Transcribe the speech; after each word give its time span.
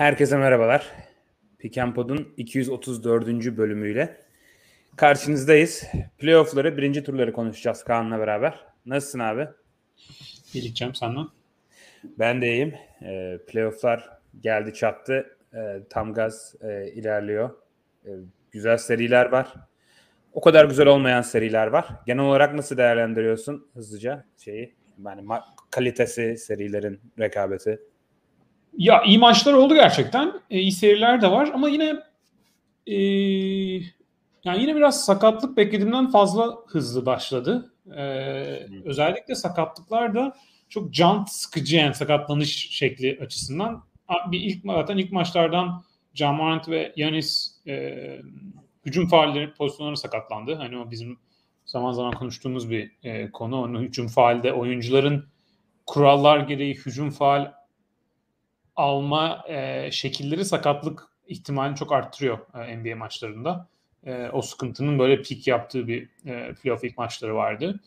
Herkese 0.00 0.36
merhabalar. 0.36 0.92
Pikenpod'un 1.58 2.34
234. 2.36 3.26
bölümüyle 3.56 4.16
karşınızdayız. 4.96 5.84
Playoff'ları, 6.18 6.76
birinci 6.76 7.04
turları 7.04 7.32
konuşacağız 7.32 7.84
Kaan'la 7.84 8.18
beraber. 8.18 8.64
Nasılsın 8.86 9.18
abi? 9.18 9.48
İyilikcem 10.54 10.94
senden. 10.94 11.26
Ben 12.18 12.42
de 12.42 12.52
iyiyim. 12.52 12.74
E, 13.02 13.38
playoff'lar 13.46 14.10
geldi 14.40 14.74
çattı. 14.74 15.36
E, 15.54 15.58
tam 15.90 16.14
gaz 16.14 16.54
e, 16.60 16.92
ilerliyor. 16.92 17.50
E, 18.04 18.10
güzel 18.50 18.76
seriler 18.76 19.26
var. 19.26 19.54
O 20.32 20.40
kadar 20.40 20.64
güzel 20.64 20.86
olmayan 20.86 21.22
seriler 21.22 21.66
var. 21.66 21.88
Genel 22.06 22.24
olarak 22.24 22.54
nasıl 22.54 22.76
değerlendiriyorsun 22.76 23.70
hızlıca 23.74 24.24
şeyi? 24.38 24.74
Yani 25.04 25.28
kalitesi, 25.70 26.36
serilerin 26.36 27.00
rekabeti. 27.18 27.89
Ya 28.76 29.02
iyi 29.02 29.18
maçlar 29.18 29.52
oldu 29.52 29.74
gerçekten. 29.74 30.32
E, 30.50 30.58
iyi 30.60 30.72
seriler 30.72 31.22
de 31.22 31.30
var 31.30 31.50
ama 31.54 31.68
yine 31.68 31.96
e, 32.86 32.96
yani 34.44 34.62
yine 34.62 34.76
biraz 34.76 35.04
sakatlık 35.04 35.56
beklediğimden 35.56 36.10
fazla 36.10 36.56
hızlı 36.66 37.06
başladı. 37.06 37.72
E, 37.96 38.02
özellikle 38.84 39.34
sakatlıklar 39.34 40.14
da 40.14 40.36
çok 40.68 40.94
can 40.94 41.24
sıkıcı 41.28 41.76
yani 41.76 41.94
sakatlanış 41.94 42.70
şekli 42.70 43.18
açısından. 43.22 43.84
Bir 44.26 44.40
ilk 44.40 44.64
zaten 44.64 44.96
ilk 44.98 45.12
maçlardan 45.12 45.84
Jamorant 46.14 46.68
ve 46.68 46.92
Yanis 46.96 47.56
e, 47.66 47.96
hücum 48.86 49.08
faalleri 49.08 49.54
pozisyonları 49.54 49.96
sakatlandı. 49.96 50.54
Hani 50.54 50.78
o 50.78 50.90
bizim 50.90 51.18
zaman 51.66 51.92
zaman 51.92 52.12
konuştuğumuz 52.12 52.70
bir 52.70 52.92
e, 53.02 53.30
konu. 53.30 53.62
Onun 53.62 53.82
hücum 53.82 54.08
faalde 54.08 54.52
oyuncuların 54.52 55.26
kurallar 55.86 56.38
gereği 56.38 56.74
hücum 56.74 57.10
faal 57.10 57.52
alma 58.80 59.44
e, 59.48 59.90
şekilleri 59.90 60.44
sakatlık 60.44 61.08
ihtimalini 61.28 61.76
çok 61.76 61.92
arttırıyor 61.92 62.38
e, 62.54 62.76
NBA 62.76 62.96
maçlarında. 62.96 63.68
E, 64.06 64.28
o 64.32 64.42
sıkıntının 64.42 64.98
böyle 64.98 65.22
peak 65.22 65.46
yaptığı 65.46 65.88
bir 65.88 66.08
e, 66.26 66.54
playoff 66.54 66.84
ilk 66.84 66.98
maçları 66.98 67.34
vardı. 67.34 67.80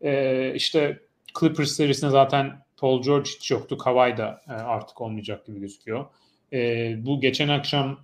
E, 0.00 0.52
işte 0.54 1.00
Clippers 1.40 1.70
serisinde 1.70 2.10
zaten 2.10 2.62
Paul 2.76 3.02
George 3.02 3.30
hiç 3.30 3.50
yoktu. 3.50 3.78
Kawhi 3.78 4.16
da 4.16 4.40
e, 4.48 4.52
artık 4.52 5.00
olmayacak 5.00 5.46
gibi 5.46 5.60
gözüküyor. 5.60 6.06
E, 6.52 6.94
bu 7.06 7.20
geçen 7.20 7.48
akşam 7.48 7.98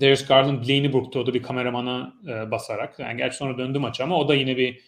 Darius 0.00 0.26
Garland 0.26 0.68
Blaney 0.68 0.92
Brook'ta 0.92 1.20
o 1.20 1.26
da 1.26 1.34
bir 1.34 1.42
kameramana 1.42 2.14
e, 2.28 2.50
basarak. 2.50 2.98
Yani 2.98 3.16
gerçi 3.16 3.36
sonra 3.36 3.58
döndü 3.58 3.78
maç 3.78 4.00
ama 4.00 4.16
o 4.18 4.28
da 4.28 4.34
yine 4.34 4.56
bir 4.56 4.80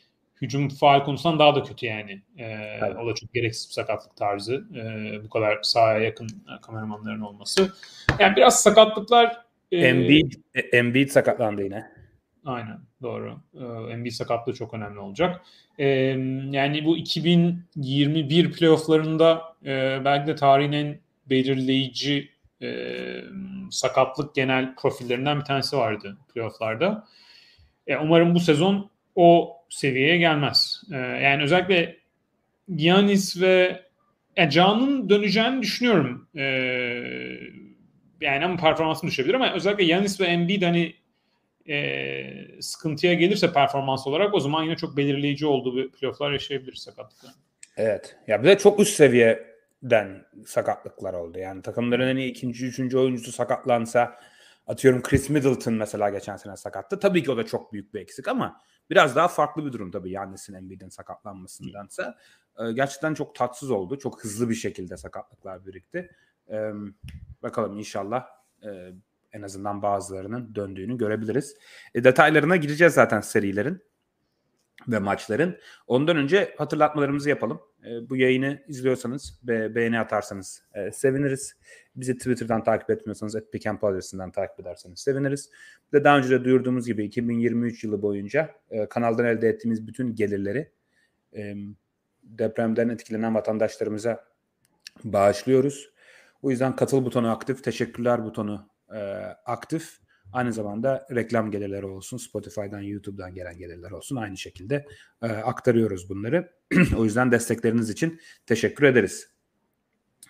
hücum 0.42 0.68
faal 0.68 1.04
konusundan 1.04 1.38
daha 1.38 1.54
da 1.54 1.62
kötü 1.62 1.86
yani. 1.86 2.22
E, 2.38 2.78
o 3.02 3.06
da 3.06 3.14
çok 3.14 3.34
gereksiz 3.34 3.68
bir 3.68 3.72
sakatlık 3.72 4.16
tarzı. 4.16 4.64
E, 4.74 5.24
bu 5.24 5.28
kadar 5.28 5.58
sahaya 5.62 5.98
yakın 5.98 6.26
e, 6.26 6.60
kameramanların 6.62 7.20
olması. 7.20 7.72
Yani 8.18 8.36
biraz 8.36 8.62
sakatlıklar 8.62 9.44
e, 9.72 9.78
Embiid, 9.78 10.32
Embiid 10.72 11.10
sakatlandı 11.10 11.62
yine. 11.62 11.90
Aynen 12.44 12.78
doğru. 13.02 13.40
E, 13.54 13.92
Embiid 13.92 14.12
sakatlığı 14.12 14.54
çok 14.54 14.74
önemli 14.74 14.98
olacak. 14.98 15.40
E, 15.78 15.86
yani 16.50 16.84
bu 16.84 16.96
2021 16.96 18.52
playofflarında 18.52 19.42
e, 19.64 20.04
belki 20.04 20.26
de 20.26 20.34
tarihin 20.34 20.72
en 20.72 20.98
belirleyici 21.30 22.30
e, 22.62 22.94
sakatlık 23.70 24.34
genel 24.34 24.74
profillerinden 24.74 25.40
bir 25.40 25.44
tanesi 25.44 25.76
vardı 25.76 26.16
playofflarda. 26.34 27.06
E, 27.86 27.96
umarım 27.96 28.34
bu 28.34 28.40
sezon 28.40 28.90
o 29.14 29.56
seviyeye 29.74 30.18
gelmez. 30.18 30.82
E, 30.92 30.96
yani 30.96 31.42
özellikle 31.42 31.96
Giannis 32.76 33.40
ve 33.40 33.82
yani 34.36 34.50
Can'ın 34.50 35.08
döneceğini 35.08 35.62
düşünüyorum. 35.62 36.28
E, 36.36 36.42
yani 38.20 38.44
ama 38.44 38.56
performansın 38.56 39.08
düşebilir 39.08 39.34
ama 39.34 39.52
özellikle 39.52 39.84
Giannis 39.84 40.20
ve 40.20 40.24
Embiid 40.24 40.62
hani 40.62 40.94
e, 41.68 42.60
sıkıntıya 42.60 43.14
gelirse 43.14 43.52
performans 43.52 44.06
olarak 44.06 44.34
o 44.34 44.40
zaman 44.40 44.62
yine 44.62 44.76
çok 44.76 44.96
belirleyici 44.96 45.46
olduğu 45.46 45.76
bir 45.76 45.90
playofflar 45.90 46.32
yaşayabiliriz 46.32 46.82
sakatlıklar. 46.82 47.32
Evet. 47.76 48.16
Ya 48.26 48.42
bir 48.42 48.48
de 48.48 48.58
çok 48.58 48.80
üst 48.80 48.96
seviyeden 48.96 50.24
sakatlıklar 50.46 51.14
oldu. 51.14 51.38
Yani 51.38 51.62
takımların 51.62 52.08
en 52.08 52.16
iyi 52.16 52.30
ikinci, 52.30 52.66
üçüncü 52.66 52.98
oyuncusu 52.98 53.32
sakatlansa 53.32 54.18
atıyorum 54.66 55.02
Chris 55.02 55.30
Middleton 55.30 55.74
mesela 55.74 56.10
geçen 56.10 56.36
sene 56.36 56.56
sakattı. 56.56 57.00
Tabii 57.00 57.22
ki 57.22 57.30
o 57.30 57.36
da 57.36 57.46
çok 57.46 57.72
büyük 57.72 57.94
bir 57.94 58.00
eksik 58.00 58.28
ama 58.28 58.60
Biraz 58.90 59.16
daha 59.16 59.28
farklı 59.28 59.66
bir 59.66 59.72
durum 59.72 59.90
tabii 59.90 60.10
Yannis'in 60.10 60.54
Embiid'in 60.54 60.88
sakatlanmasındansa. 60.88 62.16
E, 62.58 62.72
gerçekten 62.72 63.14
çok 63.14 63.34
tatsız 63.34 63.70
oldu. 63.70 63.98
Çok 63.98 64.24
hızlı 64.24 64.48
bir 64.48 64.54
şekilde 64.54 64.96
sakatlıklar 64.96 65.66
birikti. 65.66 66.10
E, 66.50 66.70
bakalım 67.42 67.78
inşallah 67.78 68.26
e, 68.62 68.92
en 69.32 69.42
azından 69.42 69.82
bazılarının 69.82 70.54
döndüğünü 70.54 70.98
görebiliriz. 70.98 71.56
E, 71.94 72.04
detaylarına 72.04 72.56
gireceğiz 72.56 72.94
zaten 72.94 73.20
serilerin 73.20 73.82
ve 74.88 74.98
maçların. 74.98 75.58
Ondan 75.86 76.16
önce 76.16 76.54
hatırlatmalarımızı 76.58 77.28
yapalım. 77.28 77.60
E, 77.84 78.10
bu 78.10 78.16
yayını 78.16 78.62
izliyorsanız 78.68 79.40
ve 79.48 79.74
beğeni 79.74 79.98
atarsanız 79.98 80.62
e, 80.74 80.92
seviniriz. 80.92 81.56
Bizi 81.96 82.18
Twitter'dan 82.18 82.64
takip 82.64 82.90
etmiyorsanız 82.90 83.36
@pickandpol 83.52 83.88
adresinden 83.88 84.30
takip 84.30 84.60
ederseniz 84.60 85.00
seviniriz. 85.00 85.50
Bir 85.92 86.00
de 86.00 86.04
daha 86.04 86.18
önce 86.18 86.30
de 86.30 86.44
duyurduğumuz 86.44 86.86
gibi 86.86 87.04
2023 87.04 87.84
yılı 87.84 88.02
boyunca 88.02 88.54
e, 88.70 88.86
kanaldan 88.86 89.26
elde 89.26 89.48
ettiğimiz 89.48 89.86
bütün 89.86 90.14
gelirleri 90.14 90.70
e, 91.36 91.54
depremden 92.22 92.88
etkilenen 92.88 93.34
vatandaşlarımıza 93.34 94.24
bağışlıyoruz. 95.04 95.94
O 96.42 96.50
yüzden 96.50 96.76
katıl 96.76 97.04
butonu 97.04 97.30
aktif, 97.30 97.64
teşekkürler 97.64 98.24
butonu 98.24 98.68
e, 98.94 98.98
aktif. 99.46 100.03
Aynı 100.32 100.52
zamanda 100.52 101.06
reklam 101.14 101.50
gelirleri 101.50 101.86
olsun, 101.86 102.16
Spotify'dan, 102.16 102.80
YouTube'dan 102.80 103.34
gelen 103.34 103.58
gelirler 103.58 103.90
olsun. 103.90 104.16
Aynı 104.16 104.36
şekilde 104.36 104.86
e, 105.22 105.26
aktarıyoruz 105.26 106.08
bunları. 106.08 106.52
o 106.96 107.04
yüzden 107.04 107.32
destekleriniz 107.32 107.90
için 107.90 108.20
teşekkür 108.46 108.84
ederiz. 108.84 109.28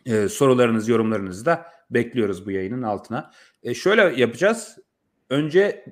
E, 0.07 0.29
sorularınız, 0.29 0.89
yorumlarınızı 0.89 1.47
da 1.47 1.67
bekliyoruz 1.91 2.47
bu 2.47 2.51
yayının 2.51 2.83
altına. 2.83 3.31
E, 3.63 3.75
şöyle 3.75 4.21
yapacağız. 4.21 4.79
Önce 5.31 5.85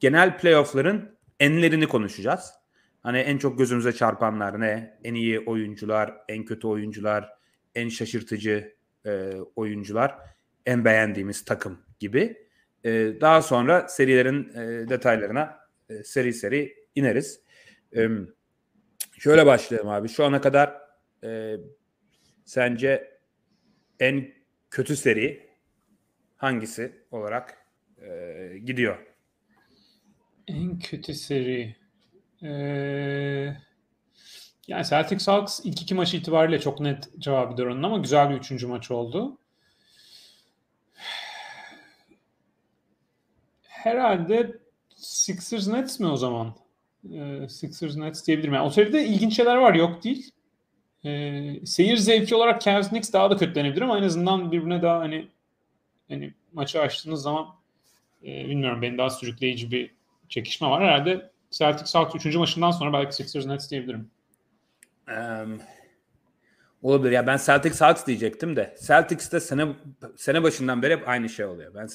genel 0.00 0.38
playoff'ların 0.38 1.18
enlerini 1.40 1.86
konuşacağız. 1.86 2.52
Hani 3.00 3.18
en 3.18 3.38
çok 3.38 3.58
gözümüze 3.58 3.92
çarpanlar 3.92 4.60
ne? 4.60 4.98
En 5.04 5.14
iyi 5.14 5.40
oyuncular, 5.40 6.14
en 6.28 6.44
kötü 6.44 6.66
oyuncular, 6.66 7.28
en 7.74 7.88
şaşırtıcı 7.88 8.76
e, 9.06 9.32
oyuncular, 9.56 10.18
en 10.66 10.84
beğendiğimiz 10.84 11.44
takım 11.44 11.78
gibi. 11.98 12.47
E, 12.88 13.20
daha 13.20 13.42
sonra 13.42 13.88
serilerin 13.88 14.52
e, 14.54 14.88
detaylarına 14.88 15.58
e, 15.88 16.04
seri 16.04 16.32
seri 16.32 16.74
ineriz. 16.94 17.40
E, 17.96 18.08
şöyle 19.18 19.46
başlayalım 19.46 19.88
abi. 19.90 20.08
Şu 20.08 20.24
ana 20.24 20.40
kadar 20.40 20.74
e, 21.24 21.56
sence 22.44 23.18
en 24.00 24.32
kötü 24.70 24.96
seri 24.96 25.48
hangisi 26.36 27.04
olarak 27.10 27.66
e, 28.02 28.58
gidiyor? 28.64 28.98
En 30.46 30.78
kötü 30.78 31.14
seri. 31.14 31.76
Ee, 32.42 33.56
yani 34.68 34.84
Celtics 34.84 35.28
Hawks 35.28 35.60
ilk 35.64 35.82
iki 35.82 35.94
maç 35.94 36.14
itibariyle 36.14 36.60
çok 36.60 36.80
net 36.80 37.08
cevabı 37.18 37.62
onun 37.62 37.82
ama 37.82 37.98
güzel 37.98 38.30
bir 38.30 38.34
üçüncü 38.34 38.66
maç 38.66 38.90
oldu. 38.90 39.38
Herhalde 43.82 44.58
Sixers 44.96 45.68
Nets 45.68 46.00
mi 46.00 46.06
o 46.06 46.16
zaman? 46.16 46.54
Ee, 47.12 47.48
Sixers 47.48 47.96
Nets 47.96 48.26
diyebilirim. 48.26 48.54
Yani 48.54 48.66
o 48.66 48.70
seride 48.70 49.04
ilginç 49.04 49.36
şeyler 49.36 49.56
var 49.56 49.74
yok 49.74 50.04
değil. 50.04 50.30
Ee, 51.04 51.66
seyir 51.66 51.96
zevki 51.96 52.34
olarak 52.34 52.60
Cavs 52.60 52.88
Knicks 52.88 53.12
daha 53.12 53.30
da 53.30 53.36
kötülenebilir 53.36 53.82
ama 53.82 53.98
en 53.98 54.02
azından 54.02 54.52
birbirine 54.52 54.82
daha 54.82 54.98
hani 54.98 55.28
hani 56.08 56.34
maçı 56.52 56.80
açtığınız 56.80 57.22
zaman 57.22 57.46
e, 58.22 58.26
bilmiyorum 58.26 58.82
beni 58.82 58.98
daha 58.98 59.10
sürükleyici 59.10 59.70
bir 59.70 59.94
çekişme 60.28 60.68
var. 60.68 60.82
Herhalde 60.82 61.30
Celtics 61.50 61.94
Hawks 61.94 62.26
3. 62.26 62.36
maçından 62.36 62.70
sonra 62.70 62.92
belki 62.92 63.16
Sixers 63.16 63.46
Nets 63.46 63.70
diyebilirim. 63.70 64.10
Um, 65.08 65.60
olabilir. 66.82 67.12
Ya 67.12 67.26
ben 67.26 67.38
Celtics 67.46 67.80
Hawks 67.80 68.06
diyecektim 68.06 68.56
de 68.56 68.76
Celtics'te 68.86 69.40
sene 69.40 69.66
sene 70.16 70.42
başından 70.42 70.82
beri 70.82 70.92
hep 70.92 71.08
aynı 71.08 71.28
şey 71.28 71.46
oluyor. 71.46 71.74
Ben 71.74 71.88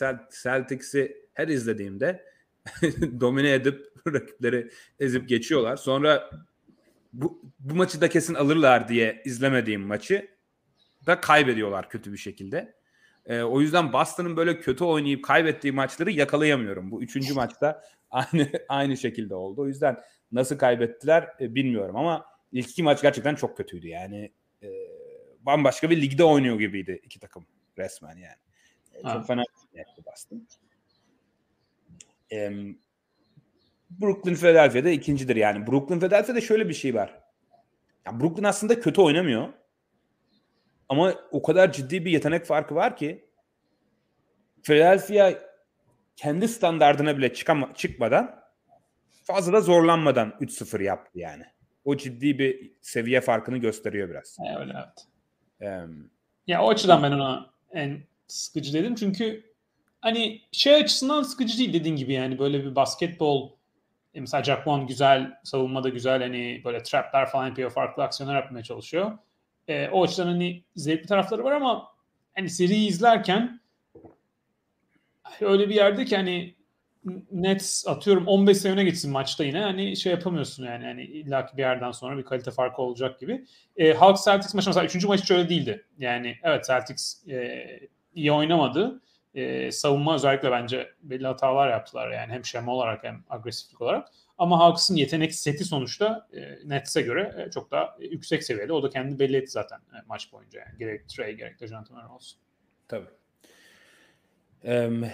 Celtics'i 0.43 1.22
her 1.33 1.47
izlediğimde 1.47 2.25
domine 3.19 3.53
edip 3.53 3.93
rakipleri 4.07 4.69
ezip 4.99 5.29
geçiyorlar. 5.29 5.77
Sonra 5.77 6.29
bu, 7.13 7.41
bu 7.59 7.75
maçı 7.75 8.01
da 8.01 8.09
kesin 8.09 8.33
alırlar 8.33 8.87
diye 8.87 9.21
izlemediğim 9.25 9.81
maçı 9.81 10.27
da 11.05 11.21
kaybediyorlar 11.21 11.89
kötü 11.89 12.13
bir 12.13 12.17
şekilde. 12.17 12.75
E, 13.25 13.41
o 13.41 13.61
yüzden 13.61 13.93
Boston'ın 13.93 14.37
böyle 14.37 14.59
kötü 14.59 14.83
oynayıp 14.83 15.25
kaybettiği 15.25 15.73
maçları 15.73 16.11
yakalayamıyorum. 16.11 16.91
Bu 16.91 17.03
üçüncü 17.03 17.33
maçta 17.33 17.83
aynı 18.11 18.49
aynı 18.69 18.97
şekilde 18.97 19.35
oldu. 19.35 19.61
O 19.61 19.67
yüzden 19.67 20.01
nasıl 20.31 20.57
kaybettiler 20.57 21.29
e, 21.39 21.55
bilmiyorum 21.55 21.95
ama 21.95 22.25
ilk 22.51 22.69
iki 22.69 22.83
maç 22.83 23.01
gerçekten 23.01 23.35
çok 23.35 23.57
kötüydü. 23.57 23.87
Yani 23.87 24.31
e, 24.63 24.69
bambaşka 25.39 25.89
bir 25.89 26.01
ligde 26.01 26.23
oynuyor 26.23 26.59
gibiydi 26.59 26.99
iki 27.03 27.19
takım 27.19 27.45
resmen 27.77 28.17
yani. 28.17 28.37
Ha. 29.03 29.13
Çok 29.13 29.27
fena 29.27 29.43
netti 29.73 30.01
Ee, 32.31 32.51
Brooklyn 33.89 34.35
Philadelphia'da 34.35 34.89
ikincidir 34.89 35.35
yani. 35.35 35.67
Brooklyn 35.67 35.99
Philadelphia'da 35.99 36.41
şöyle 36.41 36.69
bir 36.69 36.73
şey 36.73 36.95
var. 36.95 37.19
Ya 38.05 38.19
Brooklyn 38.19 38.43
aslında 38.43 38.79
kötü 38.79 39.01
oynamıyor. 39.01 39.53
Ama 40.89 41.13
o 41.31 41.41
kadar 41.41 41.71
ciddi 41.71 42.05
bir 42.05 42.11
yetenek 42.11 42.45
farkı 42.45 42.75
var 42.75 42.97
ki 42.97 43.25
Philadelphia 44.63 45.33
kendi 46.15 46.47
standardına 46.47 47.17
bile 47.17 47.33
çıkama, 47.33 47.73
çıkmadan 47.73 48.43
fazla 49.23 49.53
da 49.53 49.61
zorlanmadan 49.61 50.33
3-0 50.41 50.83
yaptı 50.83 51.19
yani. 51.19 51.43
O 51.85 51.97
ciddi 51.97 52.39
bir 52.39 52.71
seviye 52.81 53.21
farkını 53.21 53.57
gösteriyor 53.57 54.09
biraz. 54.09 54.37
E, 54.47 54.59
öyle 54.59 54.73
evet. 54.75 55.07
Um, 55.83 56.09
ya 56.47 56.63
o 56.63 56.69
açıdan 56.69 57.03
ben 57.03 57.11
ona 57.11 57.53
en 57.71 58.03
sıkıcı 58.27 58.73
dedim 58.73 58.95
çünkü 58.95 59.52
hani 60.03 60.41
şey 60.51 60.75
açısından 60.75 61.23
sıkıcı 61.23 61.57
değil 61.57 61.73
dediğin 61.73 61.95
gibi 61.95 62.13
yani 62.13 62.39
böyle 62.39 62.63
bir 62.65 62.75
basketbol 62.75 63.51
e, 64.13 64.21
mesela 64.21 64.43
Jack 64.43 64.87
güzel 64.87 65.39
savunmada 65.43 65.89
güzel 65.89 66.21
hani 66.21 66.61
böyle 66.65 66.83
trapler 66.83 67.25
falan 67.25 67.47
yapıyor 67.47 67.69
farklı 67.71 68.03
aksiyonlar 68.03 68.35
yapmaya 68.35 68.63
çalışıyor. 68.63 69.17
E, 69.67 69.89
o 69.89 70.03
açıdan 70.03 70.27
hani 70.27 70.63
zevkli 70.75 71.07
tarafları 71.07 71.43
var 71.43 71.51
ama 71.51 71.87
hani 72.35 72.49
seriyi 72.49 72.89
izlerken 72.89 73.59
öyle 75.41 75.69
bir 75.69 75.75
yerde 75.75 76.05
ki 76.05 76.15
hani 76.15 76.55
Nets 77.31 77.87
atıyorum 77.87 78.27
15 78.27 78.57
sene 78.57 78.73
öne 78.73 78.83
geçsin 78.83 79.11
maçta 79.11 79.43
yine 79.43 79.59
hani 79.59 79.97
şey 79.97 80.11
yapamıyorsun 80.11 80.65
yani 80.65 80.85
hani 80.85 81.03
illaki 81.03 81.57
bir 81.57 81.61
yerden 81.61 81.91
sonra 81.91 82.17
bir 82.17 82.23
kalite 82.23 82.51
farkı 82.51 82.81
olacak 82.81 83.19
gibi. 83.19 83.45
E, 83.77 83.93
Hawks 83.93 84.25
Celtics 84.25 84.53
maçı 84.53 84.69
mesela 84.69 84.85
3. 84.85 85.05
maç 85.05 85.21
hiç 85.21 85.31
öyle 85.31 85.49
değildi. 85.49 85.85
Yani 85.99 86.37
evet 86.43 86.65
Celtics 86.65 87.27
e, 87.27 87.79
iyi 88.15 88.31
oynamadı. 88.31 89.01
E, 89.35 89.71
savunma 89.71 90.15
özellikle 90.15 90.51
bence 90.51 90.93
belli 91.01 91.27
hatalar 91.27 91.69
yaptılar 91.69 92.11
yani 92.11 92.33
hem 92.33 92.45
şema 92.45 92.73
olarak 92.73 93.03
hem 93.03 93.23
agresiflik 93.29 93.81
olarak. 93.81 94.07
Ama 94.37 94.59
Hawks'ın 94.59 94.95
yetenek 94.95 95.35
seti 95.35 95.63
sonuçta 95.63 96.27
e, 96.33 96.69
Nets'e 96.69 97.01
göre 97.01 97.45
e, 97.47 97.51
çok 97.51 97.71
daha 97.71 97.97
yüksek 97.99 98.43
seviyede. 98.43 98.73
O 98.73 98.83
da 98.83 98.89
kendini 98.89 99.19
belli 99.19 99.37
etti 99.37 99.51
zaten 99.51 99.77
e, 99.77 99.97
maç 100.07 100.33
boyunca. 100.33 100.59
Yani. 100.59 100.77
Gerek 100.79 101.09
Trey 101.09 101.33
gerek 101.33 101.59
de 101.59 101.67
Jonathan 101.67 102.09
olsun. 102.09 102.39
Tabii. 102.87 103.07
Um, 104.63 105.05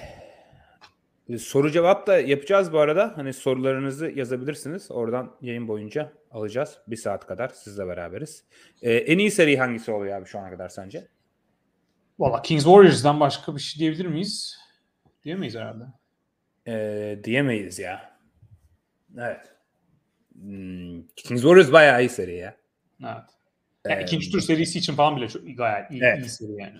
soru 1.37 1.71
cevap 1.71 2.07
da 2.07 2.19
yapacağız 2.19 2.73
bu 2.73 2.79
arada. 2.79 3.13
Hani 3.15 3.33
sorularınızı 3.33 4.11
yazabilirsiniz. 4.15 4.91
Oradan 4.91 5.35
yayın 5.41 5.67
boyunca 5.67 6.13
alacağız. 6.31 6.77
Bir 6.87 6.95
saat 6.95 7.27
kadar 7.27 7.47
sizle 7.47 7.87
beraberiz. 7.87 8.43
Ee, 8.81 8.93
en 8.93 9.17
iyi 9.17 9.31
seri 9.31 9.57
hangisi 9.57 9.91
oluyor 9.91 10.17
abi 10.17 10.25
şu 10.25 10.39
ana 10.39 10.49
kadar 10.49 10.69
sence? 10.69 11.07
Valla 12.19 12.41
Kings 12.41 12.63
Warriors'dan 12.63 13.19
başka 13.19 13.55
bir 13.55 13.61
şey 13.61 13.79
diyebilir 13.79 14.05
miyiz? 14.05 14.57
Diyemeyiz 15.23 15.55
herhalde. 15.55 15.83
Ee, 16.67 17.19
diyemeyiz 17.23 17.79
ya. 17.79 18.19
Evet. 19.17 19.53
Hmm, 20.33 21.01
Kings 21.15 21.41
Warriors 21.41 21.71
bayağı 21.71 22.03
iyi 22.03 22.09
seri 22.09 22.35
ya. 22.35 22.57
Evet. 23.03 23.13
Yani 23.85 24.01
ee, 24.01 24.03
ikinci 24.03 24.31
tur 24.31 24.41
serisi 24.41 24.79
için 24.79 24.95
falan 24.95 25.17
bile 25.17 25.27
çok 25.29 25.57
gayet 25.57 25.91
iyi, 25.91 26.03
evet. 26.03 26.25
iyi 26.25 26.29
seri 26.29 26.51
yani. 26.51 26.79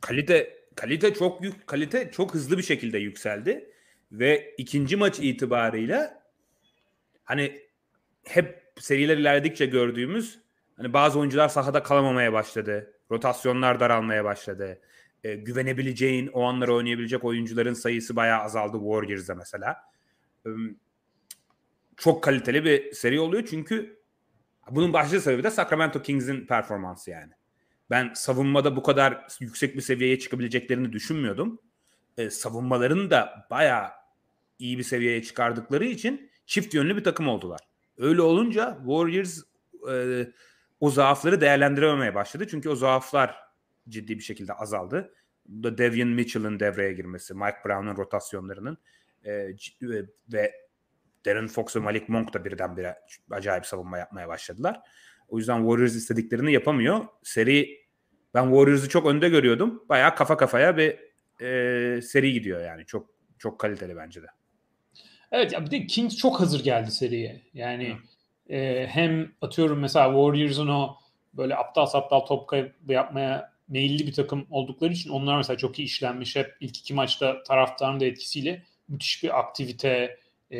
Kalite 0.00 0.62
kalite 0.74 1.14
çok 1.14 1.44
yük 1.44 1.66
kalite 1.66 2.10
çok 2.10 2.34
hızlı 2.34 2.58
bir 2.58 2.62
şekilde 2.62 2.98
yükseldi 2.98 3.70
ve 4.12 4.54
ikinci 4.58 4.96
maç 4.96 5.18
itibarıyla 5.18 6.22
hani 7.24 7.62
hep 8.24 8.72
seriler 8.80 9.16
ilerledikçe 9.16 9.66
gördüğümüz 9.66 10.38
hani 10.76 10.92
bazı 10.92 11.18
oyuncular 11.18 11.48
sahada 11.48 11.82
kalamamaya 11.82 12.32
başladı. 12.32 12.94
Rotasyonlar 13.12 13.80
daralmaya 13.80 14.24
başladı. 14.24 14.80
E, 15.24 15.34
güvenebileceğin, 15.34 16.26
o 16.26 16.42
anları 16.42 16.74
oynayabilecek 16.74 17.24
oyuncuların 17.24 17.74
sayısı 17.74 18.16
bayağı 18.16 18.40
azaldı 18.42 18.78
Warriors'da 18.78 19.34
mesela. 19.34 19.76
E, 20.46 20.50
çok 21.96 22.22
kaliteli 22.22 22.64
bir 22.64 22.92
seri 22.92 23.20
oluyor 23.20 23.46
çünkü 23.50 24.02
bunun 24.70 24.92
başlıca 24.92 25.20
sebebi 25.20 25.42
de 25.42 25.50
Sacramento 25.50 26.02
Kings'in 26.02 26.46
performansı 26.46 27.10
yani. 27.10 27.32
Ben 27.90 28.12
savunmada 28.14 28.76
bu 28.76 28.82
kadar 28.82 29.26
yüksek 29.40 29.76
bir 29.76 29.80
seviyeye 29.80 30.18
çıkabileceklerini 30.18 30.92
düşünmüyordum. 30.92 31.58
E, 32.18 32.30
savunmalarını 32.30 33.10
da 33.10 33.46
bayağı 33.50 33.88
iyi 34.58 34.78
bir 34.78 34.82
seviyeye 34.82 35.22
çıkardıkları 35.22 35.84
için 35.84 36.30
çift 36.46 36.74
yönlü 36.74 36.96
bir 36.96 37.04
takım 37.04 37.28
oldular. 37.28 37.60
Öyle 37.98 38.22
olunca 38.22 38.76
Warriors 38.78 39.38
e, 39.92 40.26
o 40.82 40.90
zaafları 40.90 41.40
değerlendirememeye 41.40 42.14
başladı. 42.14 42.46
Çünkü 42.50 42.68
o 42.68 42.76
zaaflar 42.76 43.36
ciddi 43.88 44.18
bir 44.18 44.22
şekilde 44.22 44.52
azaldı. 44.52 45.14
Da 45.48 45.78
Devian 45.78 46.08
Mitchell'ın 46.08 46.60
devreye 46.60 46.92
girmesi, 46.92 47.34
Mike 47.34 47.56
Brown'un 47.64 47.96
rotasyonlarının 47.96 48.78
e, 49.24 49.30
ve 50.32 50.52
Darren 51.26 51.46
Fox 51.48 51.76
ve 51.76 51.80
Malik 51.80 52.08
Monk 52.08 52.34
da 52.34 52.44
birdenbire 52.44 52.98
acayip 53.30 53.66
savunma 53.66 53.98
yapmaya 53.98 54.28
başladılar. 54.28 54.80
O 55.28 55.38
yüzden 55.38 55.58
Warriors 55.58 55.94
istediklerini 55.94 56.52
yapamıyor. 56.52 57.06
Seri 57.22 57.78
ben 58.34 58.44
Warriors'ı 58.44 58.88
çok 58.88 59.06
önde 59.06 59.28
görüyordum. 59.28 59.84
Bayağı 59.88 60.14
kafa 60.14 60.36
kafaya 60.36 60.76
bir 60.76 60.98
e, 61.40 62.02
seri 62.02 62.32
gidiyor 62.32 62.64
yani. 62.64 62.86
Çok 62.86 63.10
çok 63.38 63.58
kaliteli 63.58 63.96
bence 63.96 64.22
de. 64.22 64.26
Evet 65.32 65.52
ya 65.52 65.64
bir 65.66 65.70
de 65.70 65.86
Kings 65.86 66.16
çok 66.16 66.40
hazır 66.40 66.64
geldi 66.64 66.90
seriye. 66.90 67.42
Yani 67.54 67.96
e, 68.50 68.86
hem 68.90 69.32
atıyorum 69.40 69.78
mesela 69.78 70.06
Warriors'ın 70.06 70.68
o 70.68 70.96
böyle 71.34 71.56
aptal 71.56 71.86
saptal 71.86 72.20
top 72.20 72.48
kaybı 72.48 72.92
yapmaya 72.92 73.52
meyilli 73.68 74.06
bir 74.06 74.12
takım 74.12 74.46
oldukları 74.50 74.92
için 74.92 75.10
onlar 75.10 75.36
mesela 75.36 75.56
çok 75.56 75.78
iyi 75.78 75.84
işlenmiş. 75.84 76.36
Hep 76.36 76.56
ilk 76.60 76.78
iki 76.78 76.94
maçta 76.94 77.42
taraftarın 77.42 78.00
da 78.00 78.04
etkisiyle 78.04 78.62
müthiş 78.88 79.22
bir 79.22 79.38
aktivite 79.38 80.18
e, 80.50 80.58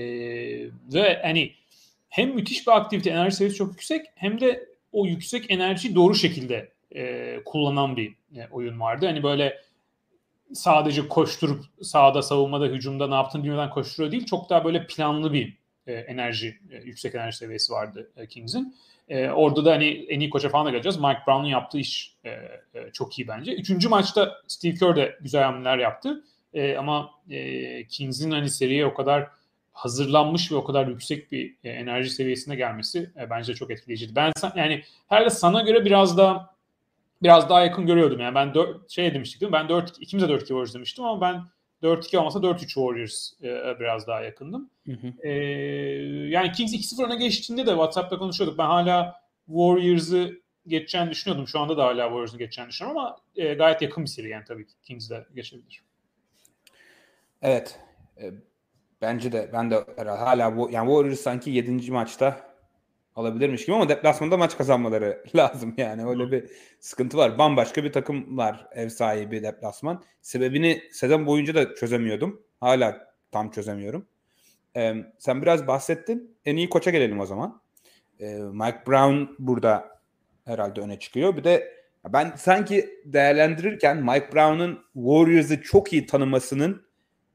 ve 0.95 1.23
hani 1.23 1.53
hem 2.09 2.35
müthiş 2.35 2.67
bir 2.67 2.73
aktivite 2.73 3.11
enerji 3.11 3.37
seviyesi 3.37 3.57
çok 3.57 3.73
yüksek 3.73 4.07
hem 4.15 4.41
de 4.41 4.69
o 4.93 5.07
yüksek 5.07 5.51
enerjiyi 5.51 5.95
doğru 5.95 6.15
şekilde 6.15 6.73
e, 6.95 7.37
kullanan 7.45 7.97
bir 7.97 8.15
e, 8.37 8.49
oyun 8.51 8.81
vardı. 8.81 9.07
Hani 9.07 9.23
böyle 9.23 9.63
sadece 10.53 11.09
koşturup 11.09 11.65
sağda 11.83 12.23
savunmada 12.23 12.67
hücumda 12.67 13.09
ne 13.09 13.15
yaptığını 13.15 13.45
bilmeden 13.45 13.71
koşturuyor 13.71 14.13
değil. 14.13 14.27
Çok 14.27 14.51
daha 14.51 14.65
böyle 14.65 14.87
planlı 14.87 15.33
bir 15.33 15.57
e, 15.87 15.93
enerji 15.93 16.59
e, 16.71 16.77
yüksek 16.77 17.15
enerji 17.15 17.37
seviyesi 17.37 17.73
vardı 17.73 18.11
e, 18.17 18.27
Kings'in. 18.27 18.77
Orada 19.35 19.65
da 19.65 19.73
hani 19.73 20.07
en 20.09 20.21
iyi 20.21 20.31
koça 20.31 20.49
falan 20.49 20.67
da 20.67 20.71
geleceğiz. 20.71 20.97
Mike 20.97 21.21
Brown'un 21.27 21.49
yaptığı 21.49 21.79
iş 21.79 22.17
çok 22.93 23.19
iyi 23.19 23.29
bence. 23.29 23.55
Üçüncü 23.55 23.89
maçta 23.89 24.35
Steve 24.49 24.75
Kerr 24.75 24.97
de 24.97 25.19
güzel 25.21 25.43
hamleler 25.43 25.79
yaptı. 25.79 26.25
Ama 26.79 27.11
Kings'in 27.89 28.31
hani 28.31 28.51
seriye 28.51 28.87
o 28.87 28.95
kadar 28.95 29.29
hazırlanmış 29.73 30.53
ve 30.53 30.57
o 30.57 30.65
kadar 30.65 30.87
yüksek 30.87 31.33
bir 31.33 31.55
enerji 31.65 32.11
seviyesine 32.11 32.57
gelmesi 32.57 33.11
bence 33.31 33.55
çok 33.55 33.71
etkileyiciydi. 33.71 34.17
Ben 34.17 34.33
yani 34.57 34.83
herhalde 35.09 35.31
sana 35.31 35.63
göre 35.63 35.85
biraz 35.85 36.19
daha 36.19 36.55
biraz 37.23 37.49
daha 37.49 37.61
yakın 37.61 37.87
görüyordum. 37.87 38.21
Yani 38.21 38.35
ben 38.35 38.55
4 38.55 38.91
şey 38.91 39.15
demiştik 39.15 39.41
değil 39.41 39.51
mi? 39.51 39.59
Ben 39.59 39.69
4 39.69 39.99
ikimiz 40.01 40.25
de 40.25 40.29
4 40.29 40.43
2 40.43 40.49
Warriors 40.49 40.75
demiştim 40.75 41.05
ama 41.05 41.21
ben 41.21 41.43
4-2 41.83 42.19
olmasa 42.19 42.39
4-3 42.39 42.59
Warriors 42.59 43.33
e, 43.43 43.81
biraz 43.81 44.07
daha 44.07 44.21
yakındım. 44.21 44.71
Hı 44.87 44.93
hı. 44.93 45.29
E, 45.29 45.33
yani 46.29 46.53
Kings 46.53 46.73
2-0 46.73 47.07
öne 47.07 47.17
geçtiğinde 47.17 47.67
de 47.67 47.71
WhatsApp'ta 47.71 48.19
konuşuyorduk. 48.19 48.59
Ben 48.59 48.67
hala 48.67 49.23
Warriors'ı 49.47 50.41
geçeceğini 50.67 51.11
düşünüyordum. 51.11 51.49
Şu 51.49 51.61
anda 51.61 51.77
da 51.77 51.85
hala 51.85 52.03
Warriors'ı 52.03 52.39
geçeceğini 52.39 52.71
düşünüyorum 52.71 53.01
ama 53.01 53.17
e, 53.37 53.55
gayet 53.55 53.83
yakın 53.83 54.05
bir 54.05 54.09
seri 54.09 54.29
yani 54.29 54.45
tabii 54.49 54.67
ki 54.67 54.75
Kings'de 54.83 55.27
geçebilir. 55.35 55.83
Evet. 57.43 57.81
E, 58.21 58.31
bence 59.03 59.33
de 59.33 59.51
ben 59.53 59.71
de 59.71 59.85
hala 60.05 60.57
bu 60.57 60.71
yani 60.71 60.89
Warriors 60.89 61.21
sanki 61.21 61.51
7. 61.51 61.91
maçta 61.93 62.52
alabilirmiş 63.17 63.67
gibi 63.67 63.77
ama 63.77 63.89
deplasmanda 63.89 64.37
maç 64.37 64.57
kazanmaları 64.57 65.25
lazım 65.37 65.75
yani. 65.77 66.07
Öyle 66.07 66.31
bir 66.31 66.51
sıkıntı 66.81 67.17
var. 67.17 67.39
Bambaşka 67.39 67.85
bir 67.85 67.93
takım 67.93 68.39
var 68.39 68.67
ev 68.73 68.89
sahibi 68.89 69.43
deplasman. 69.43 70.03
Sebebini 70.23 70.83
sezon 70.93 71.27
boyunca 71.27 71.55
da 71.55 71.75
çözemiyordum. 71.75 72.43
Hala 72.61 73.15
tam 73.33 73.51
çözemiyorum. 73.51 74.07
Ee, 74.77 74.95
sen 75.19 75.43
biraz 75.43 75.67
bahsettin. 75.67 76.37
En 76.45 76.57
iyi 76.57 76.69
koça 76.69 76.91
gelelim 76.91 77.21
o 77.21 77.27
zaman. 77.27 77.61
Ee, 78.21 78.35
Mike 78.35 78.83
Brown 78.87 79.35
burada 79.39 80.01
herhalde 80.45 80.81
öne 80.81 80.99
çıkıyor. 80.99 81.37
Bir 81.37 81.45
de 81.45 81.83
ben 82.09 82.33
sanki 82.37 82.91
değerlendirirken 83.05 83.97
Mike 83.97 84.33
Brown'un 84.33 84.85
Warriors'ı 84.95 85.63
çok 85.63 85.93
iyi 85.93 86.07
tanımasının 86.07 86.87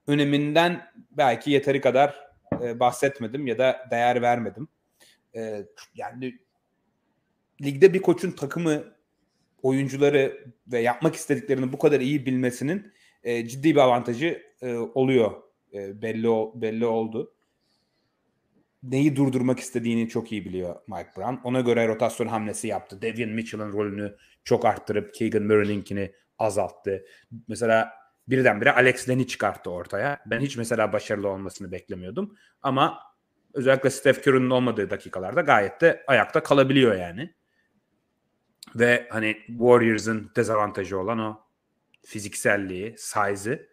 öneminden 0.07 0.81
belki 1.11 1.51
yeteri 1.51 1.81
kadar 1.81 2.27
e, 2.61 2.79
bahsetmedim 2.79 3.47
ya 3.47 3.57
da 3.57 3.87
değer 3.91 4.21
vermedim 4.21 4.67
e, 5.35 5.65
yani 5.95 6.39
ligde 7.61 7.93
bir 7.93 8.01
koçun 8.01 8.31
takımı 8.31 8.83
oyuncuları 9.61 10.45
ve 10.67 10.79
yapmak 10.79 11.15
istediklerini 11.15 11.73
bu 11.73 11.77
kadar 11.77 12.01
iyi 12.01 12.25
bilmesinin 12.25 12.93
e, 13.23 13.47
ciddi 13.47 13.75
bir 13.75 13.79
avantajı 13.79 14.41
e, 14.61 14.75
oluyor. 14.75 15.31
E, 15.73 16.01
belli 16.01 16.27
belli 16.61 16.85
oldu. 16.85 17.33
Neyi 18.83 19.15
durdurmak 19.15 19.59
istediğini 19.59 20.09
çok 20.09 20.31
iyi 20.31 20.45
biliyor 20.45 20.75
Mike 20.87 21.09
Brown. 21.17 21.35
Ona 21.43 21.61
göre 21.61 21.87
rotasyon 21.87 22.27
hamlesi 22.27 22.67
yaptı. 22.67 23.01
Devian 23.01 23.29
Mitchell'ın 23.29 23.73
rolünü 23.73 24.15
çok 24.43 24.65
arttırıp 24.65 25.13
Keegan 25.13 25.43
Murray'inkini 25.43 26.11
azalttı. 26.39 27.05
Mesela 27.47 27.93
birdenbire 28.27 28.71
Alex 28.71 29.09
Len'i 29.09 29.27
çıkarttı 29.27 29.69
ortaya. 29.71 30.19
Ben 30.25 30.39
hiç 30.39 30.57
mesela 30.57 30.93
başarılı 30.93 31.29
olmasını 31.29 31.71
beklemiyordum. 31.71 32.37
Ama 32.61 32.99
özellikle 33.57 33.89
Steph 33.89 34.27
Curry'nin 34.27 34.49
olmadığı 34.49 34.89
dakikalarda 34.89 35.41
gayet 35.41 35.81
de 35.81 36.03
ayakta 36.07 36.43
kalabiliyor 36.43 36.95
yani. 36.95 37.33
Ve 38.75 39.07
hani 39.09 39.37
Warriors'ın 39.47 40.31
dezavantajı 40.35 40.99
olan 40.99 41.19
o 41.19 41.41
fizikselliği, 42.05 42.95
size'ı 42.97 43.67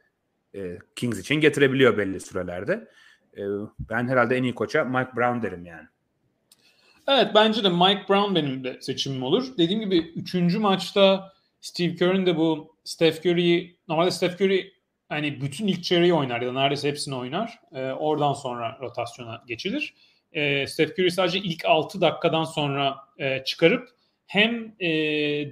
e, 0.54 0.78
Kings 0.96 1.18
için 1.18 1.34
getirebiliyor 1.34 1.98
belli 1.98 2.20
sürelerde. 2.20 2.88
E, 3.36 3.42
ben 3.78 4.08
herhalde 4.08 4.36
en 4.36 4.42
iyi 4.42 4.54
koça 4.54 4.84
Mike 4.84 5.16
Brown 5.16 5.42
derim 5.42 5.66
yani. 5.66 5.86
Evet 7.08 7.28
bence 7.34 7.64
de 7.64 7.68
Mike 7.68 8.04
Brown 8.08 8.34
benim 8.34 8.64
de 8.64 8.78
seçimim 8.80 9.22
olur. 9.22 9.58
Dediğim 9.58 9.80
gibi 9.80 9.98
3. 9.98 10.34
maçta 10.34 11.32
Steve 11.60 11.94
Kerr'in 11.94 12.26
de 12.26 12.36
bu 12.36 12.76
Steph 12.84 13.26
Curry'i 13.26 13.76
normalde 13.88 14.10
Steph 14.10 14.40
Curry 14.40 14.74
hani 15.14 15.40
bütün 15.40 15.66
ilk 15.66 15.84
çeyreği 15.84 16.14
oynar 16.14 16.40
ya 16.40 16.48
da 16.48 16.52
neredeyse 16.52 16.88
hepsini 16.88 17.14
oynar. 17.14 17.58
E, 17.72 17.82
oradan 17.92 18.32
sonra 18.32 18.78
rotasyona 18.80 19.42
geçilir. 19.46 19.94
E, 20.32 20.66
Steph 20.66 20.90
Curry 20.90 21.10
sadece 21.10 21.38
ilk 21.38 21.64
6 21.64 22.00
dakikadan 22.00 22.44
sonra 22.44 22.96
e, 23.18 23.44
çıkarıp 23.44 23.88
hem 24.26 24.74
e, 24.80 24.88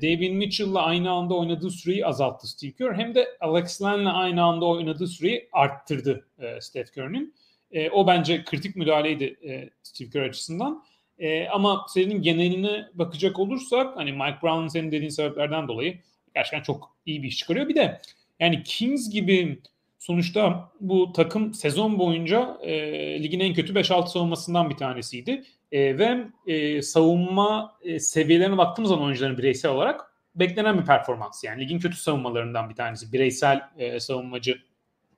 David 0.03 0.33
Mitchell'la 0.33 0.83
aynı 0.83 1.11
anda 1.11 1.35
oynadığı 1.35 1.71
süreyi 1.71 2.07
azalttı 2.07 2.49
Steve 2.49 2.73
Kerr 2.73 2.95
hem 2.95 3.15
de 3.15 3.29
Alex 3.41 3.83
Len'le 3.83 4.07
aynı 4.07 4.43
anda 4.45 4.65
oynadığı 4.65 5.07
süreyi 5.07 5.49
arttırdı 5.53 6.27
e, 6.39 6.61
Steph 6.61 6.99
Curry'nin. 6.99 7.35
E, 7.71 7.91
o 7.91 8.07
bence 8.07 8.45
kritik 8.45 8.77
müdahaleydi 8.77 9.25
e, 9.25 9.71
Steve 9.83 10.11
Kerr 10.11 10.23
açısından. 10.23 10.85
E, 11.19 11.49
ama 11.49 11.87
serinin 11.89 12.23
geneline 12.23 12.89
bakacak 12.95 13.39
olursak 13.39 13.97
hani 13.97 14.13
Mike 14.13 14.39
Brown'un 14.43 14.69
senin 14.69 14.93
dediğin 14.93 15.11
sebeplerden 15.11 15.69
dolayı 15.69 15.99
gerçekten 16.35 16.63
çok 16.63 16.97
iyi 17.07 17.23
bir 17.23 17.29
iş 17.29 17.39
çıkarıyor. 17.39 17.69
Bir 17.69 17.75
de 17.75 18.01
yani 18.41 18.63
Kings 18.63 19.11
gibi 19.11 19.61
sonuçta 19.99 20.73
bu 20.81 21.13
takım 21.13 21.55
sezon 21.55 21.99
boyunca 21.99 22.59
e, 22.63 23.23
ligin 23.23 23.41
en 23.41 23.55
kötü 23.55 23.73
5-6 23.73 24.09
savunmasından 24.09 24.71
bir 24.71 24.77
tanesiydi. 24.77 25.45
E, 25.73 25.99
ve 25.99 26.25
e, 26.47 26.83
savunma 26.83 27.79
e, 27.83 28.01
seviyelerine 28.01 28.59
baktığımız 28.59 28.89
zaman 28.89 29.05
oyuncuların 29.05 29.39
bireysel 29.39 29.71
olarak 29.71 30.01
beklenen 30.35 30.81
bir 30.81 30.85
performans. 30.85 31.45
Yani 31.45 31.63
ligin 31.63 31.79
kötü 31.79 31.97
savunmalarından 31.97 32.71
bir 32.71 32.75
tanesi. 32.75 33.13
Bireysel 33.13 33.61
e, 33.79 34.01
savunmacı 34.01 34.59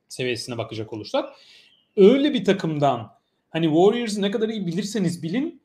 seviyesine 0.09 0.57
bakacak 0.57 0.93
olursak. 0.93 1.29
Öyle 1.97 2.33
bir 2.33 2.45
takımdan 2.45 3.11
hani 3.49 3.65
Warriors 3.65 4.17
ne 4.17 4.31
kadar 4.31 4.49
iyi 4.49 4.67
bilirseniz 4.67 5.23
bilin 5.23 5.61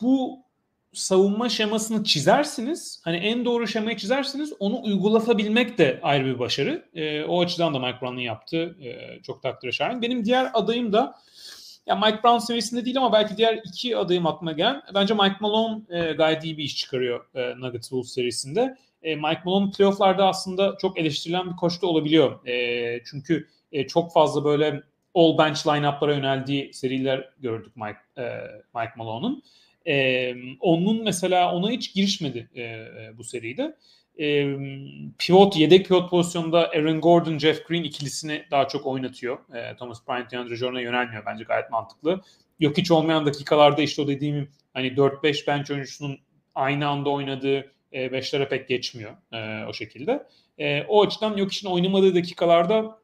bu 0.00 0.38
savunma 0.98 1.48
şemasını 1.48 2.04
çizersiniz. 2.04 3.00
Hani 3.04 3.16
en 3.16 3.44
doğru 3.44 3.66
şemayı 3.66 3.96
çizersiniz. 3.96 4.52
Onu 4.58 4.82
uygulatabilmek 4.82 5.78
de 5.78 6.00
ayrı 6.02 6.26
bir 6.26 6.38
başarı. 6.38 6.84
E, 6.94 7.24
o 7.24 7.42
açıdan 7.42 7.74
da 7.74 7.78
Mike 7.78 8.00
Brown'un 8.02 8.20
yaptığı 8.20 8.76
e, 8.82 9.22
çok 9.22 9.42
takdire 9.42 9.72
şayan. 9.72 10.02
Benim 10.02 10.24
diğer 10.24 10.50
adayım 10.54 10.92
da 10.92 11.14
ya 11.86 11.96
Mike 11.96 12.22
Brown 12.24 12.38
seviyesinde 12.38 12.84
değil 12.84 12.98
ama 12.98 13.12
belki 13.12 13.36
diğer 13.36 13.60
iki 13.64 13.96
adayım 13.96 14.26
aklıma 14.26 14.52
gelen 14.52 14.82
bence 14.94 15.14
Mike 15.14 15.36
Malone 15.40 15.82
e, 15.88 16.12
gayet 16.12 16.44
iyi 16.44 16.58
bir 16.58 16.64
iş 16.64 16.76
çıkarıyor 16.76 17.26
e, 17.34 17.60
Nuggets 17.60 17.88
Wolves 17.88 18.12
serisinde. 18.12 18.76
E, 19.02 19.14
Mike 19.16 19.40
Malone 19.44 19.70
playofflarda 19.70 20.26
aslında 20.26 20.76
çok 20.80 20.98
eleştirilen 20.98 21.50
bir 21.50 21.56
koçta 21.56 21.86
olabiliyor. 21.86 22.46
E, 22.46 23.02
çünkü 23.04 23.48
e, 23.72 23.86
çok 23.86 24.12
fazla 24.12 24.44
böyle 24.44 24.82
all 25.14 25.38
bench 25.38 25.66
line-up'lara 25.66 26.14
yöneldiği 26.14 26.74
seriler 26.74 27.28
gördük 27.38 27.76
Mike, 27.76 27.98
e, 28.18 28.24
Mike 28.74 28.92
Malone'un. 28.96 29.42
E, 29.88 30.34
onun 30.60 31.04
mesela 31.04 31.54
ona 31.54 31.70
hiç 31.70 31.94
girişmedi 31.94 32.50
e, 32.56 32.86
bu 33.18 33.24
seride. 33.24 33.76
E, 34.20 34.56
pivot, 35.18 35.56
yedek 35.56 35.86
pivot 35.86 36.10
pozisyonunda 36.10 36.68
Aaron 36.68 37.00
Gordon, 37.00 37.38
Jeff 37.38 37.68
Green 37.68 37.82
ikilisini 37.84 38.44
daha 38.50 38.68
çok 38.68 38.86
oynatıyor. 38.86 39.54
E, 39.54 39.76
Thomas 39.76 40.08
Bryant, 40.08 40.32
DeAndre 40.32 40.56
Jordan'a 40.56 40.80
yönelmiyor 40.80 41.26
bence 41.26 41.44
gayet 41.44 41.70
mantıklı. 41.70 42.20
Yok 42.60 42.78
hiç 42.78 42.90
olmayan 42.90 43.26
dakikalarda 43.26 43.82
işte 43.82 44.02
o 44.02 44.08
dediğim 44.08 44.48
hani 44.74 44.88
4-5 44.88 45.46
bench 45.46 45.70
oyuncusunun 45.70 46.18
aynı 46.54 46.88
anda 46.88 47.10
oynadığı 47.10 47.72
e, 47.92 48.48
pek 48.48 48.68
geçmiyor 48.68 49.16
e, 49.32 49.66
o 49.66 49.72
şekilde. 49.72 50.26
E, 50.58 50.82
o 50.88 51.02
açıdan 51.02 51.36
yok 51.36 51.52
için 51.52 51.68
oynamadığı 51.68 52.14
dakikalarda 52.14 52.98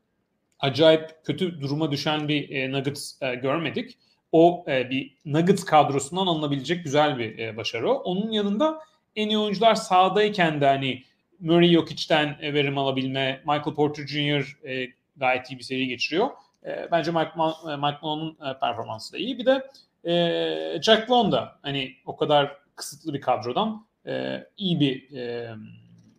acayip 0.59 1.11
kötü 1.25 1.61
duruma 1.61 1.93
düşen 1.93 2.29
bir 2.29 2.51
e, 2.51 2.73
Nuggets 2.73 3.23
e, 3.23 3.35
görmedik 3.35 3.99
o 4.35 4.65
e, 4.69 4.91
bir 4.91 5.17
Nuggets 5.25 5.65
kadrosundan 5.65 6.27
alınabilecek 6.27 6.85
güzel 6.85 7.19
bir 7.19 7.39
e, 7.39 7.57
başarı. 7.57 7.93
Onun 7.93 8.31
yanında 8.31 8.81
en 9.17 9.29
iyi 9.29 9.39
oyuncular 9.39 9.75
sahadayken 9.75 10.61
de 10.61 10.67
hani 10.67 11.03
Murray 11.41 11.69
Jokic'ten 11.73 12.37
e, 12.41 12.55
verim 12.55 12.79
alabilme, 12.79 13.41
Michael 13.45 13.75
Porter 13.75 14.07
Jr. 14.07 14.69
E, 14.69 14.93
gayet 15.17 15.51
iyi 15.51 15.59
bir 15.59 15.65
seri 15.65 15.89
geçiriyor. 15.89 16.29
E, 16.67 16.89
bence 16.93 17.11
Mike, 17.11 17.31
Ma- 17.31 17.73
e, 17.73 17.77
Mike 17.77 17.99
Malone'un 18.03 18.37
e, 18.51 18.59
performansı 18.59 19.13
da 19.13 19.19
iyi. 19.19 19.39
Bir 19.39 19.47
de 19.47 19.71
e, 20.11 20.83
Jack 20.83 21.11
Vaughn 21.11 21.33
da 21.33 21.59
hani 21.63 21.95
o 22.07 22.17
kadar 22.17 22.57
kısıtlı 22.77 23.15
bir 23.15 23.21
kadrodan 23.21 23.87
e, 24.07 24.45
iyi 24.57 24.81
bir 24.81 25.17
e, 25.17 25.55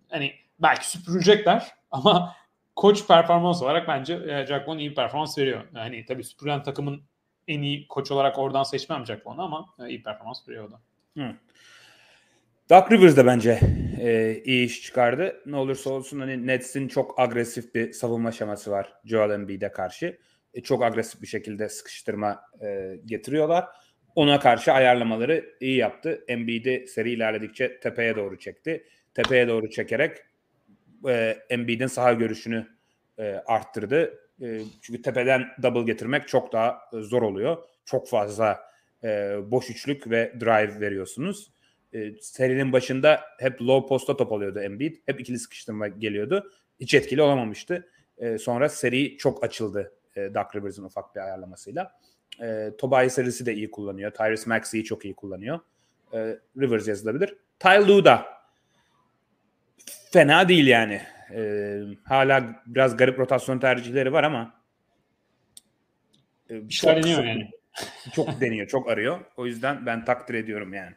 hani 0.09 0.33
belki 0.59 0.89
süpürecekler 0.89 1.71
ama 1.91 2.35
koç 2.75 3.07
performans 3.07 3.61
olarak 3.61 3.87
bence 3.87 4.13
e, 4.13 4.45
Jack 4.45 4.67
Vaughn 4.67 4.79
iyi 4.79 4.89
bir 4.89 4.95
performans 4.95 5.37
veriyor. 5.37 5.63
Yani 5.75 6.05
tabii 6.05 6.23
süpüren 6.23 6.63
takımın 6.63 7.01
en 7.47 7.61
iyi 7.61 7.87
koç 7.87 8.11
olarak 8.11 8.39
oradan 8.39 8.63
seçmem 8.63 9.05
Jack 9.05 9.27
Vaughn'u 9.27 9.43
ama 9.43 9.65
e, 9.79 9.89
iyi 9.89 10.03
performans 10.03 10.49
veriyor 10.49 10.69
o 10.69 10.71
da. 10.71 10.79
Hı. 11.17 11.35
Doug 12.69 12.91
Rivers 12.91 13.17
de 13.17 13.25
bence 13.25 13.59
e, 14.01 14.41
iyi 14.45 14.65
iş 14.65 14.81
çıkardı. 14.81 15.41
Ne 15.45 15.55
olursa 15.55 15.89
olsun 15.89 16.19
hani 16.19 16.47
Nets'in 16.47 16.87
çok 16.87 17.19
agresif 17.19 17.75
bir 17.75 17.91
savunma 17.91 18.31
şeması 18.31 18.71
var 18.71 18.93
Joel 19.05 19.29
Embiid'e 19.29 19.71
karşı. 19.71 20.17
E, 20.53 20.61
çok 20.61 20.83
agresif 20.83 21.21
bir 21.21 21.27
şekilde 21.27 21.69
sıkıştırma 21.69 22.41
e, 22.61 22.99
getiriyorlar. 23.05 23.65
Ona 24.15 24.39
karşı 24.39 24.71
ayarlamaları 24.71 25.55
iyi 25.59 25.77
yaptı. 25.77 26.23
Embiid'i 26.27 26.87
seri 26.87 27.11
ilerledikçe 27.11 27.79
tepeye 27.79 28.15
doğru 28.15 28.39
çekti. 28.39 28.85
Tepeye 29.13 29.47
doğru 29.47 29.69
çekerek 29.69 30.17
e, 31.07 31.37
Embiid'in 31.49 31.87
saha 31.87 32.13
görüşünü 32.13 32.67
e, 33.19 33.23
arttırdı. 33.45 34.19
E, 34.41 34.61
çünkü 34.81 35.01
tepeden 35.01 35.45
double 35.63 35.83
getirmek 35.83 36.27
çok 36.27 36.53
daha 36.53 36.79
e, 36.93 37.01
zor 37.01 37.21
oluyor. 37.21 37.57
Çok 37.85 38.09
fazla 38.09 38.59
e, 39.03 39.37
boş 39.51 39.69
üçlük 39.69 40.09
ve 40.09 40.33
drive 40.39 40.79
veriyorsunuz. 40.79 41.51
E, 41.93 42.11
serinin 42.21 42.73
başında 42.73 43.21
hep 43.39 43.61
low 43.61 43.87
posta 43.87 44.17
top 44.17 44.31
alıyordu 44.31 44.59
Embiid. 44.59 44.95
Hep 45.05 45.19
ikili 45.19 45.39
sıkıştırma 45.39 45.87
geliyordu. 45.87 46.51
Hiç 46.79 46.93
etkili 46.93 47.21
olamamıştı. 47.21 47.89
E, 48.17 48.37
sonra 48.37 48.69
seri 48.69 49.17
çok 49.17 49.43
açıldı 49.43 49.93
e, 50.15 50.33
Doug 50.33 50.55
Rivers'ın 50.55 50.83
ufak 50.83 51.15
bir 51.15 51.19
ayarlamasıyla. 51.19 51.91
E, 52.41 52.71
Tobias 52.77 53.13
serisi 53.13 53.45
de 53.45 53.53
iyi 53.53 53.71
kullanıyor. 53.71 54.11
Tyrese 54.11 54.49
Maxey'i 54.49 54.83
çok 54.83 55.05
iyi 55.05 55.13
kullanıyor. 55.13 55.59
E, 56.13 56.39
Rivers 56.59 56.87
yazılabilir. 56.87 57.35
Ty 57.59 57.67
Lue 57.67 58.05
da 58.05 58.25
fena 60.11 60.49
değil 60.49 60.67
yani. 60.67 61.01
E, 61.33 61.79
hala 62.03 62.63
biraz 62.65 62.97
garip 62.97 63.19
rotasyon 63.19 63.59
tercihleri 63.59 64.13
var 64.13 64.23
ama 64.23 64.61
e, 66.49 66.69
çok, 66.69 66.95
deniyor 66.95 67.23
yani. 67.23 67.49
çok 68.13 68.41
deniyor, 68.41 68.67
çok 68.67 68.89
arıyor. 68.89 69.19
O 69.37 69.45
yüzden 69.45 69.85
ben 69.85 70.05
takdir 70.05 70.33
ediyorum 70.33 70.73
yani. 70.73 70.95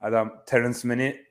Adam 0.00 0.44
Terence 0.46 0.88
Mann'i 0.88 1.26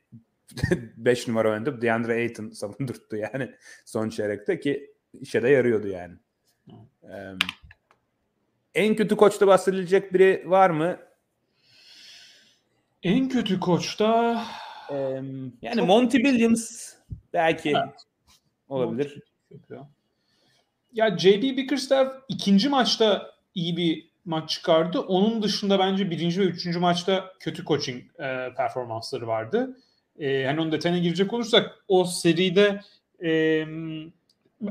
5 0.98 1.28
numara 1.28 1.52
oynadı. 1.52 1.82
DeAndre 1.82 2.14
Ayton 2.14 2.50
savundurttu 2.50 3.16
yani 3.16 3.52
son 3.86 4.10
çeyrekte 4.10 4.60
ki 4.60 4.92
işe 5.14 5.44
de 5.44 5.50
yarıyordu 5.50 5.88
yani. 5.88 6.14
Ee, 7.04 7.34
en 8.76 8.96
kötü 8.96 9.16
koçta 9.16 9.48
bahsedilecek 9.48 10.14
biri 10.14 10.44
var 10.46 10.70
mı? 10.70 11.00
En 13.04 13.30
kötü 13.30 13.60
koçta 13.60 14.44
ee, 14.92 14.96
yani 15.62 15.76
Çok 15.76 15.88
Monty 15.88 16.18
Williams 16.18 16.94
belki 17.34 17.70
evet. 17.70 18.07
Olabilir. 18.70 19.20
Ya 20.94 21.18
JB 21.18 21.42
Bickerstaff 21.42 22.14
ikinci 22.28 22.70
maçta 22.70 23.32
iyi 23.56 23.78
bir 23.78 24.08
maç 24.26 24.50
çıkardı. 24.50 25.00
Onun 25.00 25.44
dışında 25.44 25.80
bence 25.80 26.10
birinci 26.10 26.42
ve 26.42 26.46
üçüncü 26.46 26.80
maçta 26.80 27.34
kötü 27.40 27.66
coaching 27.66 28.04
e, 28.20 28.54
performansları 28.58 29.28
vardı. 29.28 29.78
E, 30.20 30.46
hani 30.46 30.62
onun 30.62 30.72
detayına 30.72 31.00
girecek 31.00 31.34
olursak 31.34 31.84
o 31.88 32.06
seride 32.06 32.82
e, 33.24 33.66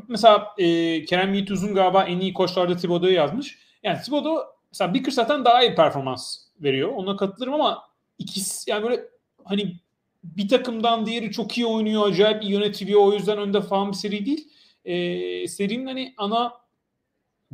mesela 0.08 0.54
e, 0.58 1.04
Kerem 1.04 1.34
Yiğit 1.34 1.50
Uzun 1.50 1.74
galiba 1.74 2.04
en 2.04 2.20
iyi 2.20 2.32
koçlarda 2.32 2.76
Thibodeau'yu 2.76 3.16
yazmış. 3.16 3.58
Yani 3.82 4.02
Thibodeau 4.02 4.38
mesela 4.72 4.94
Bickerstaff'tan 4.94 5.44
daha 5.44 5.62
iyi 5.62 5.74
performans 5.74 6.38
veriyor. 6.60 6.88
Ona 6.88 7.16
katılırım 7.16 7.54
ama 7.54 7.82
ikisi 8.18 8.70
yani 8.70 8.82
böyle 8.82 9.04
hani 9.44 9.76
bir 10.36 10.48
takımdan 10.48 11.06
diğeri 11.06 11.32
çok 11.32 11.58
iyi 11.58 11.66
oynuyor, 11.66 12.08
acayip 12.08 12.42
iyi 12.42 12.52
yönetiliyor. 12.52 13.00
O 13.00 13.12
yüzden 13.12 13.38
önde 13.38 13.60
falan 13.60 13.92
bir 13.92 13.96
seri 13.96 14.26
değil. 14.26 14.48
E, 14.84 15.48
serinin 15.48 15.86
hani 15.86 16.14
ana 16.16 16.52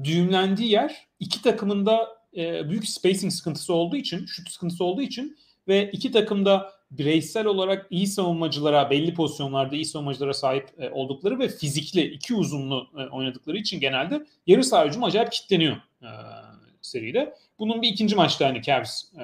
düğümlendiği 0.04 0.70
yer 0.70 1.06
iki 1.20 1.42
takımın 1.42 1.86
da 1.86 2.08
e, 2.36 2.70
büyük 2.70 2.88
spacing 2.88 3.32
sıkıntısı 3.32 3.74
olduğu 3.74 3.96
için, 3.96 4.26
şut 4.26 4.50
sıkıntısı 4.50 4.84
olduğu 4.84 5.02
için 5.02 5.36
ve 5.68 5.90
iki 5.90 6.12
takım 6.12 6.44
da 6.44 6.72
bireysel 6.90 7.46
olarak 7.46 7.86
iyi 7.90 8.06
savunmacılara, 8.06 8.90
belli 8.90 9.14
pozisyonlarda 9.14 9.76
iyi 9.76 9.84
savunmacılara 9.84 10.34
sahip 10.34 10.68
e, 10.78 10.90
oldukları 10.90 11.38
ve 11.38 11.48
fizikli, 11.48 12.04
iki 12.04 12.34
uzunlu 12.34 12.86
e, 12.98 13.02
oynadıkları 13.02 13.58
için 13.58 13.80
genelde 13.80 14.26
yarı 14.46 14.64
saha 14.64 14.82
acayip 14.82 15.32
kitleniyor 15.32 15.76
e, 16.02 16.08
seride. 16.82 17.34
Bunun 17.58 17.82
bir 17.82 17.88
ikinci 17.88 18.16
maçta 18.16 18.46
hani 18.46 18.62
Cavs 18.62 19.04
e, 19.14 19.22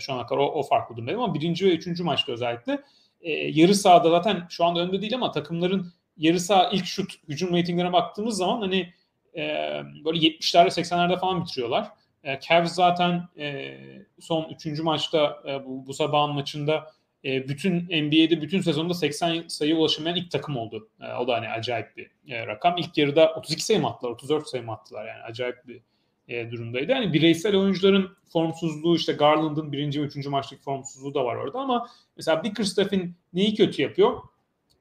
şu 0.00 0.12
ana 0.12 0.26
kadar 0.26 0.40
o, 0.40 0.44
o 0.44 0.62
farklı 0.62 0.96
durumdaydı 0.96 1.18
ama 1.18 1.34
birinci 1.34 1.66
ve 1.66 1.70
üçüncü 1.70 2.04
maçta 2.04 2.32
özellikle 2.32 2.82
e, 3.20 3.32
yarı 3.32 3.74
sahada 3.74 4.10
zaten 4.10 4.46
şu 4.48 4.64
anda 4.64 4.80
önde 4.80 5.00
değil 5.00 5.14
ama 5.14 5.30
takımların 5.30 5.92
yarı 6.16 6.40
saha 6.40 6.70
ilk 6.70 6.86
şut 6.86 7.12
hücum 7.28 7.56
ratinglerine 7.56 7.92
baktığımız 7.92 8.36
zaman 8.36 8.60
hani 8.60 8.92
e, 9.36 9.40
böyle 10.04 10.18
70'lerde 10.18 10.68
80'lerde 10.68 11.18
falan 11.18 11.42
bitiriyorlar. 11.44 11.88
E, 12.24 12.40
Cavs 12.40 12.74
zaten 12.74 13.28
e, 13.38 13.78
son 14.20 14.56
3. 14.66 14.80
maçta 14.80 15.42
e, 15.48 15.64
bu, 15.66 15.86
bu 15.86 15.94
sabahın 15.94 16.34
maçında 16.34 16.92
e, 17.24 17.48
bütün 17.48 17.80
NBA'de 17.80 18.42
bütün 18.42 18.60
sezonda 18.60 18.94
80 18.94 19.48
sayı 19.48 19.76
ulaşamayan 19.76 20.16
ilk 20.16 20.30
takım 20.30 20.56
oldu. 20.56 20.88
E, 21.00 21.12
o 21.12 21.28
da 21.28 21.34
hani 21.34 21.48
acayip 21.48 21.96
bir 21.96 22.10
e, 22.32 22.46
rakam. 22.46 22.78
İlk 22.78 22.98
yarıda 22.98 23.34
32 23.34 23.64
sayı 23.64 23.80
mı 23.80 23.88
attılar, 23.88 24.10
34 24.10 24.48
sayı 24.48 24.64
mı 24.64 24.72
attılar 24.72 25.06
yani 25.06 25.22
acayip 25.22 25.66
bir 25.66 25.80
e, 26.28 26.50
durumdaydı. 26.50 26.92
Yani 26.92 27.12
bireysel 27.12 27.56
oyuncuların 27.56 28.10
formsuzluğu 28.32 28.96
işte 28.96 29.12
Garland'ın 29.12 29.72
birinci 29.72 30.02
ve 30.02 30.06
üçüncü 30.06 30.28
maçtaki 30.28 30.62
formsuzluğu 30.62 31.14
da 31.14 31.24
var 31.24 31.36
orada 31.36 31.58
ama 31.58 31.88
mesela 32.16 32.44
Bickerstaff'in 32.44 33.14
neyi 33.32 33.54
kötü 33.54 33.82
yapıyor? 33.82 34.22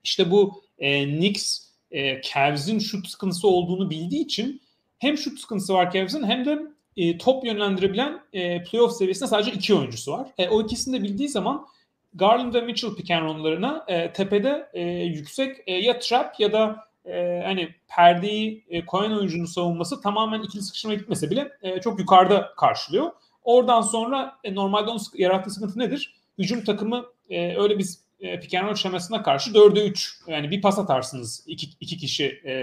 İşte 0.03 0.31
bu 0.31 0.61
e, 0.79 1.05
Knicks 1.05 1.67
e, 1.91 2.21
Cavs'in 2.21 2.79
şut 2.79 3.07
sıkıntısı 3.07 3.47
olduğunu 3.47 3.89
bildiği 3.89 4.23
için 4.23 4.61
hem 4.99 5.17
şut 5.17 5.39
sıkıntısı 5.39 5.73
var 5.73 5.91
Cavs'in 5.91 6.23
hem 6.23 6.45
de 6.45 6.61
e, 6.97 7.17
top 7.17 7.45
yönlendirebilen 7.45 8.21
e, 8.33 8.63
playoff 8.63 8.93
seviyesinde 8.93 9.29
sadece 9.29 9.51
iki 9.51 9.75
oyuncusu 9.75 10.11
var. 10.11 10.27
E, 10.37 10.49
o 10.49 10.61
ikisini 10.61 10.99
de 10.99 11.03
bildiği 11.03 11.29
zaman 11.29 11.67
Garland 12.13 12.53
ve 12.53 12.61
Mitchell 12.61 12.95
pick 12.95 13.11
and 13.11 13.45
e, 13.87 14.13
tepede 14.13 14.69
e, 14.73 14.81
yüksek 14.89 15.57
e, 15.67 15.73
ya 15.73 15.99
trap 15.99 16.39
ya 16.39 16.53
da 16.53 16.90
e, 17.05 17.41
hani 17.45 17.75
perdeyi 17.87 18.65
e, 18.69 18.85
koyan 18.85 19.17
oyuncunun 19.17 19.45
savunması 19.45 20.01
tamamen 20.01 20.41
ikili 20.41 20.61
sıkıştırmaya 20.61 20.99
gitmese 20.99 21.29
bile 21.29 21.51
e, 21.61 21.81
çok 21.81 21.99
yukarıda 21.99 22.53
karşılıyor. 22.57 23.11
Oradan 23.43 23.81
sonra 23.81 24.37
e, 24.43 24.55
normalde 24.55 24.89
onun 24.89 25.01
yarattığı 25.13 25.51
sıkıntı 25.51 25.79
nedir? 25.79 26.15
Hücum 26.37 26.63
takımı 26.63 27.05
e, 27.29 27.57
öyle 27.57 27.79
bir 27.79 27.87
e, 28.19 28.39
pick 28.39 28.53
and 28.53 28.67
roll 28.67 28.75
şemasına 28.75 29.23
karşı 29.23 29.51
4'e 29.51 29.87
3 29.87 30.19
yani 30.27 30.51
bir 30.51 30.61
pas 30.61 30.79
atarsınız 30.79 31.43
iki, 31.47 31.67
iki 31.79 31.97
kişi 31.97 32.25
e, 32.25 32.53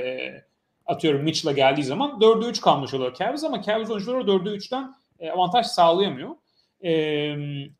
atıyorum 0.87 1.23
Mitchell'a 1.23 1.53
geldiği 1.53 1.85
zaman 1.85 2.11
4'e 2.11 2.49
3 2.49 2.61
kalmış 2.61 2.95
oluyor 2.95 3.15
Cavs 3.15 3.45
ama 3.45 3.63
Cavs 3.63 3.91
oyuncuları 3.91 4.23
4'e 4.23 4.57
3'ten 4.57 4.95
e, 5.21 5.31
avantaj 5.31 5.67
sağlayamıyor. 5.67 6.31
E, 6.85 6.91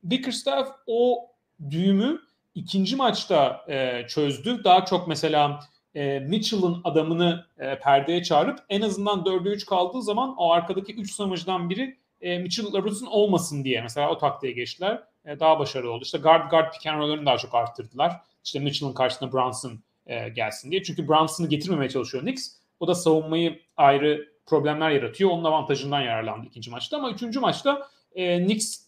Bickerstaff 0.03 0.69
o 0.87 1.29
düğümü 1.71 2.21
ikinci 2.55 2.97
maçta 2.97 3.65
e, 3.69 4.07
çözdü. 4.09 4.65
Daha 4.65 4.85
çok 4.85 5.09
mesela 5.09 5.61
e, 5.99 6.19
Mitchell'ın 6.21 6.81
adamını 6.85 7.47
e, 7.59 7.79
perdeye 7.79 8.23
çağırıp 8.23 8.59
en 8.69 8.81
azından 8.81 9.21
4'e 9.21 9.53
3 9.53 9.67
kaldığı 9.67 10.03
zaman 10.03 10.35
o 10.37 10.53
arkadaki 10.53 10.95
3 10.95 11.13
savunucudan 11.13 11.71
biri 11.71 11.99
e, 12.21 12.39
Mitchell 12.39 12.73
Robertson 12.73 13.07
olmasın 13.07 13.65
diye 13.65 13.83
mesela 13.83 14.11
o 14.11 14.19
taktiğe 14.19 14.53
geçtiler. 14.53 15.03
E, 15.25 15.41
daha 15.41 15.59
başarılı 15.59 15.93
oldu. 15.93 16.03
İşte 16.05 16.19
guard 16.19 16.51
guard 16.51 16.73
pick 16.73 16.87
and 16.87 17.27
daha 17.27 17.39
çok 17.39 17.55
arttırdılar. 17.55 18.13
İşte 18.45 18.59
Mitchell'ın 18.59 18.93
karşısına 18.93 19.33
Brunson 19.33 19.81
e, 20.07 20.29
gelsin 20.29 20.71
diye. 20.71 20.83
Çünkü 20.83 21.09
Brunson'ı 21.09 21.49
getirmemeye 21.49 21.89
çalışıyor 21.91 22.25
Knicks. 22.25 22.49
O 22.81 22.89
da 22.89 22.95
savunmayı 22.95 23.61
ayrı 23.77 24.29
problemler 24.47 24.91
yaratıyor. 24.91 25.31
Onun 25.31 25.45
avantajından 25.45 26.01
yararlandı 26.01 26.47
ikinci 26.47 26.71
maçta. 26.71 26.97
Ama 26.97 27.11
üçüncü 27.11 27.41
maçta 27.41 27.89
e, 28.15 28.45
Knicks 28.45 28.79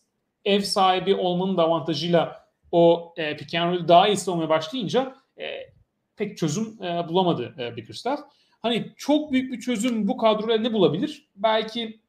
ev 0.45 0.61
sahibi 0.61 1.15
olmanın 1.15 1.57
da 1.57 1.63
avantajıyla 1.63 2.47
o 2.73 3.15
e, 3.17 3.37
pick 3.37 3.55
and 3.55 3.75
roll 3.75 3.89
daha 3.89 4.09
iyi 4.09 4.17
savunmaya 4.17 4.49
başlayınca 4.49 5.15
e, 5.39 5.45
pek 6.21 6.39
çözüm 6.39 6.83
e, 6.83 7.09
bulamadı 7.09 7.55
e, 7.59 7.77
Bickerstaff. 7.77 8.21
Hani 8.63 8.93
çok 8.97 9.33
büyük 9.33 9.53
bir 9.53 9.61
çözüm 9.61 10.09
bu 10.09 10.17
kadroya 10.17 10.59
ne 10.59 10.73
bulabilir? 10.73 11.29
Belki 11.37 12.01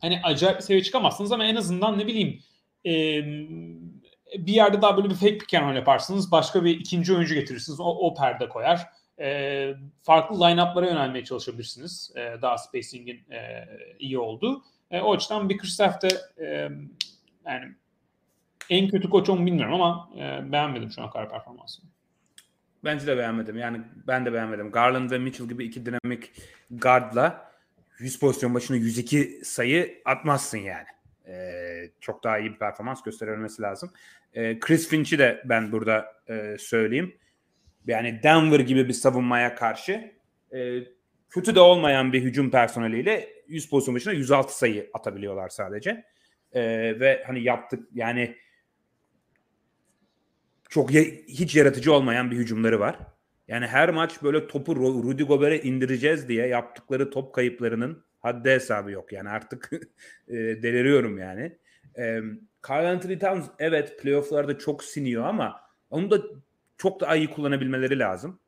hani 0.00 0.20
acayip 0.24 0.58
bir 0.58 0.62
seviye 0.62 0.82
çıkamazsınız 0.82 1.32
ama 1.32 1.44
en 1.44 1.56
azından 1.56 1.98
ne 1.98 2.06
bileyim 2.06 2.40
e, 2.86 2.92
bir 4.38 4.52
yerde 4.52 4.82
daha 4.82 4.96
böyle 4.96 5.10
bir 5.10 5.14
fake 5.14 5.38
pick 5.38 5.54
and 5.54 5.76
yaparsınız. 5.76 6.32
Başka 6.32 6.64
bir 6.64 6.80
ikinci 6.80 7.14
oyuncu 7.14 7.34
getirirsiniz. 7.34 7.80
O, 7.80 7.84
o 7.84 8.14
perde 8.14 8.48
koyar. 8.48 8.86
E, 9.20 9.74
farklı 10.02 10.40
line-up'lara 10.40 10.86
yönelmeye 10.86 11.24
çalışabilirsiniz. 11.24 12.12
E, 12.16 12.42
daha 12.42 12.58
spacing'in 12.58 13.32
e, 13.32 13.68
iyi 13.98 14.18
olduğu. 14.18 14.62
E, 14.90 15.00
o 15.00 15.14
açıdan 15.14 15.48
Bickerstaff 15.48 16.02
de 16.02 16.08
e, 16.40 16.46
yani 17.46 17.74
en 18.70 18.88
kötü 18.88 19.10
koç 19.10 19.28
onu 19.28 19.46
bilmiyorum 19.46 19.74
ama 19.74 20.10
e, 20.16 20.52
beğenmedim 20.52 20.90
şu 20.90 21.02
an 21.02 21.10
kadar 21.10 21.30
performansını. 21.30 21.95
Bence 22.84 23.06
de 23.06 23.16
beğenmedim. 23.16 23.58
Yani 23.58 23.80
ben 24.06 24.26
de 24.26 24.32
beğenmedim. 24.32 24.70
Garland 24.70 25.10
ve 25.10 25.18
Mitchell 25.18 25.48
gibi 25.48 25.64
iki 25.64 25.86
dinamik 25.86 26.32
guardla 26.70 27.52
100 27.98 28.18
pozisyon 28.18 28.54
başına 28.54 28.76
102 28.76 29.40
sayı 29.44 30.02
atmazsın 30.04 30.58
yani. 30.58 30.86
Ee, 31.26 31.90
çok 32.00 32.24
daha 32.24 32.38
iyi 32.38 32.52
bir 32.52 32.58
performans 32.58 33.02
gösterilmesi 33.02 33.62
lazım. 33.62 33.90
Ee, 34.34 34.58
Chris 34.60 34.88
Finch'i 34.88 35.18
de 35.18 35.42
ben 35.44 35.72
burada 35.72 36.06
e, 36.28 36.56
söyleyeyim. 36.58 37.16
Yani 37.86 38.20
Denver 38.22 38.60
gibi 38.60 38.88
bir 38.88 38.92
savunmaya 38.92 39.54
karşı 39.54 40.14
e, 40.52 40.78
kötü 41.30 41.54
de 41.54 41.60
olmayan 41.60 42.12
bir 42.12 42.22
hücum 42.22 42.50
personeliyle 42.50 43.28
100 43.48 43.70
pozisyon 43.70 43.94
başına 43.96 44.12
106 44.12 44.58
sayı 44.58 44.90
atabiliyorlar 44.94 45.48
sadece. 45.48 46.04
E, 46.52 46.62
ve 47.00 47.22
hani 47.26 47.42
yaptık 47.42 47.88
yani 47.94 48.36
çok 50.76 50.90
hiç 50.90 51.56
yaratıcı 51.56 51.92
olmayan 51.92 52.30
bir 52.30 52.36
hücumları 52.36 52.80
var. 52.80 52.98
Yani 53.48 53.66
her 53.66 53.90
maç 53.90 54.22
böyle 54.22 54.46
topu 54.46 54.76
Rudy 54.76 55.22
Gobert'e 55.22 55.68
indireceğiz 55.68 56.28
diye 56.28 56.46
yaptıkları 56.46 57.10
top 57.10 57.34
kayıplarının 57.34 58.04
haddi 58.20 58.50
hesabı 58.50 58.90
yok. 58.90 59.12
Yani 59.12 59.28
artık 59.28 59.70
e, 60.28 60.34
deliriyorum 60.34 61.18
yani. 61.18 61.58
E, 61.98 62.20
Carl 62.68 62.84
Anthony 62.84 63.18
Towns 63.18 63.46
evet 63.58 64.02
playofflarda 64.02 64.58
çok 64.58 64.84
siniyor 64.84 65.24
ama 65.24 65.60
onu 65.90 66.10
da 66.10 66.22
çok 66.76 67.00
daha 67.00 67.16
iyi 67.16 67.30
kullanabilmeleri 67.30 67.98
lazım. 67.98 68.40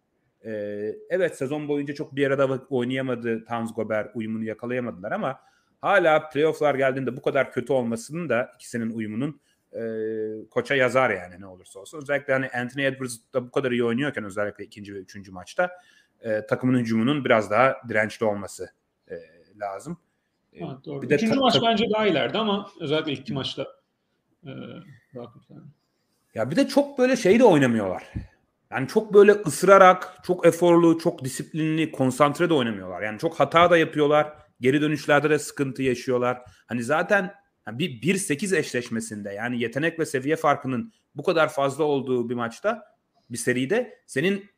E, 0.45 0.53
evet 1.11 1.37
sezon 1.37 1.69
boyunca 1.69 1.95
çok 1.95 2.17
bir 2.17 2.27
arada 2.27 2.67
oynayamadı 2.71 3.45
Towns 3.45 3.75
Gobert 3.75 4.17
uyumunu 4.17 4.45
yakalayamadılar 4.45 5.13
ama 5.13 5.41
hala 5.81 6.29
playofflar 6.29 6.75
geldiğinde 6.75 7.17
bu 7.17 7.23
kadar 7.23 7.53
kötü 7.53 7.73
olmasının 7.73 8.29
da 8.29 8.53
ikisinin 8.55 8.91
uyumunun 8.91 9.41
e, 9.73 9.83
koça 10.51 10.75
yazar 10.75 11.11
yani 11.11 11.41
ne 11.41 11.47
olursa 11.47 11.81
olsun. 11.81 11.99
Özellikle 11.99 12.33
hani 12.33 12.49
Anthony 12.49 12.87
Edwards 12.87 13.17
da 13.35 13.47
bu 13.47 13.51
kadar 13.51 13.73
iyi 13.73 13.85
oynuyorken 13.85 14.25
özellikle 14.25 14.65
ikinci 14.65 14.95
ve 14.95 14.99
üçüncü 14.99 15.33
maçta 15.33 15.71
e, 16.21 16.47
takımın 16.47 16.79
hücumunun 16.79 17.25
biraz 17.25 17.51
daha 17.51 17.77
dirençli 17.89 18.27
olması 18.27 18.71
e, 19.11 19.15
lazım. 19.61 19.99
Evet, 20.53 20.77
doğru. 20.85 21.03
Bir 21.03 21.11
de 21.11 21.15
Üçüncü 21.15 21.35
ta- 21.35 21.41
maç 21.41 21.59
bence 21.63 21.85
daha 21.95 22.07
ileride 22.07 22.39
ama 22.39 22.71
özellikle 22.81 23.13
ilk 23.13 23.31
maçta 23.31 23.67
e, 24.45 24.51
daha 25.15 25.33
kötü. 25.33 25.55
Ya 26.35 26.51
bir 26.51 26.57
de 26.57 26.69
çok 26.69 26.99
böyle 26.99 27.17
şey 27.17 27.39
de 27.39 27.45
oynamıyorlar. 27.45 28.13
Yani 28.71 28.89
çok 28.89 29.15
böyle 29.15 29.33
ısırarak, 29.33 30.15
çok 30.23 30.47
eforlu, 30.47 30.99
çok 30.99 31.25
disiplinli, 31.25 31.93
konsantre 31.93 32.49
de 32.49 32.55
oynamıyorlar. 32.55 33.03
Yani 33.03 33.19
çok 33.19 33.41
hata 33.41 33.71
da 33.71 33.79
yapıyorlar. 33.79 34.33
Geri 34.61 34.81
dönüşlerde 34.81 35.31
de 35.31 35.39
sıkıntı 35.39 35.83
yaşıyorlar. 35.83 36.43
Hani 36.67 36.83
zaten 36.83 37.35
bir 37.73 38.03
1-8 38.03 38.57
eşleşmesinde 38.57 39.33
yani 39.33 39.61
yetenek 39.61 39.99
ve 39.99 40.07
seviye 40.07 40.37
farkının 40.37 40.93
bu 41.15 41.23
kadar 41.23 41.49
fazla 41.49 41.85
olduğu 41.85 42.31
bir 42.31 42.35
maçta 42.35 42.85
bir 43.31 43.39
seride 43.39 44.03
senin 44.07 44.51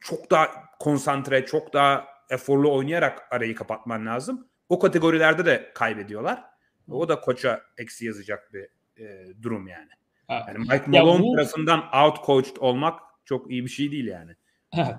çok 0.00 0.30
daha 0.30 0.48
konsantre, 0.80 1.46
çok 1.46 1.72
daha 1.72 2.04
eforlu 2.30 2.74
oynayarak 2.74 3.22
arayı 3.30 3.54
kapatman 3.54 4.06
lazım. 4.06 4.48
O 4.68 4.78
kategorilerde 4.78 5.46
de 5.46 5.70
kaybediyorlar. 5.74 6.44
O 6.90 7.08
da 7.08 7.20
koça 7.20 7.60
eksi 7.78 8.06
yazacak 8.06 8.52
bir 8.52 8.68
e, 9.04 9.34
durum 9.42 9.68
yani. 9.68 9.90
Yani 10.28 10.58
Mike 10.58 10.84
Malone 10.86 11.22
bu... 11.22 11.36
tarafından 11.36 11.84
out 12.04 12.24
coached 12.26 12.56
olmak 12.58 13.00
çok 13.24 13.50
iyi 13.50 13.64
bir 13.64 13.70
şey 13.70 13.92
değil 13.92 14.06
yani. 14.06 14.32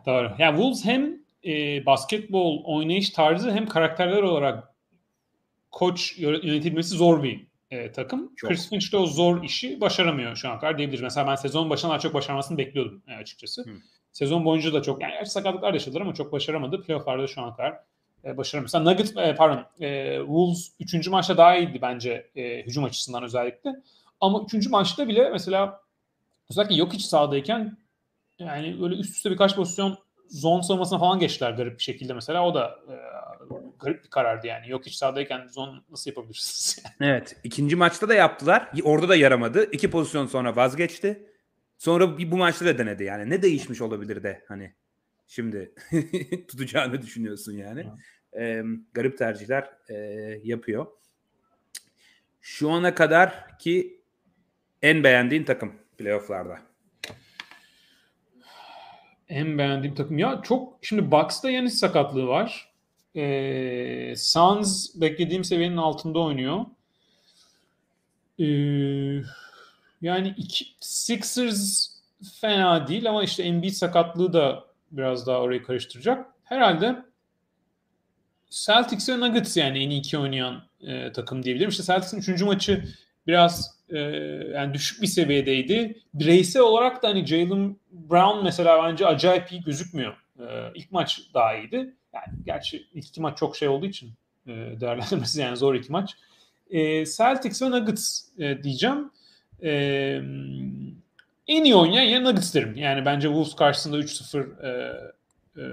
Doğru. 0.06 0.26
Ya 0.26 0.36
yani 0.40 0.56
Wolves 0.56 0.86
hem 0.86 1.18
e, 1.46 1.86
basketbol 1.86 2.64
oynayış 2.66 3.10
tarzı 3.10 3.52
hem 3.52 3.68
karakterler 3.68 4.24
olarak 4.24 4.64
koç 5.78 6.18
yönetilmesi 6.18 6.96
zor 6.96 7.24
bir 7.24 7.48
e, 7.72 7.92
takım. 7.92 8.36
Çok. 8.36 8.50
Chris 8.50 8.70
Finch 8.70 8.92
de 8.92 8.98
o 8.98 9.06
zor 9.06 9.44
işi 9.44 9.82
başaramıyor 9.82 10.36
şu 10.36 10.50
an 10.50 10.60
kadar 10.60 10.78
diyebiliriz. 10.78 11.04
Mesela 11.04 11.28
ben 11.28 11.36
sezon 11.36 11.70
başına 11.70 11.90
daha 11.90 12.00
çok 12.00 12.14
başarmasını 12.14 12.58
bekliyordum 12.58 13.04
e, 13.08 13.14
açıkçası. 13.16 13.62
Hı. 13.62 13.70
Sezon 14.12 14.46
boyunca 14.46 14.74
da 14.74 14.82
çok 14.82 15.02
yani 15.02 15.26
sakatlıklar 15.26 15.74
yaşadılar 15.74 16.02
ama 16.02 16.14
çok 16.14 16.32
başaramadı. 16.32 16.82
Playoff'larda 16.82 17.28
şu 17.28 17.42
an 17.42 17.56
kadar 17.56 17.80
e, 18.26 18.38
başaramıyor. 18.38 18.66
Mesela 18.66 18.84
Nuggets 18.84 19.18
e, 19.18 19.36
pardon 19.36 19.66
e, 19.80 20.18
Wolves 20.18 20.72
3. 20.80 21.08
maçta 21.08 21.38
daha 21.38 21.58
iyiydi 21.58 21.80
bence 21.82 22.30
e, 22.36 22.64
hücum 22.64 22.84
açısından 22.84 23.24
özellikle. 23.24 23.76
Ama 24.22 24.46
3. 24.54 24.70
maçta 24.70 25.08
bile 25.08 25.30
mesela 25.30 25.82
özellikle 26.52 26.76
yok 26.76 26.94
hiç 26.94 27.02
sahadayken 27.02 27.78
yani 28.40 28.82
böyle 28.82 28.96
üst 28.96 29.16
üste 29.16 29.32
birkaç 29.32 29.56
pozisyon 29.56 29.98
zone 30.30 30.64
savunmasına 30.64 31.00
falan 31.00 31.20
geçtiler 31.20 31.52
garip 31.52 31.78
bir 31.78 31.84
şekilde 31.84 32.14
mesela. 32.14 32.46
O 32.46 32.54
da 32.54 32.80
e, 32.90 32.96
garip 33.80 34.04
bir 34.04 34.10
karardı 34.10 34.48
yani. 34.48 34.70
Yok 34.70 34.86
hiç 34.86 34.96
sahadayken 34.96 35.48
zone 35.48 35.80
nasıl 35.90 36.12
yapabilirsiniz? 36.12 36.86
evet. 37.02 37.36
ikinci 37.44 37.76
maçta 37.76 38.10
da 38.10 38.14
yaptılar. 38.14 38.72
Orada 38.84 39.10
da 39.10 39.16
yaramadı. 39.16 39.72
İki 39.72 39.92
pozisyon 39.92 40.26
sonra 40.26 40.56
vazgeçti. 40.56 41.30
Sonra 41.78 42.18
bu 42.32 42.38
maçta 42.38 42.66
da 42.66 42.78
denedi 42.78 43.04
yani. 43.04 43.30
Ne 43.30 43.42
değişmiş 43.42 43.82
olabilir 43.82 44.24
de 44.24 44.44
hani 44.48 44.74
şimdi 45.28 45.74
tutacağını 46.48 47.02
düşünüyorsun 47.02 47.54
yani. 47.54 47.86
E, 48.40 48.64
garip 48.94 49.18
tercihler 49.18 49.70
e, 49.90 49.96
yapıyor. 50.44 50.88
Şu 52.42 52.70
ana 52.72 52.96
kadar 52.96 53.58
ki 53.58 54.02
en 54.82 55.04
beğendiğin 55.04 55.44
takım 55.44 55.74
playofflarda. 55.98 56.60
En 59.30 59.58
beğendiğim 59.58 59.96
takım. 59.96 60.18
Ya 60.18 60.42
çok 60.44 60.80
şimdi 60.82 61.12
Bucks'ta 61.12 61.50
Yanis 61.50 61.80
sakatlığı 61.80 62.28
var. 62.28 62.72
Ee, 63.16 64.14
Suns 64.18 64.96
beklediğim 64.96 65.44
seviyenin 65.44 65.78
altında 65.78 66.20
oynuyor. 66.20 66.66
Ee, 68.40 69.24
yani 70.02 70.34
iki, 70.38 70.66
Sixers 70.80 71.90
fena 72.42 72.88
değil 72.88 73.10
ama 73.10 73.24
işte 73.24 73.44
Embiid 73.44 73.74
sakatlığı 73.74 74.34
da 74.34 74.64
biraz 74.92 75.28
daha 75.28 75.38
orayı 75.40 75.64
karıştıracak. 75.64 76.26
Herhalde 76.44 76.96
Celtics 78.50 79.10
ve 79.10 79.20
Nuggets 79.20 79.58
yani 79.58 79.84
en 79.84 79.90
iyi 79.90 80.00
iki 80.00 80.18
oynayan 80.18 80.64
e, 80.82 81.12
takım 81.12 81.44
diyebilirim. 81.44 81.70
İşte 81.70 81.84
Celtics'in 81.84 82.18
üçüncü 82.18 82.46
maçı 82.46 82.84
biraz 83.28 83.78
e, 83.90 84.00
yani 84.54 84.74
düşük 84.74 85.02
bir 85.02 85.08
seviyedeydi. 85.08 85.98
Bireysel 86.14 86.62
olarak 86.62 87.04
da 87.04 87.08
hani 87.08 87.26
Jalen 87.26 87.78
Brown 87.92 88.44
mesela 88.44 88.84
bence 88.84 89.06
acayip 89.06 89.52
iyi 89.52 89.62
gözükmüyor. 89.62 90.14
E, 90.40 90.46
ilk 90.76 90.92
maç 90.92 91.22
daha 91.34 91.56
iyiydi. 91.56 91.94
Yani 92.14 92.44
gerçi 92.46 92.88
ilk 92.94 93.08
iki 93.08 93.22
maç 93.22 93.38
çok 93.38 93.56
şey 93.56 93.68
olduğu 93.68 93.86
için 93.86 94.12
e, 94.48 94.52
değerlendirmesi 94.52 95.42
yani 95.42 95.58
zor 95.58 95.76
iki 95.76 95.92
maç. 95.92 96.16
E, 96.70 97.06
Celtics 97.06 97.62
ve 97.62 97.72
Nuggets 97.72 98.24
e, 98.40 98.64
diyeceğim. 98.64 99.12
E, 99.64 99.72
en 101.48 101.64
iyi 101.64 101.76
oynayan 101.76 102.04
ya 102.04 102.22
Nuggets 102.22 102.56
derim. 102.56 102.76
Yani 102.76 103.06
bence 103.06 103.28
Wolves 103.28 103.56
karşısında 103.56 104.00
3-0 104.00 104.66
e, 104.66 104.98
e, 105.58 105.64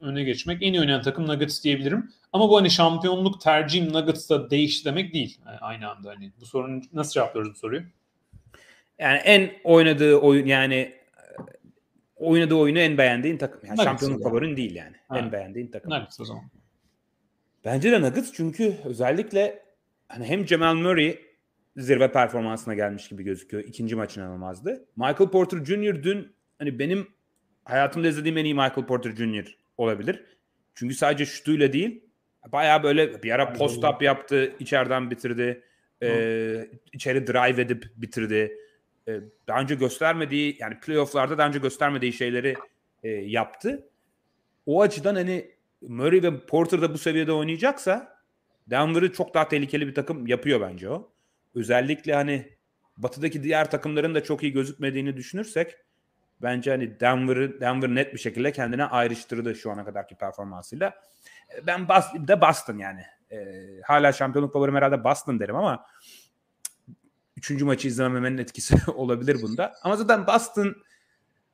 öne 0.00 0.24
geçmek 0.24 0.62
en 0.62 0.72
iyi 0.72 0.80
oynayan 0.80 1.02
takım 1.02 1.28
Nuggets 1.28 1.64
diyebilirim. 1.64 2.12
Ama 2.32 2.48
bu 2.48 2.56
hani 2.56 2.70
şampiyonluk 2.70 3.40
tercihim 3.40 3.92
Nuggets'ta 3.92 4.50
değişti 4.50 4.84
demek 4.84 5.14
değil. 5.14 5.40
Yani 5.46 5.58
aynı 5.58 5.90
anda 5.90 6.10
hani 6.10 6.32
bu 6.40 6.46
sorunu 6.46 6.82
nasıl 6.92 7.12
cevaplıyoruz 7.12 7.54
bu 7.54 7.58
soruyu? 7.58 7.82
Yani 8.98 9.18
en 9.18 9.50
oynadığı 9.64 10.16
oyun 10.16 10.46
yani 10.46 10.92
oynadığı 12.16 12.54
oyunu 12.54 12.78
en 12.78 12.98
beğendiğin 12.98 13.36
takım. 13.38 13.60
Yani 13.62 13.72
Nuggets 13.72 13.84
şampiyonluk 13.84 14.20
yani. 14.20 14.30
favorin 14.30 14.56
değil 14.56 14.74
yani. 14.74 14.96
Ha. 15.08 15.18
En 15.18 15.32
beğendiğin 15.32 15.66
takım. 15.66 15.90
Nuggets 15.90 16.20
o 16.20 16.24
zaman. 16.24 16.42
Bence 17.64 17.92
de 17.92 18.00
Nuggets 18.00 18.32
çünkü 18.32 18.76
özellikle 18.84 19.62
hani 20.08 20.24
hem 20.24 20.46
Jamal 20.46 20.74
Murray 20.74 21.18
zirve 21.76 22.12
performansına 22.12 22.74
gelmiş 22.74 23.08
gibi 23.08 23.22
gözüküyor. 23.22 23.64
İkinci 23.64 23.96
maç 23.96 24.16
inanılmazdı. 24.16 24.86
Michael 24.96 25.30
Porter 25.30 25.64
Jr. 25.64 26.02
dün 26.02 26.32
hani 26.58 26.78
benim 26.78 27.08
hayatımda 27.64 28.08
izlediğim 28.08 28.38
en 28.38 28.44
iyi 28.44 28.54
Michael 28.54 28.86
Porter 28.86 29.16
Jr. 29.16 29.56
olabilir. 29.76 30.24
Çünkü 30.74 30.94
sadece 30.94 31.26
şutuyla 31.26 31.72
değil 31.72 32.07
bayağı 32.52 32.82
böyle 32.82 33.22
bir 33.22 33.30
ara 33.30 33.52
post 33.52 33.84
up 33.84 34.02
yaptı. 34.02 34.52
içeriden 34.58 35.10
bitirdi. 35.10 35.62
Ee, 36.02 36.68
içeri 36.92 37.26
drive 37.26 37.62
edip 37.62 37.84
bitirdi. 37.96 38.56
Ee, 39.08 39.20
daha 39.48 39.60
önce 39.60 39.74
göstermediği 39.74 40.56
yani 40.60 40.80
playofflarda 40.80 41.38
daha 41.38 41.48
önce 41.48 41.58
göstermediği 41.58 42.12
şeyleri 42.12 42.54
e, 43.02 43.08
yaptı. 43.08 43.88
O 44.66 44.82
açıdan 44.82 45.14
hani 45.14 45.50
Murray 45.82 46.22
ve 46.22 46.46
Porter 46.46 46.82
da 46.82 46.94
bu 46.94 46.98
seviyede 46.98 47.32
oynayacaksa 47.32 48.18
Denver'ı 48.66 49.12
çok 49.12 49.34
daha 49.34 49.48
tehlikeli 49.48 49.86
bir 49.86 49.94
takım 49.94 50.26
yapıyor 50.26 50.60
bence 50.60 50.90
o. 50.90 51.12
Özellikle 51.54 52.14
hani 52.14 52.48
batıdaki 52.96 53.42
diğer 53.42 53.70
takımların 53.70 54.14
da 54.14 54.22
çok 54.24 54.42
iyi 54.42 54.52
gözükmediğini 54.52 55.16
düşünürsek 55.16 55.76
bence 56.42 56.70
hani 56.70 57.00
Denver'ı 57.00 57.60
Denver 57.60 57.94
net 57.94 58.14
bir 58.14 58.18
şekilde 58.18 58.52
kendine 58.52 58.84
ayrıştırdı 58.84 59.54
şu 59.54 59.70
ana 59.70 59.84
kadarki 59.84 60.14
performansıyla. 60.14 60.94
E, 61.56 61.66
Ben 61.66 61.88
Bas 61.88 62.14
de 62.14 62.40
Boston 62.40 62.78
yani. 62.78 63.02
Ee, 63.32 63.36
hala 63.84 64.12
şampiyonluk 64.12 64.52
favorim 64.52 64.74
herhalde 64.74 65.04
Boston 65.04 65.40
derim 65.40 65.56
ama 65.56 65.86
üçüncü 67.36 67.64
maçı 67.64 67.88
izlememenin 67.88 68.38
etkisi 68.38 68.76
olabilir 68.90 69.42
bunda. 69.42 69.74
Ama 69.82 69.96
zaten 69.96 70.26
Boston 70.26 70.76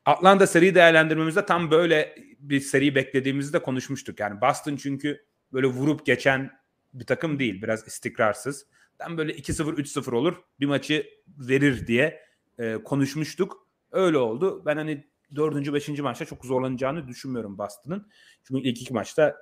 Atlanta 0.05 0.47
seri 0.47 0.75
değerlendirmemizde 0.75 1.47
tam 1.47 1.71
böyle 1.71 2.15
bir 2.39 2.61
seri 2.61 2.95
beklediğimizi 2.95 3.53
de 3.53 3.63
konuşmuştuk. 3.63 4.21
Yani 4.21 4.41
Boston 4.41 4.77
çünkü 4.77 5.25
böyle 5.53 5.67
vurup 5.67 6.07
geçen 6.07 6.51
bir 6.95 7.07
takım 7.07 7.39
değil. 7.39 7.63
Biraz 7.63 7.87
istikrarsız. 7.87 8.67
Tam 8.99 9.19
böyle 9.19 9.33
2-0 9.33 9.75
3-0 9.75 10.15
olur. 10.15 10.43
Bir 10.61 10.67
maçı 10.67 11.07
verir 11.29 11.87
diye 11.87 12.21
e, 12.59 12.75
konuşmuştuk. 12.75 13.64
Öyle 13.95 14.19
oldu. 14.19 14.63
Ben 14.67 14.77
hani 14.77 15.05
dördüncü, 15.37 15.75
beşinci 15.75 16.03
maçta 16.03 16.25
çok 16.25 16.45
zorlanacağını 16.45 17.09
düşünmüyorum 17.09 17.59
Boston'ın. 17.59 18.11
Çünkü 18.45 18.69
ilk 18.69 18.83
iki 18.83 18.95
maçta 18.95 19.37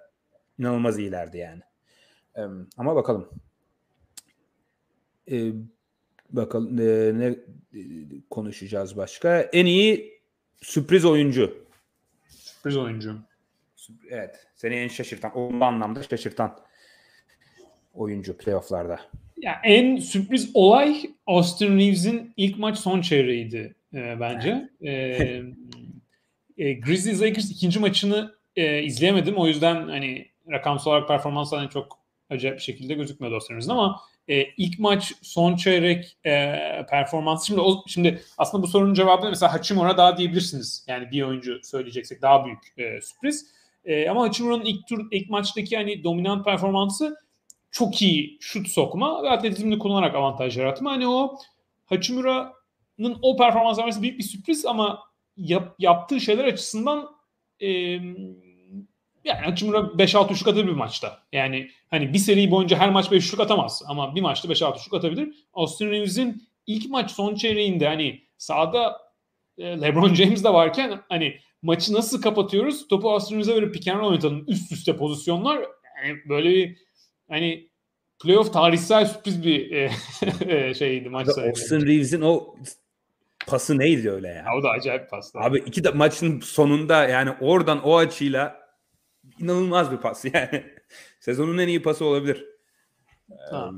inanılmaz 0.59 0.99
iyilerdi 0.99 1.39
yani. 1.39 1.63
E, 2.37 2.41
ama 2.77 2.97
bakalım. 2.97 3.29
E, 5.31 5.53
bakalım 6.31 6.81
e, 6.81 7.19
ne 7.19 7.27
e, 7.27 7.83
konuşacağız 8.31 8.97
başka. 8.97 9.41
En 9.41 9.67
iyi 9.67 10.21
sürpriz 10.63 11.05
oyuncu. 11.05 11.67
Sürpriz 12.29 12.77
oyuncu. 12.77 13.19
Evet. 14.11 14.47
Seni 14.55 14.75
en 14.75 14.89
şaşırtan, 14.89 15.33
o 15.35 15.65
anlamda 15.65 16.03
şaşırtan 16.03 16.59
oyuncu 17.95 18.37
playofflarda. 18.37 19.01
Ya 19.37 19.61
en 19.65 19.97
sürpriz 19.97 20.51
olay 20.55 21.11
Austin 21.27 21.79
Reeves'in 21.79 22.35
ilk 22.37 22.59
maç 22.59 22.79
son 22.79 23.01
çeyreğiydi 23.01 23.75
e, 23.95 24.21
bence. 24.21 24.69
e, 24.81 24.91
e, 26.59 26.73
Grizzlies 26.73 27.23
Lakers 27.23 27.51
ikinci 27.51 27.79
maçını 27.81 28.35
e, 28.57 28.83
izleyemedim. 28.83 29.37
O 29.37 29.47
yüzden 29.47 29.89
hani 29.89 30.29
rakamsal 30.51 30.91
olarak 30.91 31.09
performans 31.09 31.53
hani 31.53 31.71
çok 31.71 31.99
acayip 32.31 32.57
bir 32.57 32.63
şekilde 32.63 32.95
gözükmüyordu 32.95 33.35
Austin 33.35 33.55
Reeves'in 33.55 33.71
ama 33.71 34.01
e, 34.29 34.45
ilk 34.57 34.79
maç 34.79 35.13
son 35.23 35.57
çeyrek 35.57 36.17
e, 36.27 36.33
performansı 36.91 37.47
şimdi 37.47 37.61
o, 37.61 37.85
şimdi 37.87 38.23
aslında 38.39 38.63
bu 38.63 38.67
sorunun 38.67 38.95
cevabını 38.95 39.31
mesela 39.31 39.53
Hachimura 39.53 39.97
daha 39.97 40.17
diyebilirsiniz. 40.17 40.85
Yani 40.89 41.11
bir 41.11 41.23
oyuncu 41.23 41.61
söyleyeceksek 41.63 42.23
daha 42.23 42.45
büyük 42.47 42.59
e, 42.79 43.01
sürpriz. 43.01 43.47
E, 43.85 44.09
ama 44.09 44.23
Hachimura'nın 44.23 44.65
ilk 44.65 44.89
tur 44.89 45.07
ilk 45.11 45.31
maçtaki 45.31 45.77
hani 45.77 46.05
dominant 46.05 46.45
performansı 46.45 47.17
çok 47.71 48.03
iyi 48.03 48.39
şut 48.41 48.69
sokma 48.69 49.23
ve 49.23 49.31
atletizmini 49.31 49.79
kullanarak 49.79 50.15
avantaj 50.15 50.59
yaratma. 50.59 50.93
Hani 50.93 51.09
o 51.09 51.39
Hachimura'nın 51.87 52.62
o 53.23 53.37
performans 53.37 53.79
vermesi 53.79 54.03
büyük 54.03 54.19
bir 54.19 54.25
sürpriz 54.25 54.67
ama 54.67 55.03
yap, 55.37 55.75
yaptığı 55.79 56.21
şeyler 56.21 56.45
açısından 56.45 57.09
e, 57.61 57.69
yani 59.25 59.41
Hachimura 59.45 59.79
5-6 59.79 60.35
şut 60.35 60.49
atabilir 60.49 60.67
bir 60.67 60.77
maçta. 60.77 61.23
Yani 61.33 61.71
hani 61.91 62.13
bir 62.13 62.19
seri 62.19 62.51
boyunca 62.51 62.79
her 62.79 62.91
maç 62.91 63.11
5 63.11 63.25
şut 63.25 63.41
atamaz 63.41 63.83
ama 63.87 64.15
bir 64.15 64.21
maçta 64.21 64.49
5-6 64.49 64.79
şut 64.79 64.95
atabilir. 64.95 65.35
Austin 65.53 65.91
Reeves'in 65.91 66.49
ilk 66.67 66.91
maç 66.91 67.11
son 67.11 67.35
çeyreğinde 67.35 67.89
hani 67.89 68.23
sahada 68.39 69.01
LeBron 69.59 70.15
James 70.15 70.45
de 70.45 70.53
varken 70.53 71.01
hani 71.09 71.39
maçı 71.63 71.95
nasıl 71.95 72.23
kapatıyoruz? 72.23 72.89
Topu 72.89 73.11
Austin 73.11 73.35
Reeves'e 73.35 73.57
verip 73.57 73.75
pick 73.75 73.89
and 73.89 74.01
roll 74.01 74.09
oynatalım. 74.09 74.45
Üst 74.49 74.73
üste 74.73 74.97
pozisyonlar. 74.97 75.57
Yani 75.57 76.19
böyle 76.29 76.51
bir 76.51 76.79
hani 77.29 77.69
playoff 78.23 78.53
tarihsel 78.53 79.07
sürpriz 79.07 79.45
bir 79.45 79.71
e, 79.73 80.75
şeydi 80.75 81.09
maç 81.09 81.29
sayılır. 81.29 81.51
Austin 81.51 81.87
Reeves'in 81.87 82.21
o 82.21 82.55
pası 83.47 83.79
neydi 83.79 84.11
öyle 84.11 84.29
ya? 84.29 84.35
Ya 84.35 84.55
o 84.59 84.63
da 84.63 84.71
acayip 84.71 85.11
pastı. 85.11 85.39
Abi 85.39 85.59
iki 85.59 85.85
de 85.85 85.91
maçın 85.91 86.41
sonunda 86.41 87.09
yani 87.09 87.31
oradan 87.41 87.85
o 87.85 87.97
açıyla 87.97 88.57
inanılmaz 89.39 89.93
bir 89.93 89.97
pas 89.97 90.25
yani. 90.35 90.65
Sezonun 91.21 91.59
en 91.59 91.69
iyi 91.69 91.83
pası 91.83 92.05
olabilir. 92.05 92.45
Ha. 93.51 93.71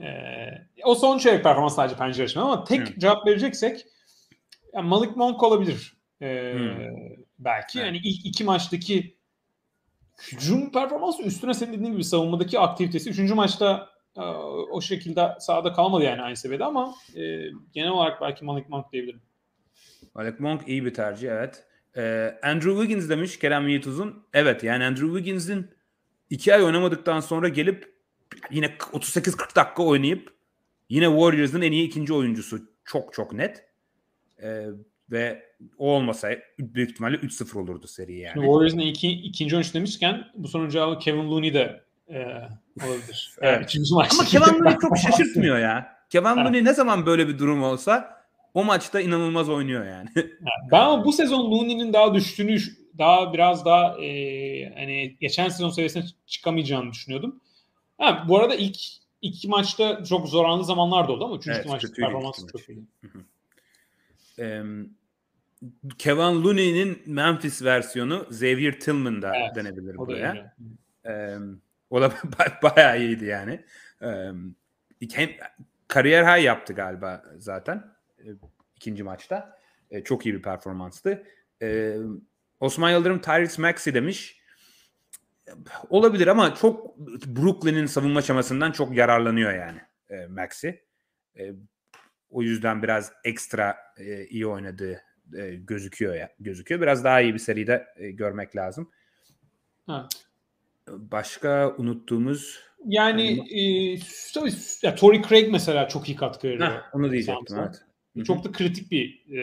Ee, 0.00 0.48
o 0.84 0.94
son 0.94 1.18
çeyrek 1.18 1.44
performans 1.44 1.74
sadece 1.74 1.96
pencere 1.96 2.24
açma 2.24 2.42
ama 2.42 2.64
tek 2.64 2.88
Hı. 2.88 2.98
cevap 3.00 3.26
vereceksek 3.26 3.86
yani 4.74 4.88
Malik 4.88 5.16
Monk 5.16 5.42
olabilir. 5.42 5.96
Ee, 6.20 6.54
Hı. 6.54 6.88
belki 7.38 7.78
Evet. 7.78 7.86
yani 7.86 8.00
ilk 8.04 8.26
iki 8.26 8.44
maçtaki 8.44 9.16
hücum 10.32 10.72
performansı 10.72 11.22
üstüne 11.22 11.54
senin 11.54 11.72
dediğin 11.72 11.92
gibi 11.92 12.04
savunmadaki 12.04 12.58
aktivitesi. 12.58 13.10
Üçüncü 13.10 13.34
maçta 13.34 13.88
e, 14.16 14.20
o 14.70 14.80
şekilde 14.80 15.34
sahada 15.40 15.72
kalmadı 15.72 16.04
yani 16.04 16.22
aynı 16.22 16.36
seviyede 16.36 16.64
ama 16.64 16.94
e, 17.16 17.22
genel 17.72 17.90
olarak 17.90 18.20
belki 18.20 18.44
Malik 18.44 18.68
Monk 18.68 18.92
diyebilirim. 18.92 19.20
Alec 20.14 20.34
Monk 20.38 20.68
iyi 20.68 20.84
bir 20.84 20.94
tercih 20.94 21.30
evet. 21.30 21.66
Ee, 21.96 22.38
Andrew 22.42 22.70
Wiggins 22.70 23.08
demiş 23.08 23.38
Kerem 23.38 23.68
Yiğituz'un. 23.68 24.26
Evet 24.32 24.64
yani 24.64 24.84
Andrew 24.84 25.06
Wiggins'in 25.06 25.70
iki 26.30 26.54
ay 26.54 26.64
oynamadıktan 26.64 27.20
sonra 27.20 27.48
gelip 27.48 27.94
yine 28.50 28.66
38-40 28.66 29.56
dakika 29.56 29.82
oynayıp 29.82 30.34
yine 30.88 31.06
Warriors'ın 31.06 31.62
en 31.62 31.72
iyi 31.72 31.86
ikinci 31.86 32.12
oyuncusu. 32.12 32.58
Çok 32.84 33.12
çok 33.14 33.32
net. 33.32 33.64
Ee, 34.42 34.66
Ve 35.10 35.42
o 35.78 35.90
olmasa 35.90 36.30
büyük 36.58 36.90
ihtimalle 36.90 37.16
3-0 37.16 37.58
olurdu 37.58 37.86
seri 37.86 38.18
yani. 38.18 38.32
Şimdi 38.32 38.46
Warriors'ın 38.46 38.78
iki, 38.78 39.10
ikinci 39.10 39.56
oyuncu 39.56 39.74
demişken 39.74 40.24
bu 40.34 40.68
cevabı 40.68 40.98
Kevin 40.98 41.30
Looney 41.30 41.54
de 41.54 41.80
e, 42.08 42.18
olabilir. 42.86 43.36
Evet. 43.40 43.74
Yani. 43.74 44.08
Ama 44.12 44.24
Kevin 44.24 44.64
Looney 44.64 44.76
çok 44.80 44.98
şaşırtmıyor 45.10 45.58
ya. 45.58 45.96
Kevin 46.10 46.26
Evet. 46.26 46.36
Looney 46.36 46.64
ne 46.64 46.72
zaman 46.74 47.06
böyle 47.06 47.28
bir 47.28 47.38
durum 47.38 47.62
olsa 47.62 48.22
o 48.54 48.64
maçta 48.64 49.00
inanılmaz 49.00 49.48
oynuyor 49.48 49.86
yani. 49.86 50.08
Ben 50.70 50.80
ama 50.80 51.04
bu 51.04 51.12
sezon 51.12 51.50
Looney'nin 51.50 51.92
daha 51.92 52.14
düştüğünü, 52.14 52.58
daha 52.98 53.32
biraz 53.32 53.64
daha 53.64 54.02
e, 54.02 54.74
hani 54.74 55.16
geçen 55.20 55.48
sezon 55.48 55.70
seviyesine 55.70 56.04
çıkamayacağını 56.26 56.90
düşünüyordum. 56.90 57.40
Ha, 57.98 58.24
bu 58.28 58.38
arada 58.38 58.54
ilk 58.54 58.76
iki 59.22 59.48
maçta 59.48 60.04
çok 60.04 60.28
zorlandığı 60.28 60.64
zamanlar 60.64 61.08
da 61.08 61.12
oldu 61.12 61.24
ama 61.24 61.36
üçüncü 61.36 61.56
Evet, 61.56 61.68
maçta 61.68 61.88
performansı 61.96 62.46
çok 62.46 62.68
maç. 62.68 62.78
Ee, 64.38 64.62
Kevin 65.98 66.44
Looney'nin 66.44 67.02
Memphis 67.06 67.62
versiyonu 67.64 68.26
Xavier 68.30 68.80
Tillman 68.80 69.22
da 69.22 69.36
Evet, 69.36 69.54
denebilir 69.56 69.96
buraya. 69.96 70.56
Ee, 71.06 71.36
o 71.90 72.00
da 72.00 72.06
ba- 72.38 72.62
bayağı 72.76 73.00
iyiydi 73.00 73.24
yani. 73.24 73.64
Ee, 74.02 74.30
hem 75.12 75.30
kariyer 75.88 76.24
high 76.36 76.44
yaptı 76.44 76.72
galiba 76.72 77.24
zaten 77.38 77.84
e, 78.18 78.26
ikinci 78.76 79.02
maçta. 79.02 79.58
E, 79.90 80.04
çok 80.04 80.26
iyi 80.26 80.34
bir 80.34 80.42
performanstı. 80.42 81.22
Ee, 81.62 81.96
Osman 82.60 82.90
Yıldırım 82.90 83.20
Tyrese 83.20 83.62
Maxey 83.62 83.94
demiş. 83.94 84.42
Olabilir 85.90 86.26
ama 86.26 86.54
çok 86.54 86.98
Brooklyn'in 87.26 87.86
savunma 87.86 88.22
şamasından 88.22 88.72
çok 88.72 88.96
yararlanıyor 88.96 89.52
yani 89.54 89.80
e, 90.10 90.26
Maxey. 90.26 90.82
E, 91.38 91.52
o 92.32 92.42
yüzden 92.42 92.82
biraz 92.82 93.12
ekstra 93.24 93.76
e, 93.98 94.26
iyi 94.26 94.46
oynadığı 94.46 95.02
e, 95.36 95.54
gözüküyor 95.54 96.14
ya 96.14 96.30
gözüküyor. 96.40 96.80
Biraz 96.80 97.04
daha 97.04 97.20
iyi 97.20 97.34
bir 97.34 97.38
seride 97.38 97.86
e, 97.96 98.10
görmek 98.10 98.56
lazım. 98.56 98.90
Evet. 99.88 100.26
Başka 100.88 101.74
unuttuğumuz 101.78 102.60
Yani 102.86 103.30
e, 103.32 103.98
tabii 104.34 104.52
ya, 104.82 104.94
Torrey 104.94 105.22
Craig 105.22 105.52
mesela 105.52 105.88
çok 105.88 106.08
iyi 106.08 106.16
katkı 106.16 106.48
veriyor. 106.48 106.68
Heh, 106.68 106.94
onu 106.94 107.12
diyecektim 107.12 107.58
evet. 107.58 107.84
Çok 108.26 108.44
da 108.44 108.52
kritik 108.52 108.90
bir 108.90 109.24
e, 109.30 109.40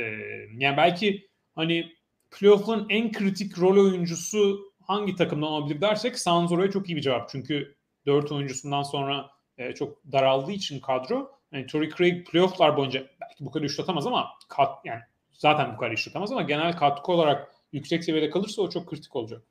yani 0.58 0.78
belki 0.78 1.30
hani 1.56 1.92
playoff'un 2.32 2.86
en 2.90 3.12
kritik 3.12 3.60
rol 3.60 3.86
oyuncusu 3.86 4.60
hangi 4.82 5.16
takımdan 5.16 5.50
olabilir 5.50 5.82
dersek 5.82 6.20
Suns 6.20 6.52
oraya 6.52 6.72
çok 6.72 6.90
iyi 6.90 6.96
bir 6.96 7.02
cevap. 7.02 7.30
Çünkü 7.30 7.76
4 8.06 8.32
oyuncusundan 8.32 8.84
sonra 8.84 9.30
e, 9.58 9.74
çok 9.74 10.12
daraldığı 10.12 10.52
için 10.52 10.80
kadro. 10.80 11.39
Yani 11.52 11.68
Torrey 11.68 11.90
Craig 11.90 12.28
playoff'lar 12.28 12.78
boyunca 12.78 13.08
belki 13.22 13.46
bu 13.46 13.52
kadar 13.52 13.76
atamaz 13.80 14.08
ama 14.08 14.30
kat, 14.48 14.86
yani 14.86 15.02
zaten 15.32 15.74
bu 15.74 15.78
kadar 15.78 16.06
atamaz 16.10 16.32
ama 16.32 16.42
genel 16.42 16.78
katkı 16.78 17.12
olarak 17.12 17.52
yüksek 17.74 18.04
seviyede 18.04 18.30
kalırsa 18.30 18.62
o 18.62 18.70
çok 18.70 18.90
kritik 18.90 19.16
olacak. 19.16 19.42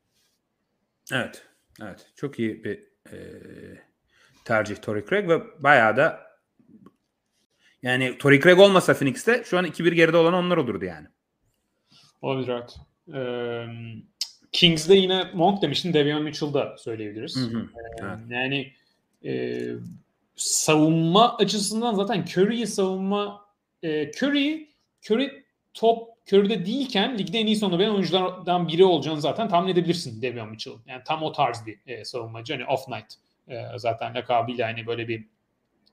Evet. 1.12 1.46
Evet. 1.82 2.06
Çok 2.16 2.38
iyi 2.38 2.64
bir 2.64 2.84
e, 3.12 3.18
tercih 4.44 4.76
Torrey 4.76 5.04
Craig 5.04 5.28
ve 5.28 5.62
bayağı 5.62 5.96
da 5.96 6.28
yani 7.82 8.18
Torrey 8.18 8.40
Craig 8.40 8.58
olmasa 8.58 8.94
Phoenix'te 8.94 9.44
şu 9.44 9.58
an 9.58 9.66
2-1 9.66 9.94
geride 9.94 10.16
olan 10.16 10.34
onlar 10.34 10.56
olurdu 10.56 10.84
yani. 10.84 11.06
Olabilir 12.22 12.48
evet. 12.48 12.76
Ee, 13.14 13.66
Kings'de 14.52 14.94
yine 14.94 15.30
Monk 15.34 15.62
demiştin. 15.62 15.92
Devion 15.92 16.22
Mitchell'da 16.22 16.76
söyleyebiliriz. 16.78 17.36
Hı 17.36 17.40
hı. 17.40 17.58
Ee, 17.58 18.02
Evet. 18.02 18.18
Yani 18.28 18.72
e, 19.24 19.62
savunma 20.38 21.36
açısından 21.36 21.94
zaten 21.94 22.24
Curry'i 22.36 22.66
savunma 22.66 23.46
e, 23.82 24.10
Curry 24.10 24.68
Curry 25.10 25.44
top 25.74 26.08
Curry'de 26.32 26.66
değilken 26.66 27.18
ligde 27.18 27.38
en 27.38 27.46
iyi 27.46 27.56
sonunda 27.56 27.92
oyunculardan 27.92 28.68
biri 28.68 28.84
olacağını 28.84 29.20
zaten 29.20 29.48
tahmin 29.48 29.72
edebilirsin 29.72 30.22
Devion 30.22 30.48
Mitchell. 30.48 30.74
Yani 30.86 31.02
tam 31.06 31.22
o 31.22 31.32
tarz 31.32 31.66
bir 31.66 31.78
e, 31.86 32.04
savunmacı. 32.04 32.52
Hani 32.52 32.66
off 32.66 32.88
night 32.88 33.14
e, 33.48 33.78
zaten 33.78 34.14
lakabıyla 34.14 34.68
hani 34.68 34.86
böyle 34.86 35.08
bir 35.08 35.24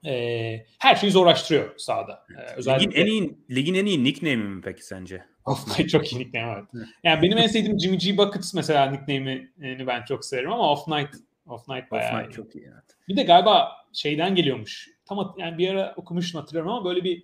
e, 0.06 0.66
her 0.80 0.96
şeyi 0.96 1.12
zorlaştırıyor 1.12 1.78
sahada. 1.78 2.26
E, 2.58 2.80
Ligin 2.80 2.92
en 2.92 3.06
iyi 3.06 3.38
ligin 3.52 3.74
en 3.74 3.86
iyi 3.86 4.04
nickname'i 4.04 4.38
mi 4.38 4.62
peki 4.62 4.86
sence? 4.86 5.26
Off 5.46 5.68
Night 5.68 5.90
çok 5.90 6.14
iyi 6.14 6.20
nickname. 6.20 6.66
Evet. 6.74 6.88
Yani 7.04 7.22
benim 7.22 7.38
en 7.38 7.48
sevdiğim 7.48 7.80
Jimmy 7.80 7.98
G 7.98 8.18
Buckets 8.18 8.54
mesela 8.54 8.86
nickname'ini 8.86 9.88
ben 9.88 10.04
çok 10.06 10.26
severim 10.26 10.52
ama 10.52 10.72
Off 10.72 10.88
Night 10.88 11.10
Off 11.48 11.68
Night 11.68 11.92
bayağı 11.92 12.12
Off-night 12.12 12.30
iyi. 12.30 12.36
çok 12.36 12.56
iyi. 12.56 12.66
Evet. 12.74 12.84
Bir 13.08 13.16
de 13.18 13.24
galiba 13.24 13.72
şeyden 13.94 14.36
geliyormuş. 14.36 14.90
Tam 15.06 15.36
yani 15.38 15.58
bir 15.58 15.70
ara 15.70 15.94
okumuştum 15.98 16.42
hatırlıyorum 16.42 16.72
ama 16.72 16.86
böyle 16.86 17.04
bir 17.04 17.24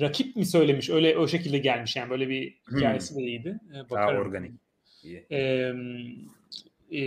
rakip 0.00 0.36
mi 0.36 0.46
söylemiş 0.46 0.90
öyle 0.90 1.18
o 1.18 1.28
şekilde 1.28 1.58
gelmiş 1.58 1.96
yani 1.96 2.10
böyle 2.10 2.28
bir 2.28 2.58
Hmm. 2.64 2.78
hikayesi 2.78 3.16
de 3.16 3.22
iyiydi. 3.22 3.60
Ee, 3.70 3.74
Daha 3.74 3.88
bakarım. 3.90 4.20
organik. 4.26 4.52
İyi. 5.02 5.26
Ee, 5.30 5.72
e, 6.92 7.00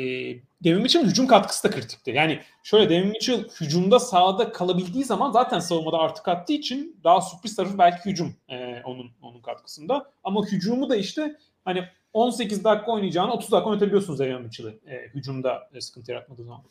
Devin 0.64 0.82
Mitchell'ın 0.82 1.08
hücum 1.10 1.28
katkısı 1.28 1.64
da 1.68 1.72
kritikti. 1.76 2.12
Yani 2.12 2.40
şöyle 2.64 2.90
Devin 2.90 3.08
Mitchell 3.08 3.44
hücumda 3.62 4.00
sahada 4.00 4.52
kalabildiği 4.52 5.04
zaman 5.04 5.32
zaten 5.32 5.60
savunmada 5.60 5.98
artık 5.98 6.28
attığı 6.28 6.54
için 6.54 7.00
daha 7.04 7.22
sürpriz 7.22 7.56
tarafı 7.56 7.78
belki 7.78 8.10
hücum 8.10 8.36
e, 8.50 8.82
onun 8.84 9.12
onun 9.22 9.42
katkısında. 9.42 10.12
Ama 10.24 10.46
hücumu 10.46 10.90
da 10.90 10.96
işte 10.96 11.36
hani 11.66 11.84
18 12.16 12.64
dakika 12.64 12.92
oynayacağını 12.92 13.34
30 13.34 13.52
dakika 13.52 13.70
oynatabiliyorsunuz 13.70 14.20
Devin 14.20 14.42
Mitchell'ı 14.42 14.80
e, 14.88 15.08
hücumda 15.08 15.70
e, 15.74 15.82
sıkıntı 15.82 16.12
yaratmadığı 16.12 16.44
zaman. 16.44 16.62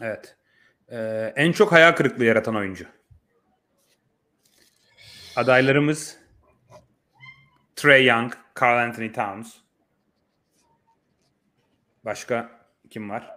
Evet. 0.00 0.36
Ee, 0.92 1.32
en 1.36 1.52
çok 1.52 1.72
hayal 1.72 1.92
kırıklığı 1.92 2.24
yaratan 2.24 2.56
oyuncu. 2.56 2.86
Adaylarımız 5.36 6.18
Trey 7.76 8.06
Young, 8.06 8.32
Carl 8.60 8.84
Anthony 8.84 9.12
Towns. 9.12 9.54
Başka 12.04 12.50
kim 12.90 13.10
var? 13.10 13.30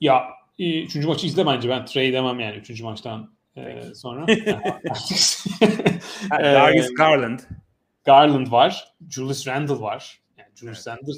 Ya 0.00 0.24
e, 0.58 0.82
üçüncü 0.82 1.08
maçı 1.08 1.26
izle 1.26 1.46
bence 1.46 1.68
ben 1.68 1.86
Trey 1.86 2.12
demem 2.12 2.40
yani 2.40 2.56
üçüncü 2.56 2.84
maçtan 2.84 3.34
e, 3.56 3.94
sonra. 3.94 4.26
Darius 6.30 6.94
Garland. 6.96 7.40
Garland 8.04 8.50
var, 8.50 8.94
Julius 9.08 9.46
Randle 9.46 9.80
var. 9.80 10.21
Julius 10.54 10.86
Evet. 10.86 10.98
Randle. 10.98 11.12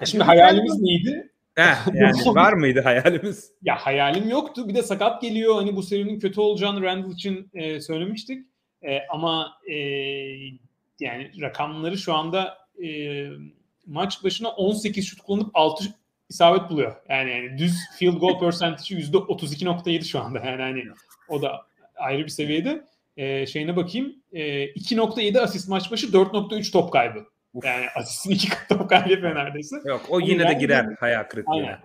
Ya 0.00 0.06
şimdi 0.06 0.24
hayalimiz 0.24 0.80
neydi? 0.80 1.32
Heh, 1.54 1.94
yani 1.94 2.34
var 2.34 2.52
mıydı 2.52 2.80
hayalimiz? 2.80 3.52
Ya 3.62 3.76
hayalim 3.76 4.28
yoktu. 4.28 4.68
Bir 4.68 4.74
de 4.74 4.82
sakat 4.82 5.22
geliyor. 5.22 5.54
Hani 5.54 5.76
bu 5.76 5.82
serinin 5.82 6.20
kötü 6.20 6.40
olacağını 6.40 6.82
Randall 6.82 7.12
için 7.12 7.50
e, 7.54 7.80
söylemiştik. 7.80 8.46
E, 8.82 8.98
ama 9.10 9.52
e, 9.70 9.74
yani 11.00 11.30
rakamları 11.40 11.98
şu 11.98 12.14
anda 12.14 12.58
e, 12.84 13.26
maç 13.86 14.24
başına 14.24 14.48
18 14.48 15.06
şut 15.06 15.20
kullanıp 15.20 15.50
6 15.54 15.84
isabet 16.28 16.70
buluyor. 16.70 16.96
Yani, 17.08 17.30
yani 17.30 17.58
düz 17.58 17.76
field 17.98 18.16
goal 18.16 18.40
percentage'i 18.40 18.98
%32.7 18.98 20.04
şu 20.04 20.20
anda. 20.20 20.38
Yani 20.38 20.62
hani 20.62 20.84
o 21.28 21.42
da 21.42 21.66
ayrı 21.96 22.24
bir 22.24 22.28
seviyede. 22.28 22.84
E, 23.16 23.46
şeyine 23.46 23.76
bakayım. 23.76 24.14
E, 24.32 24.64
2.7 24.64 25.40
asist 25.40 25.68
maç 25.68 25.90
başı 25.90 26.06
4.3 26.06 26.72
top 26.72 26.92
kaybı. 26.92 27.24
Uf. 27.54 27.64
Yani 27.64 27.86
asistin 27.94 28.30
iki 28.30 28.48
kat 28.48 28.68
top 28.68 28.90
kaybı 28.90 29.10
yapıyor 29.10 29.34
neredeyse. 29.34 29.76
Yok 29.84 30.06
o 30.08 30.20
yine 30.20 30.40
de 30.40 30.44
ben- 30.44 30.58
girer 30.58 30.86
hayal 31.00 31.24
kırıklığına. 31.24 31.54
Aynen. 31.56 31.80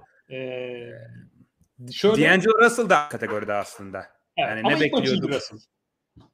E, 1.87 1.91
şöyle, 1.91 2.23
D'Angelo 2.29 2.59
Russell 2.65 2.89
da 2.89 3.09
kategoride 3.09 3.53
aslında. 3.53 3.97
Evet, 4.37 4.49
Yani 4.49 4.59
ama 4.59 4.77
ne 4.77 4.85
ilk 4.85 4.93
maçıydı 4.93 5.21
bekliyorduk? 5.21 5.35
Russell. 5.51 5.59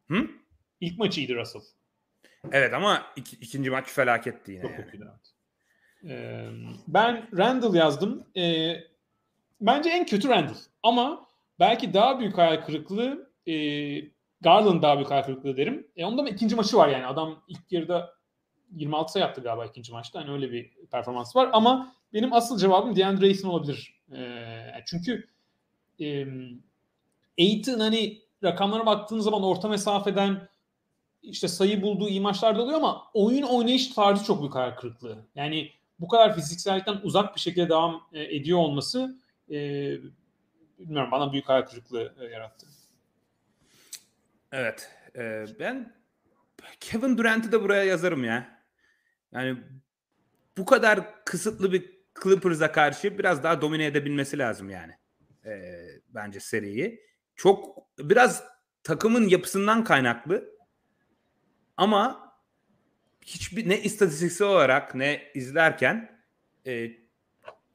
Hı? 0.08 0.28
İlk 0.82 0.98
maçıydı 1.00 1.36
Russell. 1.36 1.62
Evet 2.52 2.74
ama 2.74 3.04
iki- 3.16 3.36
ikinci 3.38 3.70
maç 3.70 3.88
felaketti 3.88 4.52
yine 4.52 4.62
Çok 4.62 4.72
yani. 4.72 4.84
kötüydü. 4.86 5.06
evet. 5.12 5.30
Ee, 6.12 6.48
ben 6.88 7.28
Randall 7.38 7.76
yazdım. 7.76 8.24
Ee, 8.38 8.76
bence 9.62 9.90
en 9.90 10.06
kötü 10.06 10.30
Randall. 10.30 10.56
Ama 10.84 11.28
belki 11.60 11.94
daha 11.94 12.20
büyük 12.20 12.38
hayal 12.38 12.62
kırıklığı 12.66 13.32
e, 13.48 13.54
Garland 14.42 14.82
daha 14.84 14.96
büyük 14.98 15.12
hayal 15.12 15.24
kırıklığı 15.24 15.58
derim. 15.58 15.88
E, 15.96 16.06
onda 16.06 16.26
da 16.26 16.30
ikinci 16.30 16.56
maçı 16.56 16.78
var 16.78 16.88
yani. 16.88 17.06
Adam 17.06 17.44
ilk 17.48 17.72
yarıda 17.72 18.14
26 18.76 19.12
sayı 19.12 19.26
attı 19.26 19.42
galiba 19.42 19.66
ikinci 19.66 19.92
maçta. 19.92 20.20
Hani 20.20 20.32
öyle 20.32 20.52
bir 20.52 20.72
performans 20.92 21.36
var. 21.36 21.50
Ama 21.54 21.96
benim 22.14 22.34
asıl 22.34 22.58
cevabım 22.58 22.96
DeAndre 22.96 23.26
Ayton 23.26 23.50
olabilir. 23.50 23.96
Ee, 24.16 24.84
çünkü 24.86 25.28
e, 26.00 26.28
Ayton 27.40 27.80
hani 27.80 28.22
rakamlara 28.44 28.86
baktığın 28.86 29.20
zaman 29.20 29.44
orta 29.44 29.68
mesafeden 29.68 30.48
işte 31.24 31.48
sayı 31.48 31.82
bulduğu 31.82 32.10
iyi 32.10 32.22
maçlarda 32.22 32.62
oluyor 32.62 32.78
ama 32.78 33.04
oyun 33.14 33.44
oynayış 33.44 33.88
tarzı 33.88 34.24
çok 34.24 34.42
büyük 34.42 34.56
hayal 34.56 34.76
kırıklığı. 34.76 35.26
Yani 35.36 35.72
bu 36.00 36.08
kadar 36.08 36.36
fiziksellikten 36.36 37.00
uzak 37.04 37.36
bir 37.36 37.40
şekilde 37.40 37.70
devam 37.70 38.08
e, 38.14 38.36
ediyor 38.36 38.60
olması 38.60 39.18
e, 39.52 39.56
bilmiyorum 40.80 41.12
bana 41.12 41.32
büyük 41.32 41.50
hayal 41.50 41.62
kırıklığı 41.62 42.16
e, 42.20 42.26
yarattı. 42.26 42.68
Evet. 44.52 44.90
e, 45.16 45.46
ben 45.60 45.94
Kevin 46.80 47.18
Durant'ı 47.18 47.52
da 47.52 47.64
buraya 47.64 47.84
yazarım 47.84 48.24
ya. 48.24 48.59
Yani 49.34 49.58
bu 50.58 50.66
kadar 50.66 51.26
kısıtlı 51.26 51.72
bir 51.72 52.00
Clippers'a 52.24 52.72
karşı 52.72 53.18
biraz 53.18 53.44
daha 53.44 53.62
domine 53.62 53.86
edebilmesi 53.86 54.38
lazım 54.38 54.70
yani. 54.70 54.94
E, 55.46 55.52
bence 56.10 56.40
seriyi. 56.40 57.02
Çok 57.36 57.78
biraz 58.00 58.44
takımın 58.84 59.28
yapısından 59.28 59.84
kaynaklı. 59.84 60.50
Ama 61.78 62.34
hiçbir 63.26 63.70
ne 63.70 63.82
istatistiksel 63.82 64.48
olarak 64.48 64.96
ne 64.96 65.22
izlerken 65.34 66.22
e, 66.68 66.92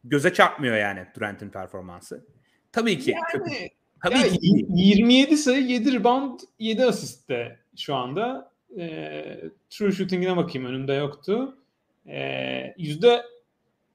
göze 0.04 0.32
çarpmıyor 0.32 0.76
yani 0.76 1.06
Durant'in 1.16 1.50
performansı. 1.50 2.26
Tabii 2.72 2.98
ki. 2.98 3.10
Yani, 3.10 3.70
tabii 4.02 4.18
ya, 4.18 4.28
ki. 4.28 4.38
27 4.68 5.36
sayı, 5.36 5.66
7 5.66 5.92
rebound, 5.92 6.40
7 6.58 6.84
asistte 6.84 7.58
şu 7.76 7.94
anda. 7.94 8.53
E, 8.78 9.40
true 9.70 9.92
shooting'ine 9.92 10.37
bakayım 10.37 10.68
önümde 10.68 10.92
yoktu. 10.92 11.58
E, 12.06 12.74
yüzde 12.78 13.22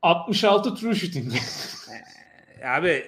66 0.01 0.75
true 0.75 0.95
shooting. 0.95 1.33
Abi 2.65 3.05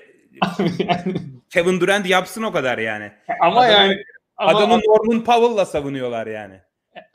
yani. 0.79 1.15
Kevin 1.49 1.79
Durant 1.79 2.09
yapsın 2.09 2.43
o 2.43 2.51
kadar 2.51 2.77
yani. 2.77 3.11
Ama 3.41 3.61
Adamı, 3.61 3.73
yani 3.73 4.03
adamı 4.37 4.73
ama, 4.73 4.81
Norman 4.87 5.23
Powell'la 5.23 5.65
savunuyorlar 5.65 6.27
yani. 6.27 6.59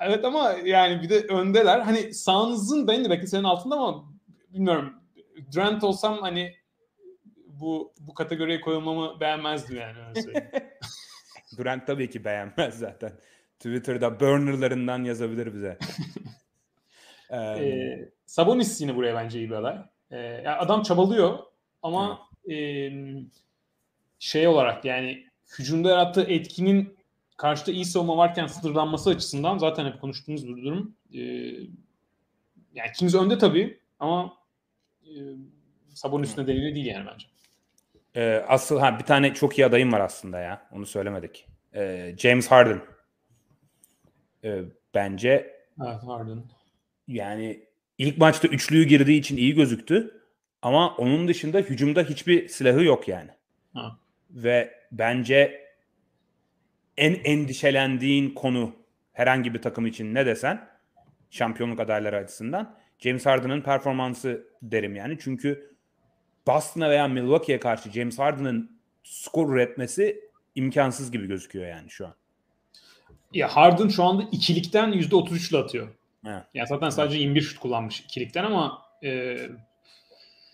Evet 0.01 0.25
ama 0.25 0.53
yani 0.65 1.03
bir 1.03 1.09
de 1.09 1.21
öndeler. 1.21 1.81
Hani 1.81 2.15
Suns'ın 2.15 2.89
benim 2.89 3.05
de 3.05 3.11
belki 3.11 3.27
senin 3.27 3.45
altında 3.45 3.75
ama 3.75 4.05
bilmiyorum. 4.55 4.95
Durant 5.55 5.85
olsam 5.85 6.19
hani 6.19 6.57
bu 7.47 7.95
bu 8.01 8.15
kategoriye 8.15 8.61
koyulmamı 8.61 9.21
beğenmezdim 9.21 9.77
yani 9.77 9.97
Durant 11.59 11.87
tabii 11.87 12.11
ki 12.11 12.25
beğenmez 12.25 12.79
zaten. 12.79 13.13
Twitter'da 13.59 14.21
burnerlarından 14.21 15.05
yazabilir 15.05 15.55
bize. 15.55 15.79
um, 17.31 17.39
ee, 17.39 18.09
Sabonis 18.27 18.81
yine 18.81 18.97
buraya 18.97 19.15
bence 19.15 19.39
iyi 19.39 19.51
bir 19.51 19.55
aday. 19.55 19.77
Ee, 20.11 20.17
yani 20.17 20.57
adam 20.57 20.83
çabalıyor 20.83 21.39
ama 21.83 22.21
e, 22.51 22.57
şey 24.19 24.49
olarak 24.49 24.85
yani 24.85 25.27
hücumda 25.59 25.89
yarattığı 25.89 26.23
etkinin 26.23 26.97
karşıda 27.37 27.73
iyi 27.73 27.85
savunma 27.85 28.17
varken 28.17 28.47
sınırlanması 28.47 29.11
açısından 29.11 29.59
zaten 29.59 29.87
hep 29.87 30.01
konuştuğumuz 30.01 30.49
bir 30.49 30.63
durum. 30.63 30.97
Ee, 31.15 31.21
yani 32.75 32.93
Kings 32.99 33.15
önde 33.15 33.39
tabii 33.39 33.81
ama 33.99 34.33
e, 35.03 35.11
Sabonis 35.95 36.39
nedeniyle 36.39 36.75
değil 36.75 36.87
yani 36.87 37.07
bence. 37.13 37.27
Ee, 38.17 38.45
asıl 38.49 38.79
ha 38.79 38.99
bir 38.99 39.05
tane 39.05 39.35
çok 39.35 39.59
iyi 39.59 39.67
adayım 39.67 39.93
var 39.93 40.01
aslında 40.01 40.39
ya. 40.39 40.69
Onu 40.73 40.87
söylemedik. 40.87 41.47
Ee, 41.75 42.15
James 42.19 42.51
Harden. 42.51 42.96
Ee, 44.47 44.63
bence 44.95 45.29
evet, 45.83 46.03
Harden. 46.07 46.43
Yani 47.09 47.65
ilk 47.99 48.19
maçta 48.19 48.49
üçlüyü 48.49 48.85
girdiği 48.85 49.21
için 49.21 49.37
iyi 49.37 49.55
gözüktü. 49.55 50.23
Ama 50.63 50.97
onun 50.97 51.29
dışında 51.29 51.59
hücumda 51.59 52.03
hiçbir 52.03 52.49
silahı 52.49 52.85
yok 52.85 53.09
yani. 53.09 53.31
Ha. 53.75 53.99
Ve 54.31 54.75
bence 54.93 55.67
en 56.97 57.15
endişelendiğin 57.15 58.35
konu 58.35 58.77
herhangi 59.13 59.55
bir 59.55 59.63
takım 59.63 59.87
için 59.87 60.15
ne 60.15 60.27
desen 60.27 60.69
şampiyonluk 61.31 61.81
adayları 61.81 62.17
açısından 62.17 62.77
James 62.99 63.27
Harden'ın 63.27 63.61
performansı 63.61 64.49
derim 64.63 64.97
yani. 64.97 65.19
Çünkü 65.21 65.77
Boston'a 66.47 66.91
veya 66.91 67.09
Milwaukee'ye 67.09 67.61
karşı 67.61 67.91
James 67.91 68.19
Harden'ın 68.19 68.81
skor 69.03 69.55
üretmesi 69.55 70.31
imkansız 70.55 71.11
gibi 71.11 71.27
gözüküyor 71.27 71.67
yani 71.67 71.91
şu 71.91 72.07
an. 72.07 72.15
Ya 73.33 73.49
Harden 73.57 73.89
şu 73.89 74.05
anda 74.05 74.29
ikilikten 74.33 74.93
%33 74.93 75.51
ile 75.51 75.59
atıyor. 75.59 75.89
Evet. 76.27 76.43
Yani 76.55 76.69
zaten 76.69 76.91
sadece 76.91 77.19
21 77.19 77.41
şut 77.41 77.59
kullanmış 77.59 78.01
ikilikten 78.01 78.45
ama 78.45 78.83
e, 79.05 79.37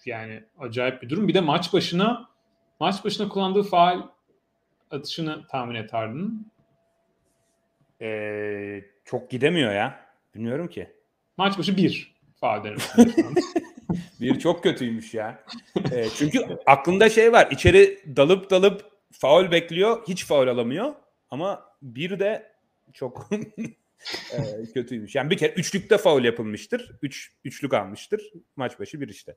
yani 0.07 0.43
acayip 0.59 1.03
bir 1.03 1.09
durum. 1.09 1.29
Bir 1.29 1.35
de 1.35 1.41
maç 1.41 1.73
başına 1.73 2.29
maç 2.81 3.05
başına 3.05 3.29
kullandığı 3.29 3.63
faal 3.63 4.03
atışını 4.91 5.47
tahmin 5.47 5.75
et 5.75 5.93
Harden'ın. 5.93 6.53
Ee, 8.01 8.85
çok 9.05 9.31
gidemiyor 9.31 9.73
ya. 9.73 10.01
Bilmiyorum 10.35 10.69
ki. 10.69 10.93
Maç 11.37 11.59
başı 11.59 11.77
bir 11.77 12.15
faal 12.41 12.65
bir 14.21 14.39
çok 14.39 14.63
kötüymüş 14.63 15.15
ya. 15.15 15.45
E, 15.93 16.09
çünkü 16.17 16.39
aklında 16.67 17.09
şey 17.11 17.33
var. 17.33 17.49
İçeri 17.51 18.17
dalıp 18.17 18.51
dalıp 18.51 18.91
faul 19.13 19.51
bekliyor. 19.51 20.03
Hiç 20.09 20.25
faul 20.25 20.49
alamıyor. 20.49 20.95
Ama 21.31 21.63
bir 21.83 22.19
de 22.19 22.52
çok 22.95 23.31
e, 24.33 24.73
kötüymüş. 24.75 25.15
Yani 25.15 25.31
bir 25.31 25.37
kere 25.37 25.53
üçlükte 25.53 25.99
faul 25.99 26.25
yapılmıştır. 26.25 26.93
Üç, 27.03 27.33
üçlük 27.45 27.75
almıştır. 27.75 28.33
Maç 28.57 28.81
başı 28.81 29.01
bir 29.01 29.09
işte. 29.09 29.37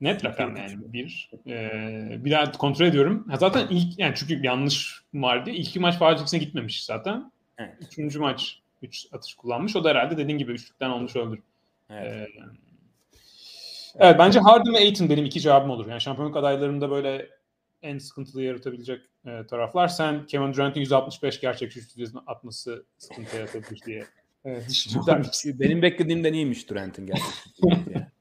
Net 0.00 0.24
rakam 0.24 0.56
yani 0.56 0.92
bir. 0.92 1.30
Ee, 1.46 2.24
bir 2.24 2.30
daha 2.30 2.52
kontrol 2.52 2.86
ediyorum. 2.86 3.26
Ha, 3.28 3.36
zaten 3.36 3.66
ilk 3.70 3.98
yani 3.98 4.14
çünkü 4.16 4.46
yanlış 4.46 5.02
vardı. 5.14 5.50
İlk 5.50 5.76
maç 5.76 5.98
faal 5.98 6.26
gitmemiş 6.32 6.84
zaten. 6.84 7.32
Evet. 7.58 7.74
Üçüncü 7.80 8.18
maç 8.18 8.60
üç 8.82 9.06
atış 9.12 9.34
kullanmış. 9.34 9.76
O 9.76 9.84
da 9.84 9.90
herhalde 9.90 10.16
dediğin 10.16 10.38
gibi 10.38 10.52
üçlükten 10.52 10.90
olmuş 10.90 11.16
olur. 11.16 11.38
Evet. 11.90 12.12
Ee, 12.12 12.28
Evet 13.98 14.16
bence 14.18 14.40
Harden 14.40 14.74
ve 14.74 14.78
Aiton 14.78 15.08
benim 15.08 15.24
iki 15.24 15.40
cevabım 15.40 15.70
olur. 15.70 15.86
Yani 15.86 16.00
şampiyonluk 16.00 16.36
adaylarında 16.36 16.90
böyle 16.90 17.28
en 17.82 17.98
sıkıntılı 17.98 18.42
yaratabilecek 18.42 19.00
e, 19.26 19.46
taraflar. 19.46 19.88
Sen 19.88 20.26
Kevin 20.26 20.54
Durant'in 20.54 20.80
165 20.80 21.40
gerçek 21.40 21.72
şut 21.72 22.14
atması 22.26 22.86
sıkıntı 22.98 23.36
yaratabilir 23.36 23.80
diye 23.86 24.04
e, 24.44 24.68
düşünüyorum. 24.68 25.26
Benim 25.44 25.82
beklediğimden 25.82 26.32
iyiymiş 26.32 26.70
Durant'in 26.70 27.06
gerçek 27.06 27.24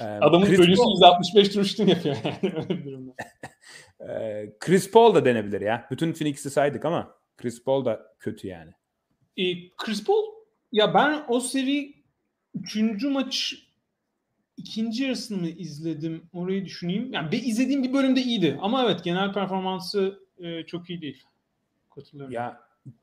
Adamın 0.00 0.46
Chris 0.46 0.58
ölüsü 0.58 0.82
Paul... 0.82 0.92
165 0.92 1.48
turuştun 1.48 1.86
yapıyor 1.86 2.16
yani 2.24 2.38
öyle 2.56 2.68
bir 2.68 2.84
durumda. 2.84 3.14
Chris 4.60 4.90
Paul 4.90 5.14
da 5.14 5.24
denebilir 5.24 5.60
ya. 5.60 5.86
Bütün 5.90 6.12
Phoenix'i 6.12 6.50
saydık 6.50 6.84
ama 6.84 7.14
Chris 7.36 7.64
Paul 7.64 7.84
da 7.84 8.14
kötü 8.18 8.46
yani. 8.46 8.70
E, 9.36 9.70
Chris 9.76 10.04
Paul 10.04 10.24
ya 10.72 10.94
ben 10.94 11.24
o 11.28 11.40
seri 11.40 11.94
üçüncü 12.54 13.08
maç 13.08 13.54
ikinci 14.58 15.04
yarısını 15.04 15.38
mı 15.38 15.48
izledim? 15.48 16.22
Orayı 16.32 16.64
düşüneyim. 16.64 17.12
Yani 17.12 17.32
bir 17.32 17.42
izlediğim 17.42 17.82
bir 17.82 17.92
bölümde 17.92 18.20
iyiydi. 18.20 18.58
Ama 18.60 18.84
evet 18.84 19.04
genel 19.04 19.32
performansı 19.32 20.20
e, 20.38 20.62
çok 20.62 20.90
iyi 20.90 21.02
değil. 21.02 21.24
Katılıyorum. 21.94 22.34
Ya 22.34 22.60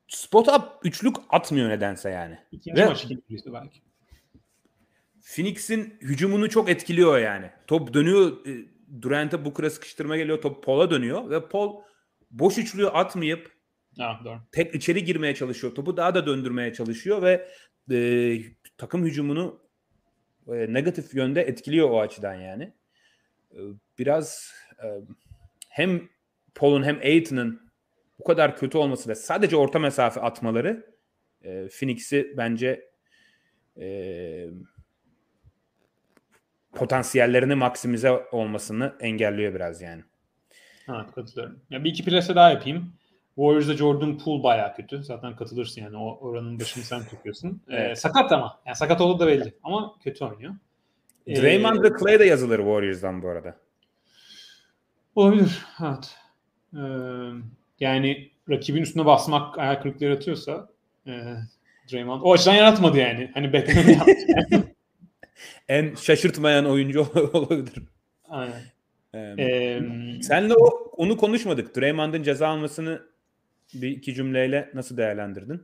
spot 0.08 0.48
up 0.48 0.62
üçlük 0.84 1.16
atmıyor 1.30 1.68
nedense 1.68 2.10
yani. 2.10 2.38
İkinci 2.52 2.80
Ve 2.80 2.86
maç 2.86 3.04
ikinci 3.04 3.52
belki. 3.52 3.80
Phoenix'in 5.34 5.98
hücumunu 6.00 6.50
çok 6.50 6.68
etkiliyor 6.70 7.18
yani. 7.18 7.50
Top 7.66 7.94
dönüyor. 7.94 8.46
E, 8.46 8.66
Durant'a 9.02 9.44
Booker'a 9.44 9.70
sıkıştırma 9.70 10.16
geliyor. 10.16 10.42
Top 10.42 10.64
Paul'a 10.64 10.90
dönüyor. 10.90 11.30
Ve 11.30 11.48
Paul 11.48 11.82
boş 12.30 12.58
üçlüğü 12.58 12.88
atmayıp 12.88 13.52
ha, 13.98 14.20
doğru. 14.24 14.38
tek 14.52 14.74
içeri 14.74 15.04
girmeye 15.04 15.34
çalışıyor. 15.34 15.74
Topu 15.74 15.96
daha 15.96 16.14
da 16.14 16.26
döndürmeye 16.26 16.72
çalışıyor 16.72 17.22
ve 17.22 17.48
e, 17.90 18.38
takım 18.78 19.04
hücumunu 19.04 19.65
e, 20.48 20.72
negatif 20.72 21.14
yönde 21.14 21.42
etkiliyor 21.42 21.90
o 21.90 22.00
açıdan 22.00 22.34
yani. 22.34 22.72
E, 23.52 23.58
biraz 23.98 24.52
e, 24.82 24.86
hem 25.68 26.08
Paul'un 26.54 26.82
hem 26.82 26.98
Aiton'un 26.98 27.70
bu 28.18 28.24
kadar 28.24 28.56
kötü 28.56 28.78
olması 28.78 29.08
ve 29.08 29.14
sadece 29.14 29.56
orta 29.56 29.78
mesafe 29.78 30.20
atmaları 30.20 30.86
e, 31.42 31.68
Phoenix'i 31.68 32.34
bence 32.36 32.90
e, 33.80 34.48
potansiyellerini 36.72 37.54
maksimize 37.54 38.10
olmasını 38.10 38.96
engelliyor 39.00 39.54
biraz 39.54 39.82
yani. 39.82 40.02
Ha 40.86 41.06
katılıyorum. 41.14 41.60
Ya 41.70 41.84
bir 41.84 41.90
iki 41.90 42.04
plase 42.04 42.34
daha 42.34 42.50
yapayım. 42.50 42.92
Warriors'da 43.36 43.76
Jordan 43.76 44.18
Poole 44.18 44.42
bayağı 44.42 44.76
kötü. 44.76 45.04
Zaten 45.04 45.36
katılırsın 45.36 45.82
yani. 45.82 45.96
O 45.96 46.18
oranın 46.20 46.60
başını 46.60 46.84
sen 46.84 47.04
tutuyorsun. 47.04 47.62
Ee, 47.68 47.76
evet. 47.76 47.90
Ee, 47.90 47.96
sakat 47.96 48.32
ama. 48.32 48.60
Yani 48.66 48.76
sakat 48.76 49.00
olduğu 49.00 49.18
da 49.18 49.26
belli. 49.26 49.54
Ama 49.62 49.94
kötü 50.04 50.24
oynuyor. 50.24 50.54
Draymond 51.28 51.78
ee, 51.78 51.82
ve 51.82 51.98
Clay 52.00 52.18
de 52.18 52.24
yazılır 52.24 52.58
Warriors'dan 52.58 53.22
bu 53.22 53.28
arada. 53.28 53.56
Olabilir. 55.14 55.64
Evet. 55.80 56.16
Ee, 56.74 56.78
yani 57.80 58.30
rakibin 58.50 58.82
üstüne 58.82 59.06
basmak 59.06 59.58
ayak 59.58 59.82
kırıkları 59.82 60.14
atıyorsa 60.14 60.68
e, 61.06 61.12
Draymond 61.92 62.20
o 62.24 62.32
açıdan 62.32 62.54
yaratmadı 62.54 62.98
yani. 62.98 63.30
Hani 63.34 63.52
beklemeni 63.52 63.92
yaptı. 63.92 64.74
en 65.68 65.94
şaşırtmayan 65.94 66.66
oyuncu 66.66 67.00
olabilir. 67.32 67.82
Aynen. 68.28 68.62
Ee, 69.14 69.80
senle 70.22 70.54
o 70.54 70.66
onu 70.96 71.16
konuşmadık. 71.16 71.76
Draymond'ın 71.76 72.22
ceza 72.22 72.48
almasını 72.48 73.02
bir 73.74 73.88
iki 73.88 74.14
cümleyle 74.14 74.70
nasıl 74.74 74.96
değerlendirdin? 74.96 75.62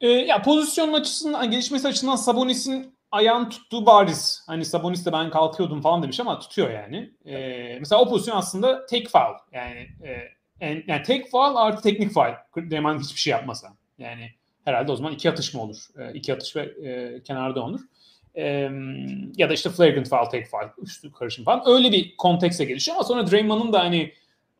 Ee, 0.00 0.08
ya 0.08 0.42
pozisyon 0.42 0.92
açısından, 0.92 1.50
gelişmesi 1.50 1.88
açısından 1.88 2.16
Sabonis'in 2.16 2.94
ayağın 3.10 3.48
tuttuğu 3.50 3.86
bariz. 3.86 4.44
Hani 4.46 4.64
Sabonis 4.64 5.06
de 5.06 5.12
ben 5.12 5.30
kalkıyordum 5.30 5.80
falan 5.80 6.02
demiş 6.02 6.20
ama 6.20 6.38
tutuyor 6.38 6.70
yani. 6.70 7.10
Ee, 7.26 7.76
mesela 7.78 8.00
o 8.00 8.08
pozisyon 8.08 8.36
aslında 8.36 8.86
tek 8.86 9.08
foul. 9.08 9.34
Yani, 9.52 9.88
e, 10.04 10.28
en, 10.60 10.82
yani 10.86 11.02
tek 11.02 11.30
foul 11.30 11.56
artı 11.56 11.82
teknik 11.82 12.12
foul. 12.12 12.32
Draymond 12.56 13.00
hiçbir 13.00 13.20
şey 13.20 13.30
yapmasa. 13.30 13.68
Yani 13.98 14.30
herhalde 14.64 14.92
o 14.92 14.96
zaman 14.96 15.12
iki 15.12 15.30
atış 15.30 15.54
mı 15.54 15.62
olur? 15.62 15.88
E, 15.98 16.12
iki 16.14 16.34
atış 16.34 16.56
ve 16.56 16.62
e, 16.62 17.22
kenarda 17.22 17.62
olur. 17.62 17.80
E, 18.34 18.44
ya 19.36 19.48
da 19.48 19.54
işte 19.54 19.70
flagrant 19.70 20.08
foul, 20.08 20.24
tek 20.24 20.46
foul, 20.46 20.68
üstü 20.82 21.12
karışım 21.12 21.44
falan. 21.44 21.62
Öyle 21.66 21.92
bir 21.92 22.16
kontekste 22.16 22.64
gelişiyor 22.64 22.96
ama 22.96 23.04
sonra 23.04 23.30
Draymond'un 23.30 23.72
da 23.72 23.80
hani 23.80 24.12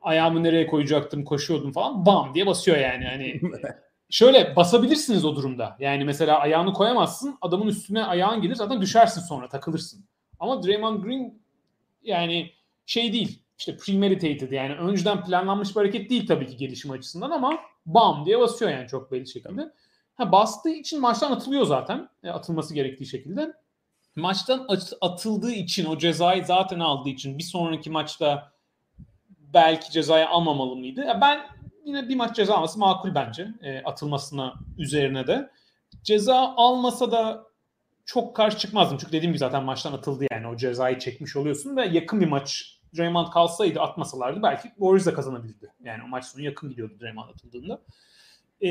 ayağımı 0.04 0.42
nereye 0.42 0.66
koyacaktım, 0.66 1.24
koşuyordum 1.24 1.72
falan 1.72 2.06
bam 2.06 2.34
diye 2.34 2.46
basıyor 2.46 2.76
yani. 2.76 3.04
Hani 3.04 3.40
şöyle 4.10 4.56
basabilirsiniz 4.56 5.24
o 5.24 5.36
durumda. 5.36 5.76
Yani 5.80 6.04
mesela 6.04 6.38
ayağını 6.38 6.72
koyamazsın. 6.72 7.38
Adamın 7.40 7.66
üstüne 7.66 8.04
ayağın 8.04 8.42
gelir 8.42 8.54
zaten 8.54 8.80
düşersin 8.80 9.20
sonra 9.20 9.48
takılırsın. 9.48 10.04
Ama 10.40 10.62
Draymond 10.62 11.04
Green 11.04 11.42
yani 12.02 12.52
şey 12.86 13.12
değil. 13.12 13.42
İşte 13.58 13.76
premeditated 13.76 14.52
yani 14.52 14.74
önceden 14.74 15.24
planlanmış 15.24 15.70
bir 15.70 15.80
hareket 15.80 16.10
değil 16.10 16.26
tabii 16.26 16.46
ki 16.46 16.56
gelişim 16.56 16.90
açısından 16.90 17.30
ama 17.30 17.58
bam 17.86 18.26
diye 18.26 18.38
basıyor 18.38 18.70
yani 18.70 18.88
çok 18.88 19.12
belli 19.12 19.28
şekilde. 19.28 19.72
Ha, 20.14 20.32
bastığı 20.32 20.70
için 20.70 21.00
maçtan 21.00 21.32
atılıyor 21.32 21.66
zaten. 21.66 22.08
E, 22.22 22.30
atılması 22.30 22.74
gerektiği 22.74 23.06
şekilde. 23.06 23.52
Maçtan 24.16 24.66
at- 24.68 24.92
atıldığı 25.00 25.52
için 25.52 25.84
o 25.84 25.98
cezayı 25.98 26.44
zaten 26.44 26.80
aldığı 26.80 27.08
için 27.08 27.38
bir 27.38 27.42
sonraki 27.42 27.90
maçta 27.90 28.52
belki 29.54 29.92
cezayı 29.92 30.28
almamalı 30.28 30.76
mıydı? 30.76 31.18
Ben 31.20 31.40
yine 31.84 32.08
bir 32.08 32.16
maç 32.16 32.36
ceza 32.36 32.54
alması 32.54 32.78
makul 32.78 33.14
bence. 33.14 33.48
E, 33.62 33.82
atılmasına 33.82 34.54
üzerine 34.78 35.26
de. 35.26 35.50
Ceza 36.02 36.54
almasa 36.56 37.12
da 37.12 37.44
çok 38.04 38.36
karşı 38.36 38.58
çıkmazdım. 38.58 38.98
Çünkü 38.98 39.12
dediğim 39.12 39.32
gibi 39.32 39.38
zaten 39.38 39.64
maçtan 39.64 39.92
atıldı 39.92 40.26
yani. 40.30 40.46
O 40.46 40.56
cezayı 40.56 40.98
çekmiş 40.98 41.36
oluyorsun 41.36 41.76
ve 41.76 41.86
yakın 41.86 42.20
bir 42.20 42.28
maç 42.28 42.78
Draymond 42.98 43.30
kalsaydı 43.30 43.80
atmasalardı 43.80 44.42
belki 44.42 44.68
Warriors 44.68 45.06
da 45.06 45.14
kazanabilirdi. 45.14 45.72
Yani 45.84 46.02
o 46.04 46.08
maç 46.08 46.24
sonu 46.24 46.42
yakın 46.42 46.70
gidiyordu 46.70 46.94
Draymond 47.00 47.28
atıldığında. 47.28 47.80
Ee, 48.62 48.68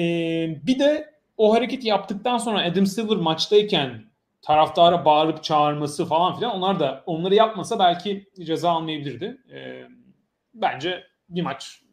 bir 0.68 0.80
de 0.80 1.14
o 1.38 1.54
hareketi 1.54 1.88
yaptıktan 1.88 2.38
sonra 2.38 2.64
Adam 2.64 2.86
Silver 2.86 3.18
maçtayken 3.18 4.04
taraftara 4.42 5.06
bağırıp 5.06 5.44
çağırması 5.44 6.06
falan 6.06 6.36
filan 6.36 6.56
onlar 6.56 6.80
da 6.80 7.04
onları 7.06 7.36
yapmasa 7.36 7.80
belki 7.80 8.30
ceza 8.44 8.72
almayabilirdi. 8.72 9.38
Ee, 9.54 9.88
bence 10.54 11.04
bir 11.30 11.42
maç 11.42 11.84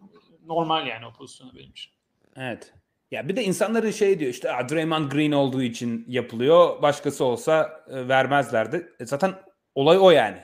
normal 0.47 0.87
yani 0.87 1.07
o 1.07 1.13
pozisyonu 1.13 1.55
benim 1.55 1.71
için. 1.71 1.93
Evet. 2.37 2.75
Ya 3.11 3.29
bir 3.29 3.37
de 3.37 3.45
insanların 3.45 3.91
şey 3.91 4.21
diyor 4.21 4.31
işte 4.31 4.49
Draymond 4.49 5.13
Green 5.13 5.33
olduğu 5.33 5.63
için 5.63 6.05
yapılıyor. 6.09 6.83
Başkası 6.83 7.25
olsa 7.25 7.85
e, 7.89 8.09
vermezlerdi. 8.09 8.93
E, 9.01 9.07
zaten 9.07 9.35
olay 9.75 9.99
o 9.99 10.11
yani. 10.11 10.39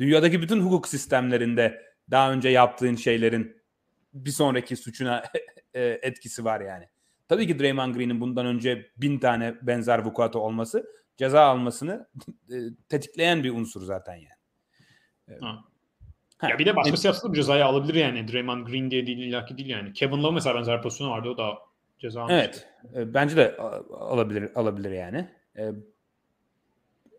Dünyadaki 0.00 0.42
bütün 0.42 0.60
hukuk 0.60 0.88
sistemlerinde 0.88 1.82
daha 2.10 2.32
önce 2.32 2.48
yaptığın 2.48 2.94
şeylerin 2.94 3.62
bir 4.14 4.30
sonraki 4.30 4.76
suçuna 4.76 5.24
e, 5.74 5.82
etkisi 5.82 6.44
var 6.44 6.60
yani. 6.60 6.88
Tabii 7.28 7.46
ki 7.46 7.58
Draymond 7.58 7.94
Green'in 7.94 8.20
bundan 8.20 8.46
önce 8.46 8.90
bin 8.96 9.18
tane 9.18 9.54
benzer 9.62 9.98
vukuatı 9.98 10.38
olması 10.38 10.86
ceza 11.16 11.40
almasını 11.40 12.08
e, 12.50 12.56
tetikleyen 12.88 13.44
bir 13.44 13.50
unsur 13.50 13.82
zaten 13.82 14.14
yani. 14.14 15.40
Ha. 15.40 15.64
Ha, 16.42 16.48
ya 16.50 16.58
bir 16.58 16.66
de 16.66 16.76
başkası 16.76 17.06
yapsa 17.06 17.28
da 17.28 17.32
bir 17.32 17.36
cezayı 17.36 17.64
alabilir 17.64 17.94
yani. 17.94 18.32
Draymond 18.32 18.66
Green 18.66 18.90
diye 18.90 19.06
değil 19.06 19.18
illaki 19.18 19.58
değil 19.58 19.68
yani. 19.68 19.92
Kevin 19.92 20.22
Love 20.22 20.34
mesela 20.34 20.56
benzer 20.56 20.82
pozisyonu 20.82 21.10
vardı 21.10 21.28
o 21.28 21.38
da 21.38 21.58
ceza 21.98 22.22
almıştı. 22.22 22.66
Evet. 22.94 23.08
Bence 23.14 23.36
de 23.36 23.56
alabilir 23.90 24.50
alabilir 24.54 24.90
yani. 24.90 25.28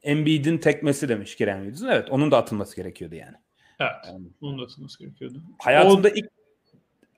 Embiid'in 0.04 0.58
tekmesi 0.58 1.10
demiş 1.10 1.36
Kerem 1.36 1.64
Yıldız'ın. 1.64 1.88
Evet 1.88 2.12
onun 2.12 2.32
da 2.32 2.38
atılması 2.38 2.76
gerekiyordu 2.76 3.16
yani. 3.16 3.36
Evet. 3.80 3.92
Yani, 4.08 4.28
onun 4.42 4.60
da 4.60 4.64
atılması 4.64 5.00
gerekiyordu. 5.00 5.44
Hayatımda 5.60 6.08
o... 6.08 6.12
ilk 6.16 6.30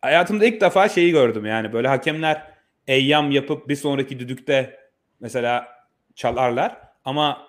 hayatımda 0.01 0.45
ilk 0.45 0.61
defa 0.61 0.89
şeyi 0.89 1.11
gördüm 1.11 1.45
yani 1.45 1.73
böyle 1.73 1.87
hakemler 1.87 2.47
eyyam 2.87 3.31
yapıp 3.31 3.69
bir 3.69 3.75
sonraki 3.75 4.19
düdükte 4.19 4.79
mesela 5.19 5.67
çalarlar 6.15 6.77
ama 7.05 7.47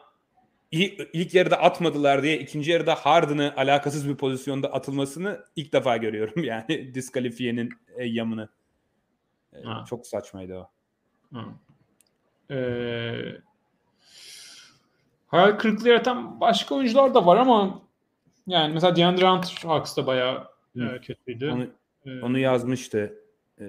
ilk 1.12 1.34
yarıda 1.34 1.62
atmadılar 1.62 2.22
diye 2.22 2.38
ikinci 2.38 2.70
yarıda 2.70 2.94
Harden'ı 2.94 3.54
alakasız 3.56 4.08
bir 4.08 4.16
pozisyonda 4.16 4.72
atılmasını 4.72 5.44
ilk 5.56 5.72
defa 5.72 5.96
görüyorum 5.96 6.34
yani 6.44 6.94
diskalifiyenin 6.94 7.70
eyyamını. 7.96 8.48
Ha. 9.64 9.84
Çok 9.88 10.06
saçmaydı 10.06 10.56
o. 10.56 10.68
Ha. 11.34 11.44
Ee, 12.50 13.36
hayal 15.26 15.58
kırıklığı 15.58 15.88
yaratan 15.88 16.40
başka 16.40 16.74
oyuncular 16.74 17.14
da 17.14 17.26
var 17.26 17.36
ama 17.36 17.82
yani 18.46 18.74
mesela 18.74 18.96
DeAndre 18.96 19.28
Hunter 19.28 19.68
Hawks'ta 19.68 20.06
bayağı 20.06 20.48
e, 20.76 21.00
kötüydü. 21.00 21.50
Onu, 21.50 21.66
ee, 22.06 22.20
onu 22.20 22.38
yazmıştı 22.38 23.18
e, 23.60 23.64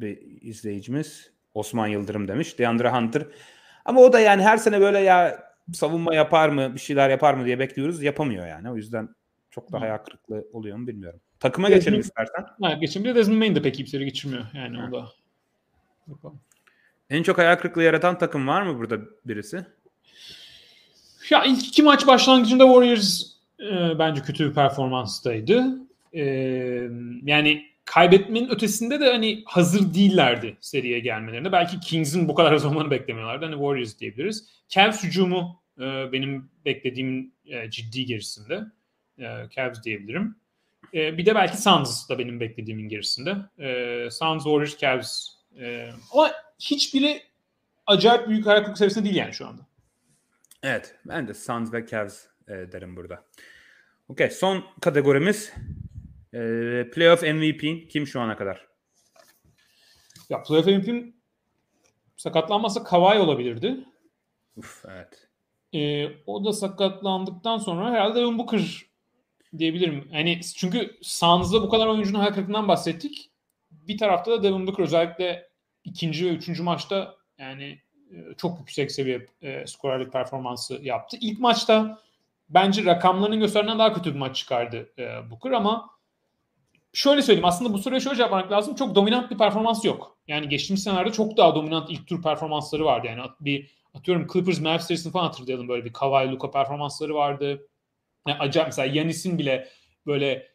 bir 0.00 0.18
izleyicimiz. 0.40 1.32
Osman 1.54 1.86
Yıldırım 1.86 2.28
demiş. 2.28 2.58
DeAndre 2.58 2.90
Hunter. 2.90 3.26
Ama 3.84 4.00
o 4.00 4.12
da 4.12 4.20
yani 4.20 4.42
her 4.42 4.56
sene 4.56 4.80
böyle 4.80 4.98
ya 4.98 5.51
savunma 5.72 6.14
yapar 6.14 6.48
mı, 6.48 6.74
bir 6.74 6.80
şeyler 6.80 7.10
yapar 7.10 7.34
mı 7.34 7.44
diye 7.44 7.58
bekliyoruz. 7.58 8.02
Yapamıyor 8.02 8.46
yani. 8.46 8.70
O 8.70 8.76
yüzden 8.76 9.08
çok 9.50 9.72
da 9.72 9.80
hayal 9.80 9.98
kırıklığı 9.98 10.44
oluyor 10.52 10.76
mu 10.76 10.86
bilmiyorum. 10.86 11.20
Takıma 11.40 11.68
Desmond, 11.68 11.80
geçelim 11.80 12.00
istersen. 12.00 12.46
Ha, 12.62 12.72
geçelim. 12.72 13.06
De 13.06 13.14
Desmond 13.14 13.38
Main 13.38 13.54
de 13.54 13.62
pek 13.62 13.80
iyimseri 13.80 14.04
geçirmiyor. 14.04 14.44
Yani 14.54 14.76
ha. 14.76 14.88
o 14.88 14.92
da. 14.92 15.08
Yapalım. 16.08 16.40
En 17.10 17.22
çok 17.22 17.38
hayal 17.38 17.56
kırıklığı 17.56 17.82
yaratan 17.82 18.18
takım 18.18 18.48
var 18.48 18.62
mı 18.62 18.78
burada 18.78 18.98
birisi? 19.24 19.66
Ya 21.30 21.44
ilk 21.44 21.68
iki 21.68 21.82
maç 21.82 22.06
başlangıcında 22.06 22.64
Warriors 22.64 23.22
e, 23.60 23.98
bence 23.98 24.22
kötü 24.22 24.48
bir 24.48 24.54
performanstaydı. 24.54 25.78
E, 26.12 26.24
yani 27.22 27.71
kaybetmenin 27.84 28.50
ötesinde 28.50 29.00
de 29.00 29.12
hani 29.12 29.42
hazır 29.46 29.94
değillerdi 29.94 30.56
seriye 30.60 30.98
gelmelerinde. 30.98 31.52
Belki 31.52 31.80
Kings'in 31.80 32.28
bu 32.28 32.34
kadar 32.34 32.56
zamanı 32.56 32.90
beklemiyorlardı. 32.90 33.44
Hani 33.44 33.54
Warriors 33.54 33.98
diyebiliriz. 33.98 34.48
Cavs 34.68 35.04
hücumu 35.04 35.62
e, 35.78 35.82
benim 36.12 36.50
beklediğimin 36.64 37.34
e, 37.46 37.70
ciddi 37.70 38.04
gerisinde. 38.04 38.64
E, 39.18 39.24
Cavs 39.56 39.82
diyebilirim. 39.84 40.36
E, 40.94 41.18
bir 41.18 41.26
de 41.26 41.34
belki 41.34 41.62
Suns 41.62 42.08
da 42.08 42.18
benim 42.18 42.40
beklediğimin 42.40 42.88
gerisinde. 42.88 43.36
E, 43.58 44.10
Suns, 44.10 44.42
Warriors, 44.42 44.78
Cavs. 44.78 45.28
E, 45.60 45.90
ama 46.12 46.30
hiçbiri 46.58 47.22
acayip 47.86 48.28
büyük 48.28 48.46
hayal 48.46 48.74
seviyesinde 48.74 49.04
değil 49.04 49.16
yani 49.16 49.34
şu 49.34 49.46
anda. 49.46 49.66
Evet. 50.62 50.94
Ben 51.04 51.28
de 51.28 51.34
Suns 51.34 51.72
ve 51.72 51.86
Cavs 51.86 52.24
e, 52.48 52.52
derim 52.52 52.96
burada. 52.96 53.24
Okey. 54.08 54.30
Son 54.30 54.64
kategorimiz 54.80 55.52
e, 56.34 56.38
Playoff 56.90 57.22
MVP 57.22 57.90
kim 57.90 58.06
şu 58.06 58.20
ana 58.20 58.36
kadar? 58.36 58.66
Ya 60.28 60.42
Playoff 60.42 60.66
MVP 60.66 61.14
sakatlanmasa 62.16 62.84
Kawhi 62.84 63.18
olabilirdi. 63.18 63.84
Uf, 64.56 64.84
evet. 64.88 65.28
E, 65.74 66.08
o 66.26 66.44
da 66.44 66.52
sakatlandıktan 66.52 67.58
sonra 67.58 67.90
herhalde 67.90 68.20
Devin 68.20 68.38
Booker 68.38 68.82
diyebilirim. 69.58 70.08
Yani 70.12 70.40
çünkü 70.56 70.96
Suns'da 71.02 71.62
bu 71.62 71.68
kadar 71.68 71.86
oyuncunun 71.86 72.18
hayal 72.18 72.32
kırıklığından 72.32 72.68
bahsettik. 72.68 73.30
Bir 73.70 73.98
tarafta 73.98 74.30
da 74.30 74.42
Devin 74.42 74.66
Booker 74.66 74.84
özellikle 74.84 75.48
ikinci 75.84 76.26
ve 76.26 76.30
üçüncü 76.30 76.62
maçta 76.62 77.16
yani 77.38 77.78
e, 78.10 78.34
çok 78.36 78.58
yüksek 78.58 78.92
seviye 78.92 79.26
e, 79.42 79.66
skorerlik 79.66 80.12
performansı 80.12 80.74
yaptı. 80.82 81.16
İlk 81.20 81.40
maçta 81.40 81.98
bence 82.48 82.84
rakamlarının 82.84 83.40
gösterdiğinden 83.40 83.78
daha 83.78 83.92
kötü 83.92 84.14
bir 84.14 84.18
maç 84.18 84.36
çıkardı 84.36 84.92
e, 84.98 85.30
Booker 85.30 85.50
ama 85.50 85.90
şöyle 86.92 87.22
söyleyeyim 87.22 87.44
aslında 87.44 87.72
bu 87.72 87.78
soruya 87.78 88.00
şöyle 88.00 88.16
cevap 88.16 88.52
lazım. 88.52 88.74
Çok 88.74 88.94
dominant 88.94 89.30
bir 89.30 89.38
performans 89.38 89.84
yok. 89.84 90.18
Yani 90.28 90.48
geçtiğimiz 90.48 90.82
senelerde 90.82 91.12
çok 91.12 91.36
daha 91.36 91.54
dominant 91.54 91.90
ilk 91.90 92.06
tur 92.06 92.22
performansları 92.22 92.84
vardı. 92.84 93.06
Yani 93.06 93.22
bir 93.40 93.70
atıyorum 93.94 94.26
Clippers 94.32 94.60
Mavs 94.60 94.86
serisini 94.86 95.12
falan 95.12 95.24
hatırlayalım 95.24 95.68
böyle 95.68 95.84
bir 95.84 95.92
Kawhi 95.92 96.30
Luka 96.32 96.50
performansları 96.50 97.14
vardı. 97.14 97.68
Yani 98.28 98.38
acayip 98.38 98.68
mesela 98.68 98.94
Yanis'in 98.94 99.38
bile 99.38 99.68
böyle 100.06 100.52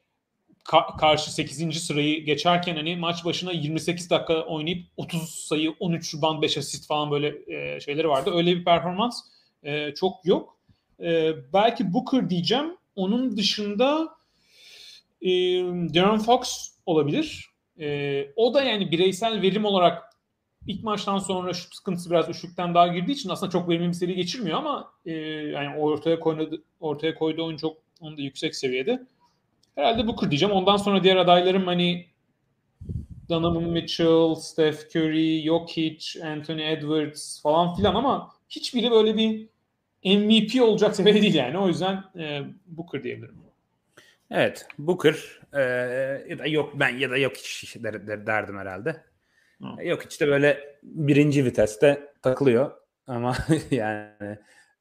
ka- 0.65 0.97
karşı 0.97 1.33
8. 1.33 1.79
sırayı 1.79 2.25
geçerken 2.25 2.75
hani 2.75 2.95
maç 2.95 3.25
başına 3.25 3.51
28 3.51 4.09
dakika 4.09 4.41
oynayıp 4.41 4.87
30 4.97 5.29
sayı, 5.29 5.75
13 5.79 6.15
rebound, 6.15 6.41
5 6.41 6.57
asist 6.57 6.87
falan 6.87 7.11
böyle 7.11 7.35
e, 7.47 7.79
şeyleri 7.79 8.09
vardı. 8.09 8.31
Öyle 8.33 8.55
bir 8.55 8.65
performans 8.65 9.21
e, 9.63 9.93
çok 9.93 10.25
yok. 10.25 10.57
E, 10.99 11.33
belki 11.53 11.93
Booker 11.93 12.29
diyeceğim. 12.29 12.77
Onun 12.95 13.37
dışında 13.37 14.16
e, 15.21 15.29
Darren 15.93 16.19
Fox 16.19 16.69
olabilir. 16.85 17.49
E, 17.79 18.27
o 18.35 18.53
da 18.53 18.63
yani 18.63 18.91
bireysel 18.91 19.41
verim 19.41 19.65
olarak 19.65 20.03
ilk 20.67 20.83
maçtan 20.83 21.17
sonra 21.17 21.53
şu 21.53 21.75
sıkıntısı 21.75 22.11
biraz 22.11 22.29
üçlükten 22.29 22.73
daha 22.75 22.87
girdiği 22.87 23.11
için 23.11 23.29
aslında 23.29 23.51
çok 23.51 23.69
verimli 23.69 23.87
bir 23.87 23.93
seri 23.93 24.15
geçirmiyor 24.15 24.57
ama 24.57 24.91
e, 25.05 25.11
yani 25.11 25.79
ortaya 25.79 26.19
koyduğu 26.19 26.63
ortaya 26.79 27.15
koyduğu 27.15 27.45
oyun 27.45 27.57
çok 27.57 27.77
onun 28.01 28.17
da 28.17 28.21
yüksek 28.21 28.55
seviyede. 28.55 29.05
Herhalde 29.75 30.07
Booker 30.07 30.31
diyeceğim. 30.31 30.55
Ondan 30.55 30.77
sonra 30.77 31.03
diğer 31.03 31.15
adaylarım 31.15 31.65
hani 31.65 32.05
Donovan 33.29 33.63
Mitchell, 33.63 34.35
Steph 34.35 34.95
Curry, 34.95 35.43
Jokic, 35.43 36.25
Anthony 36.25 36.71
Edwards 36.71 37.41
falan 37.41 37.75
filan 37.75 37.95
ama 37.95 38.31
hiçbiri 38.49 38.91
böyle 38.91 39.17
bir 39.17 39.47
MVP 40.05 40.61
olacak 40.61 40.95
seviyede 40.95 41.21
değil 41.21 41.35
yani. 41.35 41.57
O 41.57 41.67
yüzden 41.67 42.03
e, 42.19 42.41
Booker 42.65 43.03
diyebilirim. 43.03 43.46
Evet. 44.31 44.67
Booker 44.77 45.41
e, 45.53 45.61
ya 46.29 46.39
da 46.39 46.47
yok 46.47 46.79
ben 46.79 46.89
ya 46.89 47.09
da 47.11 47.17
yok 47.17 47.37
hiç 47.37 47.75
der, 47.83 48.07
der, 48.07 48.27
derdim 48.27 48.57
herhalde. 48.57 49.03
Hı. 49.61 49.83
Yok 49.83 50.11
işte 50.11 50.27
böyle 50.27 50.77
birinci 50.83 51.45
viteste 51.45 52.13
takılıyor 52.21 52.71
ama 53.07 53.35
yani 53.71 54.37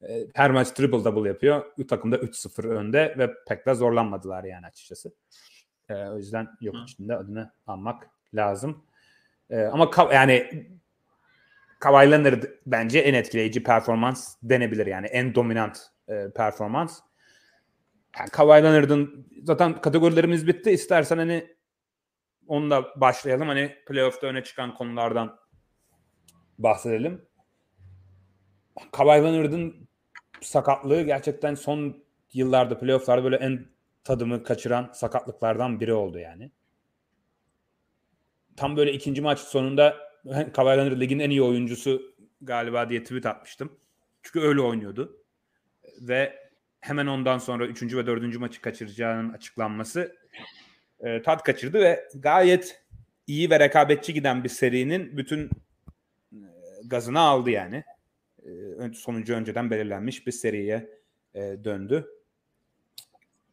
e, 0.08 0.26
her 0.34 0.50
maç 0.50 0.70
triple 0.70 1.04
double 1.04 1.28
yapıyor. 1.28 1.64
Bu 1.78 1.86
takımda 1.86 2.16
3-0 2.16 2.68
önde 2.68 3.14
ve 3.18 3.30
pek 3.48 3.66
de 3.66 3.74
zorlanmadılar 3.74 4.44
yani 4.44 4.66
açıkçası. 4.66 5.12
E, 5.88 5.94
o 5.94 6.16
yüzden 6.16 6.48
yok 6.60 6.76
içinde 6.82 7.16
adını 7.16 7.52
almak 7.66 8.10
lazım. 8.34 8.84
E, 9.50 9.62
ama 9.62 9.90
yani 10.12 10.66
Kawhi 11.80 12.10
Leonard 12.10 12.42
bence 12.66 12.98
en 12.98 13.14
etkileyici 13.14 13.62
performans 13.62 14.36
denebilir 14.42 14.86
yani 14.86 15.06
en 15.06 15.34
dominant 15.34 15.78
e, 16.08 16.30
performans. 16.36 17.00
Yani 18.18 18.30
Kawhi 18.30 18.62
Leonard'ın 18.62 19.28
zaten 19.42 19.80
kategorilerimiz 19.80 20.46
bitti. 20.46 20.70
İstersen 20.70 21.18
hani 21.18 21.56
onunla 22.46 23.00
başlayalım. 23.00 23.48
Hani 23.48 23.76
playoff'ta 23.86 24.26
öne 24.26 24.44
çıkan 24.44 24.74
konulardan 24.74 25.38
bahsedelim. 26.58 27.28
Kawhi 28.92 29.22
Leonard'ın 29.22 29.88
sakatlığı 30.40 31.02
gerçekten 31.02 31.54
son 31.54 32.04
yıllarda 32.32 32.78
playoff'larda 32.78 33.24
böyle 33.24 33.36
en 33.36 33.66
tadımı 34.04 34.42
kaçıran 34.42 34.90
sakatlıklardan 34.92 35.80
biri 35.80 35.92
oldu 35.92 36.18
yani. 36.18 36.50
Tam 38.56 38.76
böyle 38.76 38.92
ikinci 38.92 39.22
maç 39.22 39.38
sonunda 39.38 39.96
Kawhi 40.52 40.78
Leonard 40.78 41.00
ligin 41.00 41.18
en 41.18 41.30
iyi 41.30 41.42
oyuncusu 41.42 42.14
galiba 42.40 42.90
diye 42.90 43.02
tweet 43.02 43.26
atmıştım. 43.26 43.78
Çünkü 44.22 44.40
öyle 44.40 44.60
oynuyordu. 44.60 45.24
Ve 46.00 46.45
hemen 46.86 47.06
ondan 47.06 47.38
sonra 47.38 47.66
üçüncü 47.66 47.98
ve 47.98 48.06
dördüncü 48.06 48.38
maçı 48.38 48.60
kaçıracağının 48.60 49.32
açıklanması 49.32 50.16
e, 51.00 51.22
tat 51.22 51.42
kaçırdı 51.42 51.80
ve 51.80 52.08
gayet 52.14 52.82
iyi 53.26 53.50
ve 53.50 53.60
rekabetçi 53.60 54.14
giden 54.14 54.44
bir 54.44 54.48
serinin 54.48 55.16
bütün 55.16 55.50
e, 56.32 56.40
gazını 56.84 57.20
aldı 57.20 57.50
yani. 57.50 57.84
E, 58.42 58.92
sonucu 58.94 59.34
önceden 59.34 59.70
belirlenmiş 59.70 60.26
bir 60.26 60.32
seriye 60.32 60.90
e, 61.34 61.40
döndü. 61.40 62.06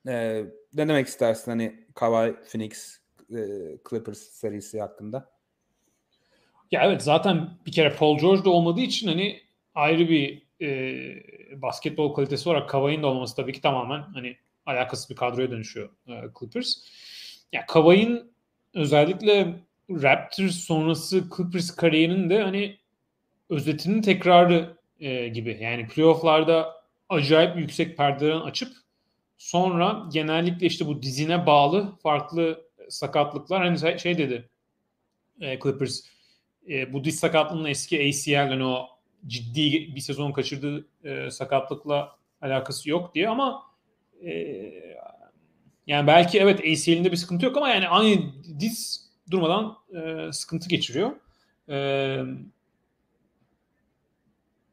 E, 0.08 0.44
ne 0.74 0.88
demek 0.88 1.08
istersin 1.08 1.52
hani 1.52 1.86
Kawhi 1.96 2.36
Phoenix 2.52 3.00
e, 3.30 3.42
Clippers 3.90 4.20
serisi 4.20 4.82
hakkında? 4.82 5.30
Ya 6.72 6.82
evet 6.84 7.04
zaten 7.04 7.50
bir 7.66 7.72
kere 7.72 7.96
Paul 7.96 8.20
George 8.20 8.46
da 8.46 8.50
olmadığı 8.50 8.82
için 8.82 9.08
hani 9.08 9.42
ayrı 9.76 10.10
bir 10.10 10.44
e, 10.62 10.72
basketbol 11.62 12.14
kalitesi 12.14 12.50
olarak 12.50 12.70
Kawhi'nin 12.70 13.04
de 13.04 13.06
olması 13.06 13.36
tabii 13.36 13.54
ki 13.54 13.62
tamamen 13.62 14.02
hani 14.02 14.38
alakasız 14.66 15.10
bir 15.10 15.16
kadroya 15.16 15.52
dönüşüyor 15.52 15.90
e, 16.08 16.14
Clippers. 16.40 16.76
Ya 17.52 17.66
Kawhi'nin 17.66 18.32
özellikle 18.74 19.56
Raptors 19.90 20.56
sonrası 20.56 21.24
Clippers 21.38 21.76
kariyerinin 21.76 22.30
de 22.30 22.44
hani 22.44 22.78
özetinin 23.50 24.02
tekrarı 24.02 24.78
e, 25.00 25.28
gibi. 25.28 25.58
Yani 25.62 25.88
playofflarda 25.88 26.74
acayip 27.10 27.58
yüksek 27.58 27.98
perdelerini 27.98 28.44
açıp 28.44 28.74
sonra 29.38 30.06
genellikle 30.14 30.68
işte 30.68 30.86
bu 30.86 31.02
dizine 31.02 31.46
bağlı 31.46 31.96
farklı 32.04 32.66
sakatlıklar 32.90 33.64
hani 33.64 34.00
şey 34.00 34.18
dedi 34.18 34.50
e, 35.42 35.60
Clippers 35.60 36.02
e, 36.70 36.94
bu 36.94 37.04
diz 37.04 37.20
sakatlığının 37.20 37.70
eski 37.70 38.10
ACL 38.10 38.50
hani 38.50 38.64
o 38.64 38.93
ciddi 39.28 39.96
bir 39.96 40.02
sezon 40.02 40.32
kaçırdığı 40.32 40.88
e, 41.04 41.32
sakatlıkla 41.32 42.16
alakası 42.42 42.90
yok 42.90 43.16
diye 43.16 43.30
ama 43.30 43.64
e, 44.26 44.32
yani 45.88 46.08
belki 46.08 46.40
evet 46.40 46.60
ACL'inde 46.60 47.12
bir 47.12 47.18
sıkıntı 47.18 47.46
yok 47.46 47.58
ama 47.58 47.70
yani 47.70 47.88
aynı 47.88 48.22
diz 48.60 49.10
durmadan 49.32 49.78
e, 49.94 50.32
sıkıntı 50.32 50.70
geçiriyor. 50.70 51.12
E, 51.70 51.78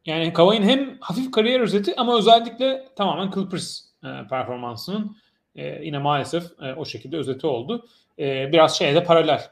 yani 0.07 0.33
Kawhi'nin 0.33 0.69
hem 0.69 0.99
hafif 1.01 1.31
kariyer 1.31 1.61
özeti 1.61 1.97
ama 1.97 2.19
özellikle 2.19 2.89
tamamen 2.97 3.31
Clippers 3.31 3.81
e, 4.05 4.09
performansının 4.29 5.17
e, 5.55 5.85
yine 5.85 5.99
maalesef 5.99 6.45
e, 6.63 6.75
o 6.75 6.85
şekilde 6.85 7.17
özeti 7.17 7.47
oldu. 7.47 7.87
E, 8.19 8.53
biraz 8.53 8.79
şeyde 8.79 9.05
paralel. 9.05 9.51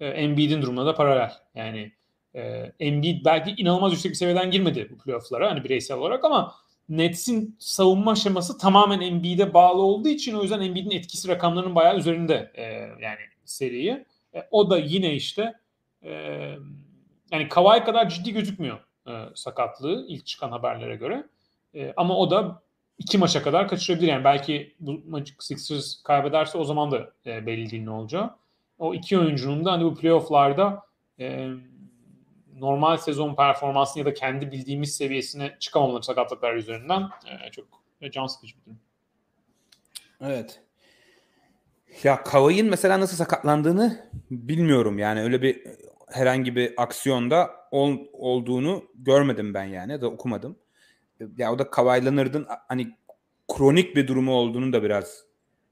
E, 0.00 0.06
Embiid'in 0.06 0.62
durumuna 0.62 0.86
da 0.86 0.94
paralel. 0.94 1.32
Yani 1.54 1.92
e, 2.38 2.72
Embiid 2.80 3.24
belki 3.24 3.62
inanılmaz 3.62 3.92
yüksek 3.92 4.10
bir 4.12 4.16
seviyeden 4.16 4.50
girmedi 4.50 4.88
bu 4.90 4.98
playoff'lara 4.98 5.50
hani 5.50 5.64
bireysel 5.64 5.96
olarak 5.96 6.24
ama 6.24 6.54
Nets'in 6.88 7.56
savunma 7.58 8.14
şeması 8.14 8.58
tamamen 8.58 9.00
Embiid'e 9.00 9.54
bağlı 9.54 9.82
olduğu 9.82 10.08
için 10.08 10.34
o 10.34 10.42
yüzden 10.42 10.60
Embiid'in 10.60 10.90
etkisi 10.90 11.28
rakamlarının 11.28 11.74
bayağı 11.74 11.96
üzerinde 11.96 12.52
e, 12.54 12.62
yani 13.02 13.20
seriyi. 13.44 14.04
E, 14.34 14.48
o 14.50 14.70
da 14.70 14.78
yine 14.78 15.14
işte 15.14 15.54
e, 16.02 16.10
yani 17.32 17.48
Kawhi 17.48 17.84
kadar 17.84 18.08
ciddi 18.08 18.32
gözükmüyor 18.32 18.78
e, 19.08 19.12
sakatlığı 19.34 20.06
ilk 20.08 20.26
çıkan 20.26 20.50
haberlere 20.50 20.96
göre. 20.96 21.24
E, 21.74 21.92
ama 21.96 22.16
o 22.16 22.30
da 22.30 22.62
iki 22.98 23.18
maça 23.18 23.42
kadar 23.42 23.68
kaçırabilir. 23.68 24.08
Yani 24.08 24.24
belki 24.24 24.74
bu 24.80 25.02
maçı 25.08 25.34
Sixers 25.38 26.02
kaybederse 26.02 26.58
o 26.58 26.64
zaman 26.64 26.90
da 26.90 27.12
e, 27.26 27.46
belli 27.46 27.70
değil 27.70 27.82
ne 27.82 27.90
olacağı. 27.90 28.36
O 28.78 28.94
iki 28.94 29.18
oyuncunun 29.18 29.64
da 29.64 29.72
hani 29.72 29.84
bu 29.84 29.94
playoff'larda 29.94 30.82
e, 31.20 31.48
normal 32.60 32.96
sezon 32.96 33.34
performansını 33.34 33.98
ya 34.00 34.06
da 34.06 34.14
kendi 34.14 34.52
bildiğimiz 34.52 34.96
seviyesine 34.96 35.56
çıkamamaları 35.60 36.02
sakatlıklar 36.02 36.54
üzerinden 36.54 37.02
e, 37.02 37.50
çok 37.50 37.66
can 38.12 38.26
sıkıcı 38.26 38.56
bir 38.56 38.64
durum. 38.64 38.78
Evet. 40.20 40.60
Ya 42.02 42.22
Kavay'ın 42.22 42.70
mesela 42.70 43.00
nasıl 43.00 43.16
sakatlandığını 43.16 44.10
bilmiyorum. 44.30 44.98
Yani 44.98 45.22
öyle 45.22 45.42
bir 45.42 45.62
herhangi 46.10 46.56
bir 46.56 46.82
aksiyonda 46.82 47.50
ol, 47.70 47.96
olduğunu 48.12 48.84
görmedim 48.94 49.54
ben 49.54 49.64
yani 49.64 50.00
da 50.00 50.06
okumadım. 50.06 50.58
Ya 51.36 51.52
o 51.52 51.58
da 51.58 51.70
Kawhi 51.70 52.04
Leonard'ın 52.04 52.46
hani 52.68 52.96
kronik 53.56 53.96
bir 53.96 54.06
durumu 54.06 54.32
olduğunu 54.32 54.72
da 54.72 54.82
biraz 54.82 55.24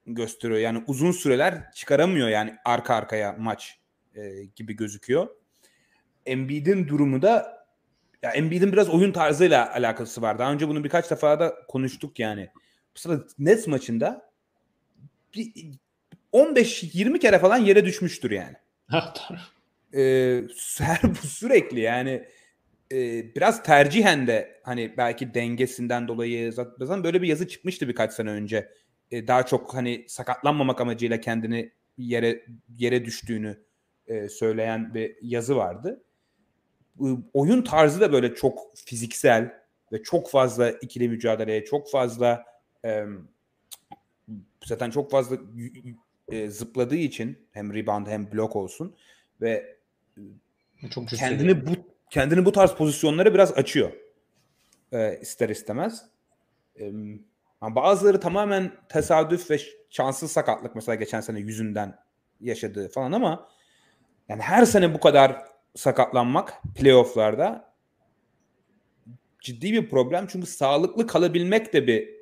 gösteriyor. 0.06 0.60
Yani 0.60 0.84
uzun 0.86 1.12
süreler 1.12 1.72
çıkaramıyor 1.72 2.28
yani 2.28 2.54
arka 2.64 2.94
arkaya 2.94 3.36
maç 3.38 3.78
e, 4.14 4.44
gibi 4.56 4.76
gözüküyor. 4.76 5.28
Embiid'in 6.26 6.88
durumu 6.88 7.22
da 7.22 7.66
ya 8.22 8.30
Embiid'in 8.30 8.72
biraz 8.72 8.88
oyun 8.88 9.12
tarzıyla 9.12 9.74
alakası 9.74 10.22
var. 10.22 10.38
Daha 10.38 10.52
önce 10.52 10.68
bunu 10.68 10.84
birkaç 10.84 11.10
defa 11.10 11.40
da 11.40 11.54
konuştuk 11.68 12.18
yani. 12.18 12.50
Mesela 12.94 13.20
Nets 13.38 13.66
maçında 13.66 14.30
15-20 16.32 17.18
kere 17.18 17.38
falan 17.38 17.56
yere 17.56 17.84
düşmüştür 17.84 18.30
yani. 18.30 18.54
ee, 19.94 20.42
her 20.78 21.02
bu 21.02 21.26
sürekli 21.26 21.80
yani 21.80 22.24
e, 22.92 23.24
biraz 23.34 23.62
tercihen 23.62 24.26
de 24.26 24.60
hani 24.64 24.94
belki 24.96 25.34
dengesinden 25.34 26.08
dolayı 26.08 26.52
zaten 26.52 27.04
böyle 27.04 27.22
bir 27.22 27.28
yazı 27.28 27.48
çıkmıştı 27.48 27.88
birkaç 27.88 28.12
sene 28.12 28.30
önce. 28.30 28.72
E, 29.10 29.26
daha 29.26 29.46
çok 29.46 29.74
hani 29.74 30.04
sakatlanmamak 30.08 30.80
amacıyla 30.80 31.20
kendini 31.20 31.72
yere 31.98 32.44
yere 32.78 33.04
düştüğünü 33.04 33.64
e, 34.06 34.28
söyleyen 34.28 34.94
bir 34.94 35.16
yazı 35.22 35.56
vardı 35.56 36.04
oyun 37.34 37.62
tarzı 37.62 38.00
da 38.00 38.12
böyle 38.12 38.34
çok 38.34 38.76
fiziksel 38.76 39.54
ve 39.92 40.02
çok 40.02 40.30
fazla 40.30 40.70
ikili 40.70 41.08
mücadeleye, 41.08 41.64
çok 41.64 41.90
fazla 41.90 42.44
e, 42.84 43.04
zaten 44.64 44.90
çok 44.90 45.10
fazla 45.10 45.36
e, 46.28 46.50
zıpladığı 46.50 46.96
için 46.96 47.38
hem 47.52 47.74
rebound 47.74 48.06
hem 48.06 48.32
blok 48.32 48.56
olsun 48.56 48.96
ve 49.40 49.76
çok 50.90 51.08
kendini 51.08 51.66
bu 51.66 51.70
kendini 52.10 52.44
bu 52.44 52.52
tarz 52.52 52.74
pozisyonlara 52.74 53.34
biraz 53.34 53.52
açıyor. 53.52 53.92
E, 54.92 55.18
ister 55.20 55.48
istemez. 55.48 56.04
E, 56.80 56.92
bazıları 57.62 58.20
tamamen 58.20 58.72
tesadüf 58.88 59.50
ve 59.50 59.58
şanssız 59.90 60.32
sakatlık 60.32 60.74
mesela 60.74 60.94
geçen 60.94 61.20
sene 61.20 61.38
yüzünden 61.38 61.98
yaşadığı 62.40 62.88
falan 62.88 63.12
ama 63.12 63.48
yani 64.28 64.42
her 64.42 64.64
sene 64.64 64.94
bu 64.94 65.00
kadar 65.00 65.55
sakatlanmak 65.76 66.62
playofflarda 66.74 67.74
ciddi 69.40 69.72
bir 69.72 69.88
problem. 69.88 70.26
Çünkü 70.26 70.46
sağlıklı 70.46 71.06
kalabilmek 71.06 71.72
de 71.72 71.86
bir 71.86 72.16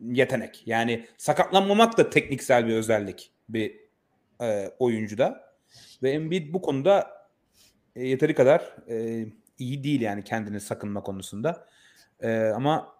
yetenek. 0.00 0.62
Yani 0.66 1.06
sakatlanmamak 1.16 1.98
da 1.98 2.10
tekniksel 2.10 2.66
bir 2.66 2.74
özellik 2.74 3.32
bir 3.48 3.80
e, 4.42 4.70
oyuncuda. 4.78 5.56
Ve 6.02 6.10
Embiid 6.10 6.54
bu 6.54 6.62
konuda 6.62 7.10
e, 7.96 8.06
yeteri 8.06 8.34
kadar 8.34 8.76
e, 8.88 9.26
iyi 9.58 9.84
değil 9.84 10.00
yani 10.00 10.24
kendini 10.24 10.60
sakınma 10.60 11.02
konusunda. 11.02 11.66
E, 12.20 12.38
ama 12.38 12.96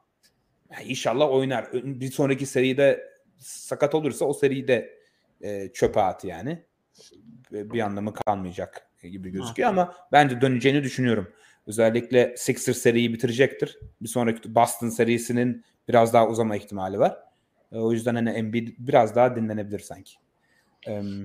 inşallah 0.85 1.31
oynar. 1.31 1.73
Bir 1.73 2.11
sonraki 2.11 2.47
seride 2.47 3.11
sakat 3.39 3.95
olursa 3.95 4.25
o 4.25 4.33
seriyi 4.33 4.69
de 4.69 4.99
e, 5.41 5.73
çöpe 5.73 6.01
at 6.01 6.25
yani. 6.25 6.65
Bir 7.53 7.81
anlamı 7.81 8.15
kalmayacak 8.15 8.86
gibi 9.03 9.31
gözüküyor 9.31 9.69
ama 9.69 9.95
bence 10.13 10.41
döneceğini 10.41 10.83
düşünüyorum. 10.83 11.33
Özellikle 11.67 12.35
Sixers 12.37 12.79
seriyi 12.79 13.13
bitirecektir. 13.13 13.79
Bir 14.03 14.09
sonraki 14.09 14.55
Boston 14.55 14.89
serisinin 14.89 15.65
biraz 15.89 16.13
daha 16.13 16.29
uzama 16.29 16.57
ihtimali 16.57 16.99
var. 16.99 17.17
E, 17.73 17.79
o 17.79 17.93
yüzden 17.93 18.15
hani 18.15 18.31
Embiid 18.31 18.69
biraz 18.79 19.17
daha 19.17 19.37
dinlenebilir 19.37 19.79
sanki. 19.79 20.13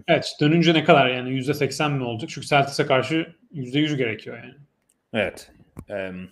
Evet 0.08 0.38
dönünce 0.42 0.74
ne 0.74 0.84
kadar 0.84 1.08
yani 1.10 1.30
%80 1.30 1.98
mi 1.98 2.04
olacak? 2.04 2.30
Çünkü 2.30 2.48
Celtics'e 2.48 2.86
karşı 2.86 3.36
%100 3.54 3.96
gerekiyor 3.96 4.38
yani. 4.38 4.54
Evet. 5.14 5.52
Um, 5.90 6.30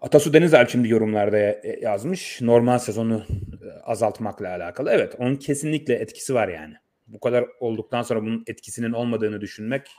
Atasu 0.00 0.32
Denizel 0.32 0.66
şimdi 0.66 0.88
yorumlarda 0.88 1.36
yazmış. 1.80 2.40
Normal 2.40 2.78
sezonu 2.78 3.26
e, 3.62 3.80
azaltmakla 3.80 4.48
alakalı. 4.48 4.90
Evet 4.90 5.14
onun 5.18 5.36
kesinlikle 5.36 5.94
etkisi 5.94 6.34
var 6.34 6.48
yani. 6.48 6.74
Bu 7.06 7.20
kadar 7.20 7.44
olduktan 7.60 8.02
sonra 8.02 8.22
bunun 8.22 8.44
etkisinin 8.46 8.92
olmadığını 8.92 9.40
düşünmek 9.40 9.90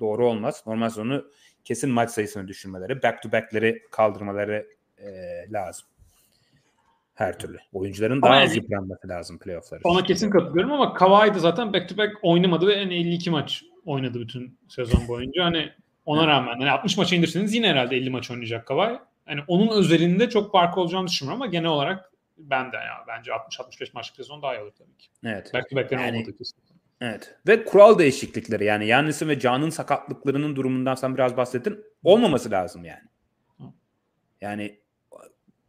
doğru 0.00 0.26
olmaz. 0.26 0.62
Normal 0.66 0.88
sezonu 0.88 1.24
kesin 1.64 1.90
maç 1.90 2.10
sayısını 2.10 2.48
düşürmeleri, 2.48 3.02
back 3.02 3.22
to 3.22 3.32
back'leri 3.32 3.82
kaldırmaları 3.90 4.66
e, 4.98 5.06
lazım. 5.52 5.86
Her 7.14 7.38
türlü. 7.38 7.58
Oyuncuların 7.72 8.22
daha 8.22 8.34
az 8.36 8.56
yıpranması 8.56 9.08
lazım 9.08 9.38
playoff'lar. 9.38 9.80
Ona 9.84 10.02
kesin 10.02 10.30
katılıyorum 10.30 10.72
ama 10.72 10.94
Kawhi 10.94 11.34
da 11.34 11.38
zaten 11.38 11.72
back 11.72 11.88
to 11.88 11.96
back 11.96 12.16
oynamadı 12.22 12.66
ve 12.66 12.72
en 12.74 12.90
52 12.90 13.30
maç 13.30 13.64
oynadı 13.84 14.20
bütün 14.20 14.58
sezon 14.68 15.08
boyunca. 15.08 15.44
Hani 15.44 15.72
ona 16.06 16.26
rağmen 16.26 16.58
hani 16.58 16.70
60 16.70 16.96
maça 16.96 17.16
indirseniz 17.16 17.54
yine 17.54 17.68
herhalde 17.68 17.96
50 17.96 18.10
maç 18.10 18.30
oynayacak 18.30 18.66
Kawhi. 18.66 18.98
Hani 19.26 19.40
onun 19.48 19.78
özelinde 19.78 20.28
çok 20.30 20.52
fark 20.52 20.78
olacağını 20.78 21.06
düşünmüyorum 21.06 21.42
ama 21.42 21.50
genel 21.50 21.68
olarak 21.68 22.12
ben 22.38 22.72
de 22.72 22.76
ya 22.76 23.04
bence 23.08 23.30
60-65 23.30 23.90
maçlık 23.94 24.16
sezon 24.16 24.42
daha 24.42 24.56
iyi 24.56 24.62
olur 24.62 24.72
tabii 24.78 24.96
ki. 24.96 25.08
Evet. 25.24 25.54
Back 25.54 25.70
to 25.70 25.76
back'lerin 25.76 26.02
Yani- 26.02 26.16
olmadığı 26.16 26.38
kesin. 26.38 26.56
Evet. 27.00 27.36
Ve 27.46 27.64
kural 27.64 27.98
değişiklikleri 27.98 28.64
yani 28.64 28.86
Yannis'in 28.86 29.28
ve 29.28 29.38
Can'ın 29.38 29.70
sakatlıklarının 29.70 30.56
durumundan 30.56 30.94
sen 30.94 31.14
biraz 31.14 31.36
bahsettin. 31.36 31.84
Olmaması 32.02 32.50
lazım 32.50 32.84
yani. 32.84 33.08
Yani 34.40 34.80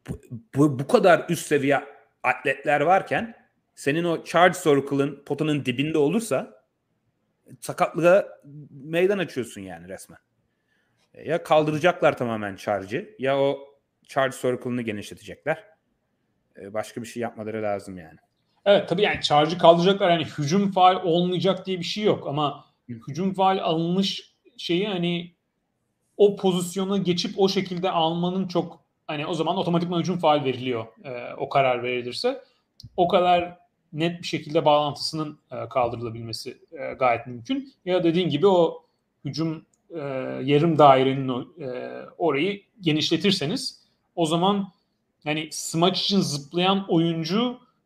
bu, 0.09 0.21
bu, 0.55 0.79
bu 0.79 0.87
kadar 0.87 1.25
üst 1.29 1.47
seviye 1.47 1.83
atletler 2.23 2.81
varken 2.81 3.35
senin 3.75 4.03
o 4.03 4.23
charge 4.23 4.59
circle'ın 4.63 5.23
potanın 5.25 5.65
dibinde 5.65 5.97
olursa 5.97 6.63
sakatlığa 7.59 8.27
meydan 8.69 9.17
açıyorsun 9.17 9.61
yani 9.61 9.87
resmen. 9.87 10.19
Ya 11.13 11.43
kaldıracaklar 11.43 12.17
tamamen 12.17 12.55
charge'ı 12.55 13.15
ya 13.19 13.39
o 13.39 13.59
charge 14.03 14.37
circle'ını 14.37 14.81
genişletecekler. 14.81 15.63
Ee, 16.57 16.73
Başka 16.73 17.01
bir 17.01 17.07
şey 17.07 17.21
yapmaları 17.21 17.63
lazım 17.63 17.97
yani. 17.97 18.17
Evet 18.67 18.89
tabii 18.89 19.01
yani 19.01 19.21
charge'ı 19.21 19.57
kaldıracaklar 19.57 20.11
yani 20.11 20.25
hücum 20.25 20.71
faal 20.71 21.03
olmayacak 21.03 21.65
diye 21.65 21.79
bir 21.79 21.83
şey 21.83 22.03
yok 22.03 22.27
ama 22.27 22.65
hücum 22.89 23.33
faal 23.33 23.57
alınmış 23.57 24.33
şeyi 24.57 24.87
hani 24.87 25.31
o 26.17 26.35
pozisyona 26.35 26.97
geçip 26.97 27.39
o 27.39 27.49
şekilde 27.49 27.91
almanın 27.91 28.47
çok 28.47 28.79
hani 29.07 29.25
o 29.25 29.33
zaman 29.33 29.57
otomatikman 29.57 29.99
hücum 29.99 30.17
faal 30.17 30.43
veriliyor 30.43 30.85
e, 31.03 31.33
o 31.37 31.49
karar 31.49 31.83
verilirse. 31.83 32.43
O 32.97 33.07
kadar 33.07 33.57
net 33.93 34.21
bir 34.21 34.27
şekilde 34.27 34.65
bağlantısının 34.65 35.39
e, 35.51 35.69
kaldırılabilmesi 35.69 36.57
e, 36.71 36.93
gayet 36.93 37.27
mümkün. 37.27 37.73
Ya 37.85 38.03
dediğin 38.03 38.29
gibi 38.29 38.47
o 38.47 38.85
hücum 39.25 39.65
e, 39.89 39.99
yarım 40.43 40.77
dairenin 40.77 41.27
o, 41.27 41.45
e, 41.61 42.01
orayı 42.17 42.61
genişletirseniz 42.81 43.83
o 44.15 44.25
zaman 44.25 44.67
yani 45.25 45.47
smaç 45.51 46.01
için 46.01 46.19
zıplayan 46.19 46.85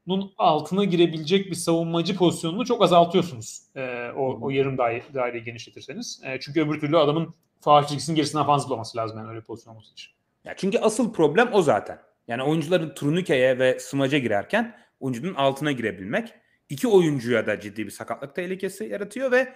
oyuncunun 0.07 0.33
altına 0.37 0.83
girebilecek 0.83 1.49
bir 1.49 1.55
savunmacı 1.55 2.15
pozisyonunu 2.15 2.65
çok 2.65 2.81
azaltıyorsunuz. 2.81 3.61
E, 3.75 4.11
o, 4.17 4.39
o 4.41 4.49
yarım 4.49 4.77
daire, 4.77 5.03
daireyi 5.13 5.43
genişletirseniz. 5.43 6.21
E, 6.25 6.39
çünkü 6.39 6.61
öbür 6.61 6.79
türlü 6.79 6.97
adamın 6.97 7.33
faal 7.59 7.87
çizgisinin 7.87 8.15
gerisinden 8.15 8.45
fazla 8.45 8.63
zıplaması 8.63 8.97
lazım 8.97 9.17
yani 9.17 9.29
öyle 9.29 9.41
pozisyon 9.41 9.73
olması 9.73 9.91
için. 9.93 10.11
Ya 10.43 10.53
çünkü 10.57 10.79
asıl 10.79 11.13
problem 11.13 11.49
o 11.53 11.61
zaten. 11.61 11.99
Yani 12.27 12.43
oyuncuların 12.43 12.93
turnikeye 12.93 13.59
ve 13.59 13.79
smaca 13.79 14.17
girerken 14.17 14.77
oyuncunun 14.99 15.33
altına 15.33 15.71
girebilmek. 15.71 16.33
İki 16.69 16.87
oyuncuya 16.87 17.47
da 17.47 17.59
ciddi 17.59 17.85
bir 17.85 17.91
sakatlık 17.91 18.35
tehlikesi 18.35 18.83
yaratıyor 18.83 19.31
ve 19.31 19.53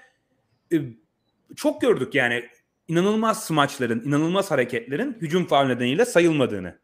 e, 0.73 0.77
çok 1.55 1.81
gördük 1.81 2.15
yani 2.15 2.43
inanılmaz 2.87 3.45
smaçların, 3.45 4.03
inanılmaz 4.05 4.51
hareketlerin 4.51 5.17
hücum 5.21 5.45
faul 5.45 5.65
nedeniyle 5.65 6.05
sayılmadığını. 6.05 6.79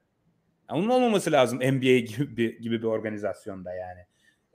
Ya 0.72 0.78
onun 0.78 0.90
olmaması 0.90 1.32
lazım 1.32 1.60
NBA 1.60 2.00
gibi 2.00 2.62
gibi 2.62 2.82
bir 2.82 2.88
organizasyonda 2.88 3.74
yani. 3.74 4.00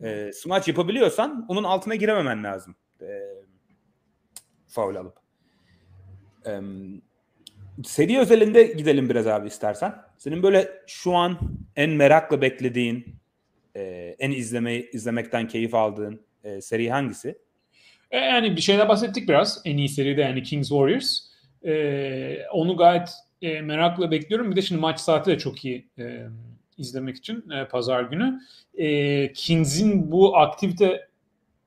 E, 0.03 0.33
smaç 0.33 0.69
yapabiliyorsan 0.69 1.47
onun 1.49 1.65
altına 1.65 1.95
girememen 1.95 2.45
lazım. 2.45 2.77
E, 3.01 3.07
faul 4.69 4.95
alıp. 4.95 5.17
E, 6.47 6.61
seri 7.85 8.19
özelinde 8.19 8.63
gidelim 8.63 9.11
biraz 9.11 9.27
abi 9.27 9.47
istersen. 9.47 9.95
Senin 10.19 10.43
böyle 10.43 10.69
şu 10.87 11.15
an 11.15 11.39
en 11.77 11.91
merakla 11.91 12.43
beklediğin, 12.43 13.17
e, 13.77 13.83
en 14.19 14.31
izlemeyi 14.31 14.91
izlemekten 14.91 15.49
keyif 15.49 15.75
aldığın 15.75 16.27
e, 16.45 16.61
seri 16.61 16.91
hangisi? 16.91 17.39
E, 18.11 18.19
yani 18.19 18.57
bir 18.57 18.61
şeyden 18.61 18.89
bahsettik 18.89 19.29
biraz. 19.29 19.63
En 19.65 19.77
iyi 19.77 19.89
seride 19.89 20.21
yani 20.21 20.43
Kings 20.43 20.69
Warriors. 20.69 21.21
E, 21.65 22.47
onu 22.53 22.77
gayet 22.77 23.11
e, 23.43 23.61
merakla 23.61 24.11
bekliyorum. 24.11 24.51
Bir 24.51 24.57
de 24.57 24.63
şimdi 24.63 24.81
maç 24.81 25.01
saati 25.01 25.31
de 25.31 25.39
çok 25.39 25.65
iyi 25.65 25.89
e, 25.99 26.27
izlemek 26.79 27.17
için 27.17 27.51
e, 27.51 27.69
pazar 27.69 28.03
günü. 28.03 28.41
E, 28.75 29.33
Kings'in 29.33 30.13
bu 30.13 30.37
aktivite 30.39 31.09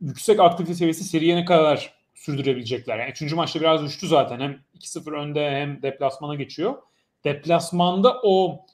yüksek 0.01 0.39
aktivite 0.39 0.74
seviyesi 0.74 1.03
seriye 1.03 1.36
ne 1.36 1.45
kadar 1.45 1.93
sürdürebilecekler. 2.13 2.99
Yani 2.99 3.11
üçüncü 3.11 3.36
maçta 3.36 3.59
biraz 3.59 3.84
düştü 3.84 4.07
zaten. 4.07 4.39
Hem 4.39 4.59
2-0 4.80 5.11
önde 5.11 5.51
hem 5.51 5.82
deplasmana 5.82 6.36
geçiyor. 6.36 6.76
Deplasmanda 7.24 8.22
o 8.24 8.65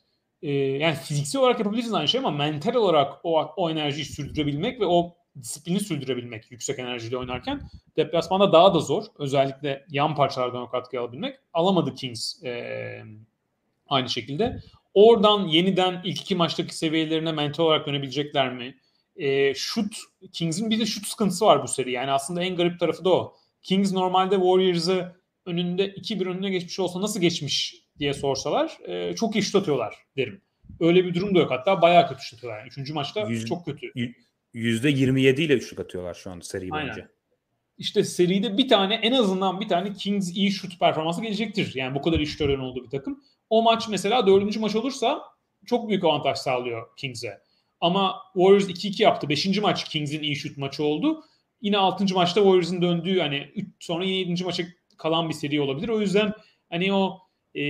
e, 0.42 0.52
yani 0.54 0.96
fiziksel 0.96 1.42
olarak 1.42 1.60
yapabilirsiniz 1.60 1.94
aynı 1.94 2.08
şey 2.08 2.20
ama 2.20 2.32
mental 2.32 2.76
olarak 2.76 3.14
o, 3.24 3.54
o 3.58 3.70
enerjiyi 3.70 4.06
sürdürebilmek 4.06 4.80
ve 4.82 4.86
o 4.86 5.16
disiplini 5.42 5.80
sürdürebilmek 5.80 6.52
yüksek 6.52 6.80
enerjiyle 6.80 7.18
oynarken 7.18 7.62
deplasmanda 7.98 8.54
daha 8.54 8.74
da 8.74 8.80
zor. 8.80 9.04
Özellikle 9.20 9.86
yan 9.90 10.16
parçalardan 10.16 10.62
o 10.62 10.70
katkıyı 10.70 11.02
alabilmek. 11.02 11.36
Alamadı 11.54 11.96
Kings 11.96 12.44
e, 12.44 13.04
aynı 13.88 14.10
şekilde. 14.10 14.60
Oradan 14.94 15.48
yeniden 15.48 16.02
ilk 16.04 16.22
iki 16.22 16.36
maçtaki 16.36 16.78
seviyelerine 16.78 17.32
mental 17.32 17.64
olarak 17.64 17.88
dönebilecekler 17.88 18.54
mi? 18.54 18.76
E, 19.16 19.54
şut, 19.54 19.96
Kings'in 20.32 20.70
bir 20.70 20.80
de 20.80 20.86
şut 20.86 21.08
sıkıntısı 21.08 21.46
var 21.46 21.64
bu 21.64 21.68
seri. 21.68 21.92
Yani 21.92 22.12
aslında 22.12 22.44
en 22.44 22.56
garip 22.56 22.80
tarafı 22.80 23.06
da 23.06 23.10
o. 23.10 23.36
Kings 23.62 23.94
normalde 23.94 24.36
Warriors'ı 24.36 25.16
önünde 25.46 25.88
2-1 25.88 26.30
önüne 26.30 26.50
geçmiş 26.50 26.80
olsa 26.80 27.02
nasıl 27.02 27.22
geçmiş 27.22 27.86
diye 28.00 28.14
sorsalar 28.14 28.78
e, 28.86 29.16
çok 29.16 29.36
iyi 29.36 29.44
şut 29.44 29.56
atıyorlar 29.56 29.96
derim. 30.18 30.42
Öyle 30.80 31.06
bir 31.06 31.14
durum 31.14 31.36
da 31.36 31.40
yok. 31.40 31.52
Hatta 31.52 31.82
bayağı 31.82 32.08
kötü 32.08 32.22
şut 32.24 32.34
atıyorlar. 32.40 32.60
Yani 32.60 32.68
üçüncü 32.68 32.94
maçta 32.94 33.22
Yüz- 33.22 33.46
çok 33.46 33.66
kötü. 33.66 33.92
%27 34.56 35.42
ile 35.42 35.54
üçlük 35.54 35.80
atıyorlar 35.80 36.14
şu 36.14 36.32
an 36.32 36.40
seri 36.40 36.70
Aynen. 36.72 36.88
boyunca. 36.88 37.10
İşte 37.78 38.04
seride 38.04 38.58
bir 38.58 38.68
tane 38.68 38.94
en 38.96 39.12
azından 39.12 39.60
bir 39.60 39.68
tane 39.68 39.94
Kings 39.94 40.32
iyi 40.36 40.52
şut 40.52 40.80
performansı 40.80 41.22
gelecektir. 41.22 41.76
Yani 41.76 41.96
bu 41.96 42.02
kadar 42.02 42.20
iş 42.20 42.36
tören 42.36 42.60
olduğu 42.60 42.84
bir 42.84 42.90
takım. 42.90 43.24
O 43.50 43.62
maç 43.62 43.88
mesela 43.90 44.28
dördüncü 44.28 44.60
maç 44.60 44.76
olursa 44.76 45.22
çok 45.66 45.90
büyük 45.90 46.04
avantaj 46.04 46.38
sağlıyor 46.38 46.88
Kings'e. 46.98 47.42
Ama 47.82 48.16
Warriors 48.34 48.70
2-2 48.70 49.04
yaptı. 49.04 49.30
Beşinci 49.30 49.62
maç 49.62 49.90
Kings'in 49.90 50.24
iyi 50.24 50.36
şut 50.36 50.58
maçı 50.58 50.84
oldu. 50.84 51.24
Yine 51.62 51.78
altıncı 51.78 52.16
maçta 52.16 52.42
Warriors'ın 52.42 52.82
döndüğü 52.82 53.20
hani 53.20 53.52
üç, 53.56 53.68
sonra 53.80 54.04
yine 54.04 54.18
yedinci 54.18 54.44
maça 54.44 54.64
kalan 54.98 55.30
bir 55.30 55.34
seri 55.34 55.62
olabilir. 55.62 55.90
O 55.90 56.02
yüzden 56.02 56.34
hani 56.70 56.94
o 56.94 57.20
e, 57.56 57.62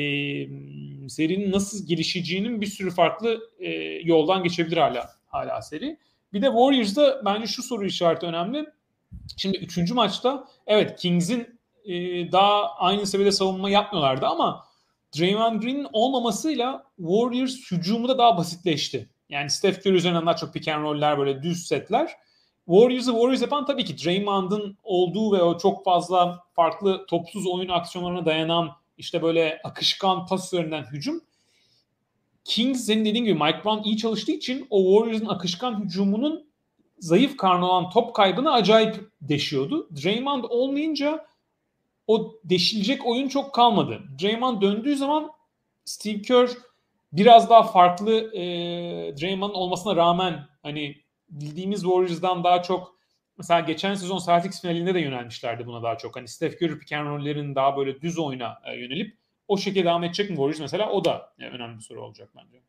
serinin 1.09 1.51
nasıl 1.51 1.87
gelişeceğinin 1.87 2.61
bir 2.61 2.65
sürü 2.65 2.91
farklı 2.91 3.39
e, 3.59 3.69
yoldan 4.03 4.43
geçebilir 4.43 4.77
hala 4.77 5.09
hala 5.25 5.61
seri. 5.61 5.97
Bir 6.35 6.41
de 6.41 6.45
Warriors'da 6.45 7.25
bence 7.25 7.47
şu 7.47 7.63
soru 7.63 7.85
işareti 7.85 8.25
önemli. 8.25 8.65
Şimdi 9.37 9.57
üçüncü 9.57 9.93
maçta 9.93 10.47
evet 10.67 10.99
Kings'in 10.99 11.59
e, 11.85 11.93
daha 12.31 12.75
aynı 12.75 13.07
seviyede 13.07 13.31
savunma 13.31 13.69
yapmıyorlardı 13.69 14.25
ama 14.25 14.65
Draymond 15.19 15.61
Green'in 15.61 15.87
olmamasıyla 15.93 16.83
Warriors 16.97 17.71
hücumu 17.71 18.07
da 18.07 18.17
daha 18.17 18.37
basitleşti. 18.37 19.09
Yani 19.29 19.49
Steph 19.49 19.79
Curry 19.79 19.95
üzerinden 19.95 20.25
daha 20.25 20.35
çok 20.35 20.53
pick 20.53 20.67
and 20.67 20.83
roll'ler 20.83 21.17
böyle 21.17 21.43
düz 21.43 21.67
setler. 21.67 22.11
Warriors'ı 22.65 23.11
Warriors 23.11 23.41
yapan 23.41 23.65
tabii 23.65 23.85
ki 23.85 24.05
Draymond'ın 24.05 24.77
olduğu 24.83 25.37
ve 25.37 25.43
o 25.43 25.57
çok 25.57 25.85
fazla 25.85 26.43
farklı 26.53 27.05
topsuz 27.05 27.47
oyun 27.47 27.69
aksiyonlarına 27.69 28.25
dayanan 28.25 28.69
işte 28.97 29.21
böyle 29.21 29.61
akışkan 29.63 30.25
pas 30.25 30.53
üzerinden 30.53 30.83
hücum. 30.83 31.21
Kings 32.45 32.85
senin 32.85 33.05
dediğin 33.05 33.25
gibi 33.25 33.43
Mike 33.43 33.61
Brown 33.65 33.83
iyi 33.83 33.97
çalıştığı 33.97 34.31
için 34.31 34.67
o 34.69 34.83
Warriors'ın 34.83 35.35
akışkan 35.35 35.83
hücumunun 35.83 36.49
zayıf 36.99 37.37
karnı 37.37 37.65
olan 37.65 37.89
top 37.89 38.15
kaybını 38.15 38.53
acayip 38.53 39.11
deşiyordu. 39.21 39.89
Draymond 40.03 40.43
olmayınca 40.43 41.25
o 42.07 42.33
deşilecek 42.43 43.05
oyun 43.05 43.27
çok 43.27 43.53
kalmadı. 43.53 44.01
Draymond 44.21 44.61
döndüğü 44.61 44.95
zaman 44.95 45.31
Steve 45.85 46.21
Kerr 46.21 46.49
biraz 47.13 47.49
daha 47.49 47.63
farklı 47.63 48.35
e, 48.35 48.41
Draymond 49.21 49.53
olmasına 49.53 49.95
rağmen 49.95 50.47
hani 50.63 50.95
bildiğimiz 51.29 51.81
Warriors'dan 51.81 52.43
daha 52.43 52.61
çok 52.61 52.95
mesela 53.37 53.59
geçen 53.59 53.95
sezon 53.95 54.19
Celtics 54.25 54.61
finalinde 54.61 54.93
de 54.93 54.99
yönelmişlerdi 54.99 55.65
buna 55.65 55.83
daha 55.83 55.97
çok. 55.97 56.15
Hani 56.15 56.27
Steph 56.27 56.61
Curry 56.61 56.79
pick 56.79 56.91
and 56.91 57.55
daha 57.55 57.77
böyle 57.77 58.01
düz 58.01 58.19
oyuna 58.19 58.61
e, 58.65 58.75
yönelip 58.75 59.17
o 59.47 59.57
şekilde 59.57 59.85
devam 59.85 60.03
edecek 60.03 60.29
mi 60.29 60.35
Warriors 60.35 60.59
mesela? 60.59 60.91
O 60.91 61.05
da 61.05 61.33
önemli 61.39 61.77
bir 61.77 61.83
soru 61.83 62.01
olacak 62.01 62.29
bence. 62.35 62.61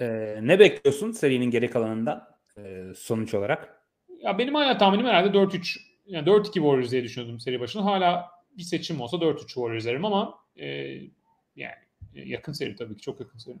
Ee, 0.00 0.38
ne 0.42 0.58
bekliyorsun 0.58 1.12
serinin 1.12 1.50
geri 1.50 1.70
kalanından 1.70 2.28
e, 2.58 2.84
sonuç 2.96 3.34
olarak? 3.34 3.80
Ya 4.22 4.38
benim 4.38 4.54
hala 4.54 4.78
tahminim 4.78 5.06
herhalde 5.06 5.38
4-3 5.38 5.80
yani 6.06 6.28
4-2 6.28 6.52
Warriors 6.52 6.90
diye 6.90 7.02
düşünüyordum 7.02 7.40
seri 7.40 7.60
başında. 7.60 7.84
Hala 7.84 8.30
bir 8.58 8.62
seçim 8.62 9.00
olsa 9.00 9.16
4-3 9.16 9.38
Warriors 9.38 9.84
derim 9.84 10.04
ama 10.04 10.38
e, 10.56 10.66
yani 11.56 11.74
yakın 12.14 12.52
seri 12.52 12.76
tabii 12.76 12.96
ki 12.96 13.02
çok 13.02 13.20
yakın 13.20 13.38
seri. 13.38 13.56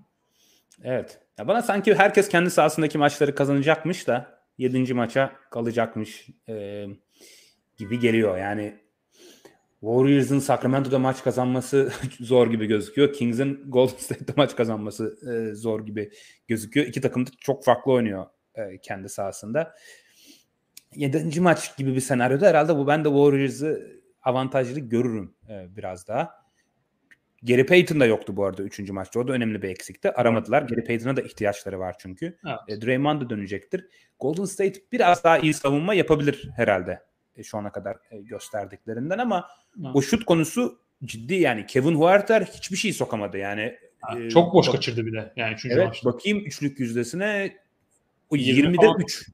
Evet. 0.84 1.20
Ya 1.38 1.48
bana 1.48 1.62
sanki 1.62 1.94
herkes 1.94 2.28
kendi 2.28 2.50
sahasındaki 2.50 2.98
maçları 2.98 3.34
kazanacakmış 3.34 4.08
da 4.08 4.40
7. 4.58 4.94
maça 4.94 5.32
kalacakmış 5.50 6.28
e, 6.48 6.86
gibi 7.76 7.98
geliyor. 7.98 8.38
Yani 8.38 8.80
Warriors'ın 9.80 10.38
Sacramento'da 10.38 10.98
maç 10.98 11.24
kazanması 11.24 11.92
zor 12.20 12.50
gibi 12.50 12.66
gözüküyor. 12.66 13.12
Kings'in 13.12 13.64
Golden 13.68 13.96
State'de 13.96 14.32
maç 14.36 14.56
kazanması 14.56 15.18
e, 15.32 15.54
zor 15.54 15.86
gibi 15.86 16.10
gözüküyor. 16.48 16.86
İki 16.86 17.00
takım 17.00 17.26
da 17.26 17.30
çok 17.40 17.64
farklı 17.64 17.92
oynuyor 17.92 18.26
e, 18.54 18.78
kendi 18.78 19.08
sahasında. 19.08 19.74
Yedinci 20.94 21.40
maç 21.40 21.76
gibi 21.76 21.94
bir 21.94 22.00
senaryoda 22.00 22.46
herhalde 22.46 22.76
bu 22.76 22.86
ben 22.86 23.04
de 23.04 23.08
Warriors'ı 23.08 24.00
avantajlı 24.22 24.80
görürüm 24.80 25.34
e, 25.48 25.76
biraz 25.76 26.08
daha. 26.08 26.40
Gary 27.42 27.66
Payton 27.66 28.00
da 28.00 28.06
yoktu 28.06 28.36
bu 28.36 28.44
arada 28.44 28.62
3. 28.62 28.90
maçta. 28.90 29.20
O 29.20 29.28
da 29.28 29.32
önemli 29.32 29.62
bir 29.62 29.68
eksikti. 29.68 30.12
Aramadılar. 30.12 30.62
Gary 30.62 30.84
Payton'a 30.84 31.16
da 31.16 31.22
ihtiyaçları 31.22 31.78
var 31.78 31.96
çünkü. 31.98 32.38
Evet. 32.46 32.58
E, 32.68 32.86
Draymond 32.86 33.22
da 33.22 33.30
dönecektir. 33.30 33.86
Golden 34.18 34.44
State 34.44 34.80
biraz 34.92 35.24
daha 35.24 35.38
iyi 35.38 35.54
savunma 35.54 35.94
yapabilir 35.94 36.50
herhalde 36.56 37.09
şu 37.44 37.58
ana 37.58 37.72
kadar 37.72 37.96
e, 38.10 38.18
gösterdiklerinden 38.20 39.18
ama 39.18 39.48
Evet. 39.80 39.90
o 39.94 40.02
şut 40.02 40.24
konusu 40.24 40.78
ciddi 41.04 41.34
yani. 41.34 41.66
Kevin 41.66 41.94
Huerter 41.94 42.42
hiçbir 42.42 42.76
şey 42.76 42.92
sokamadı 42.92 43.38
yani. 43.38 43.78
Ha, 44.00 44.18
E, 44.20 44.30
çok 44.30 44.54
boş 44.54 44.66
bak- 44.66 44.74
kaçırdı 44.74 45.06
bir 45.06 45.12
de. 45.12 45.32
Yani 45.36 45.54
üçüncü 45.54 45.74
Evet 45.74 45.86
maçta. 45.88 46.12
bakayım 46.12 46.38
üçlük 46.38 46.80
yüzdesine 46.80 47.56
o 48.30 48.36
20 48.36 48.68
20'de 48.76 48.86
falan. 48.86 49.00
3. 49.00 49.28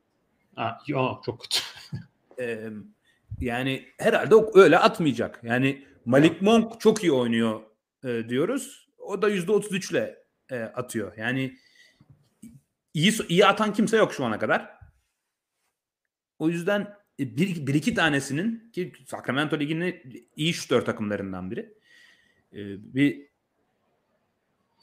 Ha, 0.55 0.79
ya, 0.89 1.11
çok 1.27 1.41
kötü. 1.41 1.59
Ee, 2.41 2.69
yani 3.41 3.89
herhalde 3.99 4.35
öyle 4.55 4.79
atmayacak. 4.79 5.41
Yani 5.43 5.87
Malik 6.05 6.43
Monk 6.43 6.81
çok 6.81 7.03
iyi 7.03 7.13
oynuyor 7.13 7.61
e, 8.05 8.29
diyoruz. 8.29 8.89
O 8.99 9.23
da 9.23 9.31
%33 9.31 9.91
ile 9.93 10.19
e, 10.51 10.59
atıyor. 10.61 11.13
Yani 11.17 11.57
iyi 12.95 13.13
iyi 13.29 13.47
atan 13.47 13.73
kimse 13.73 13.97
yok 13.97 14.13
şu 14.15 14.25
ana 14.25 14.39
kadar. 14.39 14.71
O 16.39 16.49
yüzden 16.49 16.81
e, 16.81 16.96
bir, 17.19 17.67
bir 17.67 17.75
iki 17.75 17.95
tanesinin 17.95 18.71
ki 18.73 18.93
Sacramento 19.07 19.59
Ligi'nin 19.59 20.03
iyi 20.37 20.55
şutör 20.55 20.83
takımlarından 20.83 21.51
biri. 21.51 21.75
e, 22.53 22.59
bir 22.95 23.27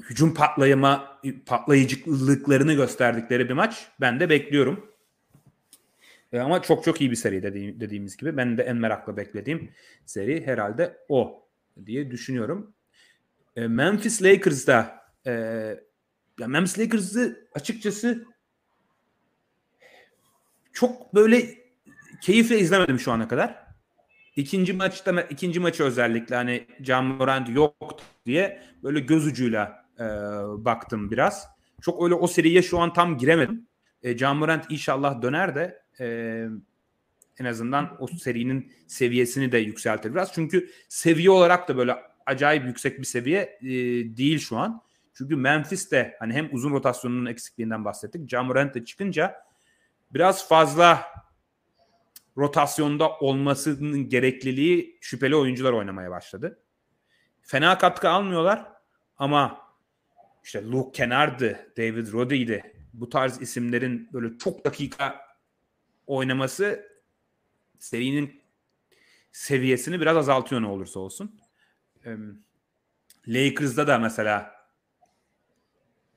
hücum 0.09 0.33
patlayama 0.33 1.21
patlayıcılıklarını 1.45 2.73
gösterdikleri 2.73 3.49
bir 3.49 3.53
maç. 3.53 3.87
Ben 4.01 4.19
de 4.19 4.29
bekliyorum. 4.29 4.93
E, 6.33 6.39
ama 6.39 6.61
çok 6.61 6.83
çok 6.83 7.01
iyi 7.01 7.11
bir 7.11 7.15
seri 7.15 7.43
dediğim, 7.43 7.79
dediğimiz 7.79 8.17
gibi. 8.17 8.37
Ben 8.37 8.57
de 8.57 8.63
en 8.63 8.75
merakla 8.75 9.17
beklediğim 9.17 9.71
seri 10.05 10.47
herhalde 10.47 10.97
o 11.09 11.47
diye 11.85 12.11
düşünüyorum. 12.11 12.73
E, 13.55 13.67
Memphis 13.67 14.23
Lakers'da 14.23 15.05
e, 15.25 15.31
ya 16.39 16.47
Memphis 16.47 16.79
Lakers'ı 16.79 17.47
açıkçası 17.53 18.25
çok 20.73 21.15
böyle 21.15 21.62
keyifle 22.23 22.59
izlemedim 22.59 22.99
şu 22.99 23.11
ana 23.11 23.27
kadar. 23.27 23.63
İkinci 24.35 24.73
maçta 24.73 25.21
ikinci 25.21 25.59
maçı 25.59 25.83
özellikle 25.83 26.35
hani 26.35 26.67
Can 26.81 27.05
Morant 27.05 27.49
yok 27.49 27.99
diye 28.25 28.61
böyle 28.83 28.99
göz 28.99 29.27
ucuyla 29.27 29.85
e, 29.99 30.03
baktım 30.65 31.11
biraz. 31.11 31.47
Çok 31.81 32.03
öyle 32.03 32.13
o 32.15 32.27
seriye 32.27 32.61
şu 32.61 32.79
an 32.79 32.93
tam 32.93 33.17
giremedim. 33.17 33.67
E, 34.03 34.17
Can 34.17 34.37
Morant 34.37 34.71
inşallah 34.71 35.21
döner 35.21 35.55
de 35.55 35.81
e, 35.99 36.07
en 37.39 37.45
azından 37.45 37.97
o 37.99 38.07
serinin 38.07 38.71
seviyesini 38.87 39.51
de 39.51 39.57
yükseltir 39.57 40.13
biraz. 40.13 40.33
Çünkü 40.33 40.69
seviye 40.89 41.29
olarak 41.29 41.67
da 41.67 41.77
böyle 41.77 41.95
acayip 42.25 42.65
yüksek 42.65 42.99
bir 42.99 43.05
seviye 43.05 43.59
e, 43.61 43.69
değil 44.17 44.39
şu 44.39 44.57
an. 44.57 44.81
Çünkü 45.13 45.35
Memphis'te 45.35 46.15
hani 46.19 46.33
hem 46.33 46.49
uzun 46.51 46.71
rotasyonunun 46.71 47.25
eksikliğinden 47.25 47.85
bahsettik. 47.85 48.29
Can 48.29 48.45
Morant 48.45 48.75
de 48.75 48.85
çıkınca 48.85 49.35
biraz 50.13 50.47
fazla 50.47 51.13
rotasyonda 52.37 53.17
olmasının 53.17 54.09
gerekliliği 54.09 54.97
şüpheli 55.01 55.35
oyuncular 55.35 55.73
oynamaya 55.73 56.11
başladı. 56.11 56.59
Fena 57.41 57.77
katkı 57.77 58.09
almıyorlar 58.09 58.71
ama 59.17 59.61
işte 60.43 60.63
Luke 60.63 60.91
Kennard'ı, 60.91 61.73
David 61.77 62.13
Roddy'ydi. 62.13 62.73
Bu 62.93 63.09
tarz 63.09 63.41
isimlerin 63.41 64.09
böyle 64.13 64.37
çok 64.37 64.65
dakika 64.65 65.21
oynaması 66.07 66.87
serinin 67.79 68.41
seviyesini 69.31 70.01
biraz 70.01 70.17
azaltıyor 70.17 70.61
ne 70.61 70.67
olursa 70.67 70.99
olsun. 70.99 71.39
Lakers'da 73.27 73.87
da 73.87 73.97
mesela 73.97 74.53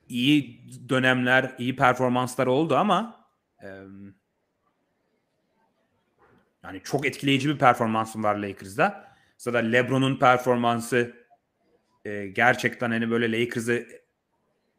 iyi 0.09 0.69
dönemler, 0.89 1.55
iyi 1.57 1.75
performanslar 1.75 2.47
oldu 2.47 2.75
ama 2.75 3.27
yani 6.67 6.81
çok 6.83 7.05
etkileyici 7.05 7.49
bir 7.49 7.57
performansı 7.57 8.23
var 8.23 8.35
Lakers'da. 8.35 9.07
Zaten 9.37 9.73
LeBron'un 9.73 10.19
performansı 10.19 11.13
e, 12.05 12.27
gerçekten 12.27 12.91
hani 12.91 13.09
böyle 13.09 13.39
Lakers'ı 13.39 13.87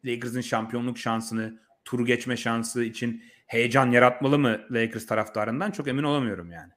Lakers'ın 0.05 0.41
şampiyonluk 0.41 0.97
şansını, 0.97 1.59
turu 1.85 2.05
geçme 2.05 2.37
şansı 2.37 2.83
için 2.83 3.23
heyecan 3.47 3.91
yaratmalı 3.91 4.39
mı 4.39 4.61
Lakers 4.71 5.05
taraftarından 5.05 5.71
çok 5.71 5.87
emin 5.87 6.03
olamıyorum 6.03 6.51
yani. 6.51 6.71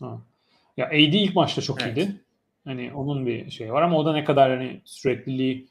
Ha. 0.00 0.18
Ya 0.76 0.86
AD 0.86 0.92
ilk 0.92 1.34
maçta 1.34 1.62
çok 1.62 1.82
Evet. 1.82 1.96
iyiydi. 1.96 2.20
Hani 2.64 2.92
onun 2.94 3.26
bir 3.26 3.50
şey 3.50 3.72
var 3.72 3.82
ama 3.82 3.96
o 3.96 4.06
da 4.06 4.12
ne 4.12 4.24
kadar 4.24 4.50
hani 4.50 4.80
sürekliliği 4.84 5.68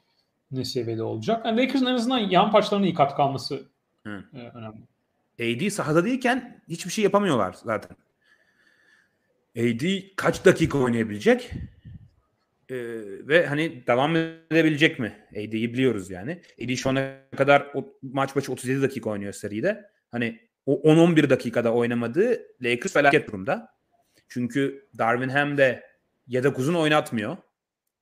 ne 0.50 0.64
seviyede 0.64 1.02
olacak. 1.02 1.46
Yani 1.46 1.60
Lakers'ın 1.60 1.86
en 1.86 1.94
azından 1.94 2.18
yan 2.18 2.50
parçalarına 2.50 2.86
iyi 2.86 2.94
katkı 2.94 3.22
alması 3.22 3.68
Hı. 4.06 4.24
e, 4.34 4.38
önemli. 4.38 4.78
AD 5.40 5.70
sahada 5.70 6.04
değilken 6.04 6.62
hiçbir 6.68 6.90
şey 6.90 7.04
yapamıyorlar 7.04 7.56
zaten. 7.64 7.96
AD 9.58 10.14
kaç 10.16 10.44
dakika 10.44 10.78
oynayabilecek? 10.78 11.50
Ee, 12.70 12.76
ve 13.28 13.46
hani 13.46 13.86
devam 13.86 14.16
edebilecek 14.16 14.98
mi? 14.98 15.26
AD'yi 15.32 15.72
biliyoruz 15.72 16.10
yani. 16.10 16.42
AD 16.64 16.74
şu 16.74 16.90
ana 16.90 17.16
kadar 17.36 17.70
o, 17.74 17.98
maç 18.02 18.36
başı 18.36 18.52
37 18.52 18.82
dakika 18.82 19.10
oynuyor 19.10 19.32
seride. 19.32 19.90
Hani 20.10 20.40
o 20.66 20.82
10-11 20.92 21.30
dakikada 21.30 21.74
oynamadığı 21.74 22.42
Lakers 22.62 22.92
felaket 22.92 23.28
durumda. 23.28 23.68
Çünkü 24.28 24.88
Darvin 24.98 25.28
Ham 25.28 25.58
de 25.58 25.84
yedek 26.26 26.58
uzun 26.58 26.74
oynatmıyor. 26.74 27.36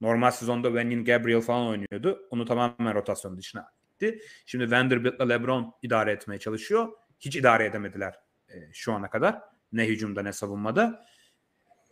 Normal 0.00 0.30
sezonda 0.30 0.68
Wenyan 0.68 1.04
Gabriel 1.04 1.40
falan 1.40 1.66
oynuyordu. 1.66 2.26
Onu 2.30 2.44
tamamen 2.44 2.94
rotasyon 2.94 3.38
dışına 3.38 3.66
gitti. 3.88 4.18
Şimdi 4.46 4.70
Vanderbilt'la 4.70 5.28
LeBron 5.28 5.74
idare 5.82 6.12
etmeye 6.12 6.38
çalışıyor. 6.38 6.88
Hiç 7.20 7.36
idare 7.36 7.64
edemediler 7.64 8.20
e, 8.48 8.54
şu 8.72 8.92
ana 8.92 9.10
kadar. 9.10 9.40
Ne 9.72 9.86
hücumda 9.86 10.22
ne 10.22 10.32
savunmada. 10.32 11.06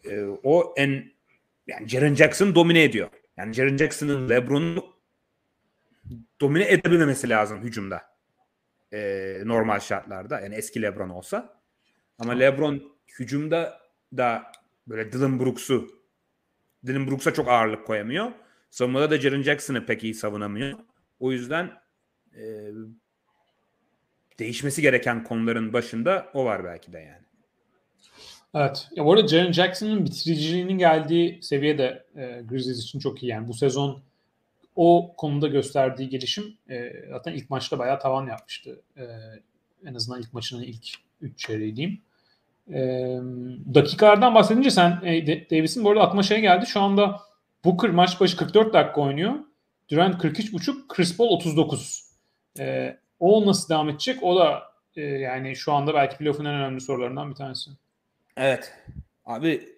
E, 0.05 0.23
o 0.43 0.75
en 0.77 1.13
yani 1.67 1.89
Jaren 1.89 2.15
Jackson 2.15 2.55
domine 2.55 2.83
ediyor. 2.83 3.11
Yani 3.37 3.55
Jaren 3.55 3.77
Jackson'ın 3.77 4.29
LeBron'u 4.29 4.95
domine 6.41 6.73
edebilmemesi 6.73 7.29
lazım 7.29 7.63
hücumda. 7.63 8.03
E, 8.93 9.39
normal 9.45 9.81
şartlarda. 9.81 10.41
Yani 10.41 10.55
eski 10.55 10.83
LeBron 10.83 11.09
olsa. 11.09 11.63
Ama 12.19 12.33
LeBron 12.33 12.93
hücumda 13.19 13.81
da 14.17 14.53
böyle 14.87 15.13
Dylan 15.13 15.41
Brooks'u 15.41 16.05
Dylan 16.87 17.07
Brooks'a 17.07 17.35
çok 17.35 17.49
ağırlık 17.49 17.87
koyamıyor. 17.87 18.33
Savunmada 18.71 19.11
da 19.11 19.21
Jaren 19.21 19.43
Jackson'ı 19.43 19.87
pek 19.87 20.05
iyi 20.05 20.15
savunamıyor. 20.15 20.79
O 21.21 21.33
yüzden 21.33 21.73
e, 22.37 22.71
değişmesi 24.39 24.83
gereken 24.83 25.25
konuların 25.25 25.73
başında 25.73 26.31
o 26.35 26.45
var 26.45 26.65
belki 26.65 26.93
de 26.93 26.99
yani. 26.99 27.25
Evet. 28.55 28.89
Ya 28.97 29.05
bu 29.05 29.13
arada 29.13 29.29
Jaren 29.29 29.53
Jackson'ın 29.53 30.05
bitiriciliğinin 30.05 30.79
geldiği 30.79 31.43
seviye 31.43 31.79
de 31.79 32.05
e, 32.17 32.43
Grizzlies 32.49 32.79
için 32.79 32.99
çok 32.99 33.23
iyi. 33.23 33.31
Yani 33.31 33.49
bu 33.49 33.55
sezon 33.55 34.03
o 34.77 35.15
konuda 35.17 35.49
gösterdiği 35.49 36.09
gelişim 36.09 36.57
e, 36.71 36.93
zaten 37.11 37.33
ilk 37.33 37.51
maçta 37.51 37.79
bayağı 37.79 38.01
tavan 38.01 38.27
yapmıştı. 38.27 38.83
E, 38.97 39.05
en 39.85 39.95
azından 39.95 40.21
ilk 40.21 40.33
maçının 40.33 40.63
ilk 40.63 40.87
3 41.21 41.39
çeyreği 41.39 41.77
diyeyim. 41.77 42.01
E, 42.69 42.81
dakikalardan 43.75 44.35
bahsedince 44.35 44.71
sen 44.71 45.01
e, 45.05 45.27
Davis'in 45.51 45.85
bu 45.85 45.91
arada 45.91 46.03
aklıma 46.03 46.23
şey 46.23 46.41
geldi. 46.41 46.67
Şu 46.67 46.81
anda 46.81 47.21
Booker 47.65 47.91
maç 47.91 48.21
başı 48.21 48.37
44 48.37 48.75
dakika 48.75 49.01
oynuyor. 49.01 49.35
Durant 49.91 50.25
43.5, 50.25 50.89
Chris 50.89 51.17
Paul 51.17 51.29
39. 51.29 52.05
E, 52.59 52.97
o 53.21 53.47
nasıl 53.47 53.69
devam 53.69 53.89
edecek? 53.89 54.23
O 54.23 54.37
da 54.37 54.63
e, 54.97 55.03
yani 55.03 55.57
şu 55.57 55.73
anda 55.73 55.95
belki 55.95 56.17
playoff'un 56.17 56.45
en 56.45 56.55
önemli 56.55 56.81
sorularından 56.81 57.31
bir 57.31 57.35
tanesi. 57.35 57.71
Evet. 58.37 58.75
Abi 59.25 59.69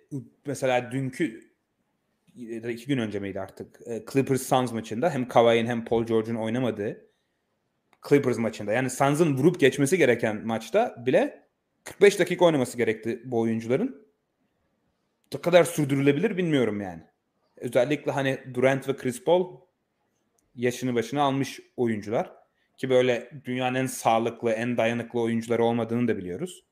mesela 0.47 0.93
dünkü 0.93 1.47
iki 2.69 2.87
gün 2.87 2.99
önce 2.99 3.19
miydi 3.19 3.41
artık 3.41 3.81
e, 3.87 4.05
Clippers 4.13 4.43
Suns 4.43 4.73
maçında 4.73 5.11
hem 5.11 5.29
Kawhi'nin 5.29 5.67
hem 5.67 5.85
Paul 5.85 6.05
George'un 6.05 6.35
oynamadığı 6.35 7.07
Clippers 8.09 8.39
maçında 8.39 8.73
yani 8.73 8.91
Suns'ın 8.91 9.37
vurup 9.37 9.61
geçmesi 9.61 9.99
gereken 9.99 10.47
maçta 10.47 11.07
bile 11.07 11.47
45 11.85 12.19
dakika 12.19 12.45
oynaması 12.45 12.77
gerekti 12.77 13.23
bu 13.25 13.41
oyuncuların. 13.41 14.07
Ne 15.35 15.41
kadar 15.41 15.65
sürdürülebilir 15.65 16.37
bilmiyorum 16.37 16.81
yani. 16.81 17.03
Özellikle 17.57 18.13
hani 18.13 18.39
Durant 18.55 18.89
ve 18.89 18.97
Chris 18.97 19.25
Paul 19.25 19.61
yaşını 20.55 20.95
başına 20.95 21.23
almış 21.23 21.61
oyuncular. 21.77 22.33
Ki 22.79 22.91
böyle 22.91 23.31
dünyanın 23.45 23.75
en 23.75 23.87
sağlıklı, 23.87 24.51
en 24.51 24.77
dayanıklı 24.77 25.21
oyuncuları 25.21 25.65
olmadığını 25.65 26.09
da 26.09 26.17
biliyoruz. 26.17 26.65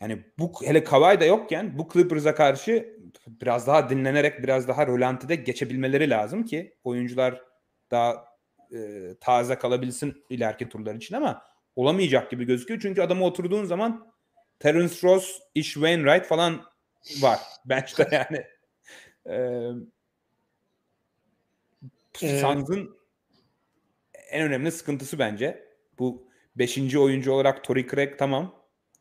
Yani 0.00 0.24
bu 0.38 0.52
hele 0.64 0.84
Kawhi 0.84 1.20
da 1.20 1.24
yokken 1.24 1.78
bu 1.78 1.88
Clippers'a 1.92 2.34
karşı 2.34 2.98
biraz 3.26 3.66
daha 3.66 3.90
dinlenerek 3.90 4.42
biraz 4.42 4.68
daha 4.68 4.86
rolantide 4.86 5.34
geçebilmeleri 5.34 6.10
lazım 6.10 6.44
ki 6.44 6.76
oyuncular 6.84 7.42
daha 7.90 8.24
e, 8.72 9.10
taze 9.20 9.54
kalabilsin 9.54 10.24
ileriki 10.30 10.68
turlar 10.68 10.94
için 10.94 11.14
ama 11.14 11.42
olamayacak 11.76 12.30
gibi 12.30 12.44
gözüküyor. 12.44 12.80
Çünkü 12.80 13.02
adama 13.02 13.26
oturduğun 13.26 13.64
zaman 13.64 14.12
Terence 14.58 14.94
Ross, 15.02 15.40
Ish 15.54 15.72
Wainwright 15.72 16.26
falan 16.26 16.64
var 17.20 17.40
bench'te 17.64 18.08
yani. 18.12 18.44
Ee, 19.28 19.70
Suns'ın 22.14 22.96
en 24.34 24.42
önemli 24.42 24.72
sıkıntısı 24.72 25.18
bence. 25.18 25.64
Bu 25.98 26.28
5. 26.56 26.96
oyuncu 26.96 27.32
olarak 27.32 27.64
Torrey 27.64 27.86
Craig 27.88 28.18
tamam. 28.18 28.54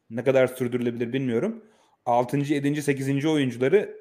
Ne 0.10 0.24
kadar 0.24 0.48
sürdürülebilir 0.48 1.14
bilmiyorum. 1.14 1.66
6. 2.06 2.38
7. 2.38 2.82
8. 2.82 3.26
oyuncuları 3.26 3.98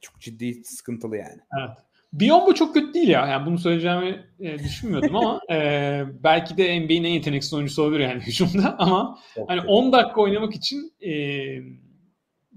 çok 0.00 0.20
ciddi 0.20 0.64
sıkıntılı 0.64 1.16
yani. 1.16 1.40
Evet. 1.58 1.78
Biombo 2.12 2.54
çok 2.54 2.74
kötü 2.74 2.94
değil 2.94 3.08
ya. 3.08 3.26
Yani 3.26 3.46
bunu 3.46 3.58
söyleyeceğimi 3.58 4.26
e, 4.40 4.58
düşünmüyordum 4.58 5.16
ama 5.16 5.40
e, 5.50 6.02
belki 6.24 6.56
de 6.56 6.80
NBA'nin 6.80 7.04
en 7.04 7.08
yeteneksiz 7.10 7.54
oyuncusu 7.54 7.82
olabilir 7.82 8.00
yani 8.00 8.22
hücumda 8.22 8.74
ama 8.78 9.18
Çok 9.34 9.50
hani 9.50 9.60
kötü. 9.60 9.72
10 9.72 9.92
dakika 9.92 10.20
oynamak 10.20 10.54
için 10.54 10.92
e, 11.06 11.12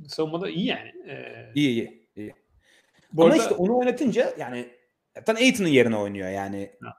savunmada 0.07 0.49
iyi 0.49 0.65
yani. 0.65 0.89
E, 1.09 1.25
İyi 1.55 1.69
iyi. 1.69 2.07
iyi. 2.15 2.33
bu 3.13 3.21
Ama 3.23 3.31
arada 3.33 3.43
işte 3.43 3.55
onu 3.55 3.77
oynatınca 3.77 4.33
yani 4.39 4.65
zaten 5.15 5.35
Aiton'un 5.35 5.69
yerine 5.69 5.97
oynuyor 5.97 6.29
yani. 6.29 6.71
Ha. 6.83 6.93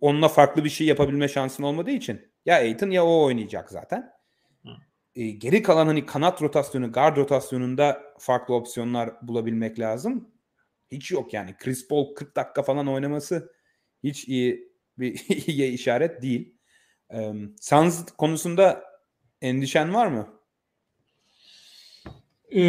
Onunla 0.00 0.28
farklı 0.28 0.64
bir 0.64 0.70
şey 0.70 0.86
yapabilme 0.86 1.28
şansın 1.28 1.62
olmadığı 1.62 1.90
için. 1.90 2.32
Ya 2.46 2.56
Aiton 2.56 2.90
ya 2.90 3.04
o 3.04 3.24
oynayacak 3.24 3.70
zaten. 3.70 4.12
E, 5.16 5.30
geri 5.30 5.62
kalan 5.62 5.86
hani 5.86 6.06
kanat 6.06 6.42
rotasyonu, 6.42 6.92
guard 6.92 7.16
rotasyonunda 7.16 8.02
farklı 8.18 8.54
opsiyonlar 8.54 9.10
bulabilmek 9.22 9.78
lazım. 9.78 10.28
Hiç 10.90 11.10
yok 11.10 11.34
yani. 11.34 11.56
Chris 11.58 11.88
Paul 11.88 12.14
40 12.14 12.36
dakika 12.36 12.62
falan 12.62 12.88
oynaması 12.88 13.52
hiç 14.02 14.28
iyi 14.28 14.72
bir 14.98 15.24
iyiye 15.46 15.68
işaret 15.68 16.22
değil. 16.22 16.56
E, 17.12 17.32
Suns 17.60 18.06
konusunda 18.06 18.84
endişen 19.40 19.94
var 19.94 20.06
mı? 20.06 20.34
e, 22.54 22.62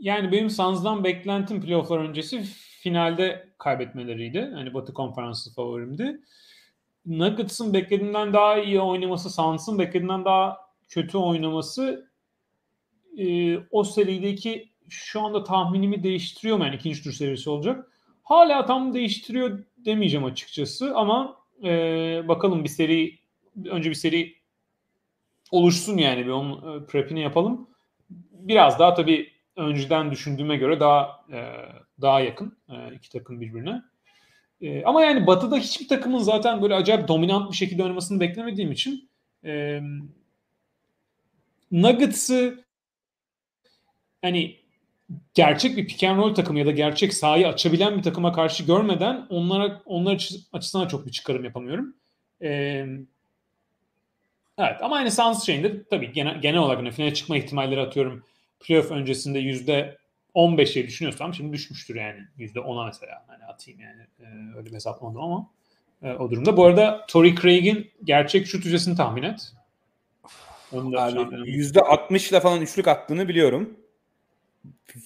yani 0.00 0.32
benim 0.32 0.50
Suns'dan 0.50 1.04
beklentim 1.04 1.60
playofflar 1.60 1.98
öncesi 1.98 2.42
finalde 2.82 3.48
kaybetmeleriydi. 3.64 4.50
Hani 4.54 4.74
Batı 4.74 4.94
Konferansı 4.94 5.54
favorimdi. 5.54 6.20
Nuggets'ın 7.06 7.74
beklediğimden 7.74 8.32
daha 8.32 8.58
iyi 8.58 8.80
oynaması, 8.80 9.30
Suns'ın 9.30 9.78
beklediğimden 9.78 10.24
daha 10.24 10.58
kötü 10.88 11.18
oynaması 11.18 12.10
e, 13.18 13.56
o 13.70 13.84
serideki 13.84 14.72
şu 14.88 15.20
anda 15.20 15.44
tahminimi 15.44 16.02
değiştiriyor 16.02 16.56
mu? 16.56 16.64
Yani 16.64 16.76
ikinci 16.76 17.02
tur 17.02 17.12
serisi 17.12 17.50
olacak. 17.50 17.90
Hala 18.22 18.66
tam 18.66 18.94
değiştiriyor 18.94 19.64
demeyeceğim 19.76 20.24
açıkçası 20.24 20.96
ama 20.96 21.36
e, 21.64 21.70
bakalım 22.28 22.64
bir 22.64 22.68
seri 22.68 23.18
önce 23.64 23.90
bir 23.90 23.94
seri 23.94 24.34
oluşsun 25.50 25.96
yani 25.98 26.26
bir 26.26 26.30
onun 26.30 26.82
e, 26.82 26.86
prepini 26.86 27.20
yapalım. 27.20 27.68
Biraz 28.30 28.78
daha 28.78 28.94
tabii 28.94 29.32
önceden 29.56 30.10
düşündüğüme 30.10 30.56
göre 30.56 30.80
daha 30.80 31.24
e, 31.32 31.40
daha 32.00 32.20
yakın 32.20 32.58
e, 32.68 32.94
iki 32.94 33.10
takım 33.10 33.40
birbirine. 33.40 33.82
E, 34.60 34.84
ama 34.84 35.02
yani 35.04 35.26
Batı'da 35.26 35.56
hiçbir 35.56 35.88
takımın 35.88 36.18
zaten 36.18 36.62
böyle 36.62 36.74
acayip 36.74 37.08
dominant 37.08 37.50
bir 37.50 37.56
şekilde 37.56 37.82
oynamasını 37.82 38.20
beklemediğim 38.20 38.72
için 38.72 39.08
e, 39.44 39.80
Nuggets'ı 41.72 42.64
hani 44.22 44.56
gerçek 45.34 45.76
bir 45.76 45.86
pick 45.86 46.04
and 46.04 46.18
roll 46.18 46.34
takımı 46.34 46.58
ya 46.58 46.66
da 46.66 46.70
gerçek 46.70 47.14
sahayı 47.14 47.48
açabilen 47.48 47.98
bir 47.98 48.02
takıma 48.02 48.32
karşı 48.32 48.64
görmeden 48.64 49.26
onlara 49.28 49.82
onlar 49.84 50.14
açı- 50.14 50.38
açısından 50.52 50.88
çok 50.88 51.06
bir 51.06 51.12
çıkarım 51.12 51.44
yapamıyorum. 51.44 51.94
E, 52.42 52.50
evet 54.58 54.76
ama 54.82 54.96
hani 54.96 55.10
Suns 55.10 55.46
şeyinde 55.46 55.84
tabii 55.84 56.12
genel, 56.12 56.40
genel 56.40 56.58
olarak 56.58 56.78
hani 56.78 56.90
finale 56.90 57.14
çıkma 57.14 57.36
ihtimalleri 57.36 57.80
atıyorum 57.80 58.24
playoff 58.60 58.90
öncesinde 58.90 59.38
yüzde 59.38 59.98
15 60.34 60.74
diye 60.74 60.86
düşünüyorsam 60.86 61.34
şimdi 61.34 61.52
düşmüştür 61.52 61.94
yani. 61.94 62.20
Yüzde 62.36 62.58
10'a 62.58 62.86
mesela 62.86 63.24
hani 63.26 63.44
atayım 63.44 63.80
yani. 63.80 64.02
Ee, 64.20 64.56
öyle 64.56 64.66
bir 64.70 64.74
hesaplamadım 64.74 65.20
ama 65.20 65.50
e, 66.02 66.12
o 66.12 66.30
durumda. 66.30 66.56
Bu 66.56 66.64
arada 66.64 67.06
Torrey 67.08 67.34
Craig'in 67.34 67.90
gerçek 68.04 68.46
şut 68.46 68.64
yüzdesini 68.64 68.96
tahmin 68.96 69.22
et. 69.22 69.52
Onu 70.72 70.92
da 70.92 71.10
şu 71.10 71.20
an 71.20 71.24
Abi 71.24 71.32
benim- 71.32 71.44
yüzde 71.44 71.80
60 71.80 72.30
ile 72.30 72.40
falan 72.40 72.60
üçlük 72.60 72.88
attığını 72.88 73.28
biliyorum. 73.28 73.76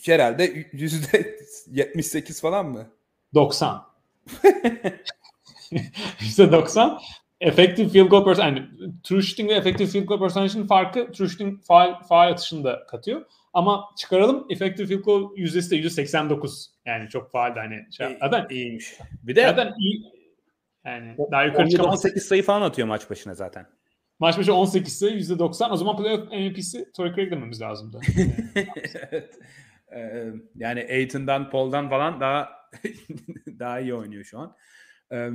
Herhalde 0.05 0.69
yüzde 0.73 1.39
78 1.71 2.41
falan 2.41 2.67
mı? 2.67 2.87
90. 3.35 3.83
yüzde 6.21 6.53
90. 6.53 7.01
Effective 7.41 7.89
field 7.89 8.09
goal 8.09 8.25
percentage, 8.25 8.61
yani 8.61 8.93
true 9.03 9.23
shooting 9.23 9.51
ve 9.51 9.55
effective 9.55 9.89
field 9.89 10.05
goal 10.05 10.21
percentage'in 10.21 10.67
farkı 10.67 11.13
true 11.13 11.29
shooting 11.29 11.65
faal, 11.65 12.03
faal 12.03 12.33
atışını 12.33 12.65
da 12.65 12.87
katıyor. 12.87 13.25
Ama 13.53 13.85
çıkaralım 13.97 14.47
effective 14.51 14.87
field 14.87 15.01
goal 15.01 15.37
yüzdesi 15.37 15.71
de 15.71 15.77
yüzde 15.77 15.91
89. 15.91 16.71
Yani 16.87 17.09
çok 17.09 17.31
faal 17.33 17.55
de 17.55 17.61
hani 17.61 17.87
şey, 17.93 18.07
İyi- 18.07 18.19
zaten, 18.21 18.47
iyiymiş. 18.51 18.95
Bir 19.23 19.37
de 19.37 19.43
zaten 19.43 19.75
iyi 19.79 20.05
yani 20.85 21.17
daha 21.31 21.45
yukarı 21.45 21.69
çıkamaz. 21.69 22.05
18 22.05 22.23
sayı 22.23 22.43
falan 22.43 22.63
atıyor 22.63 22.89
maç 22.89 23.11
başına 23.11 23.35
zaten. 23.35 23.67
Maç 24.19 24.39
başı 24.39 24.55
18 24.55 24.93
ise 24.93 25.07
%90. 25.09 25.71
O 25.71 25.77
zaman 25.77 25.97
playoff 25.97 26.33
MVP'si 26.33 26.93
Torrey 26.93 27.15
Craig 27.15 27.31
dememiz 27.31 27.61
lazımdı. 27.61 28.01
evet. 29.11 29.39
Ee, 29.95 30.27
yani 30.57 30.87
Aiton'dan, 30.91 31.51
Paul'dan 31.51 31.89
falan 31.91 32.21
daha 32.21 32.49
daha 33.59 33.81
iyi 33.81 33.95
oynuyor 33.95 34.25
şu 34.25 34.39
an. 34.39 34.57
Ee, 35.13 35.31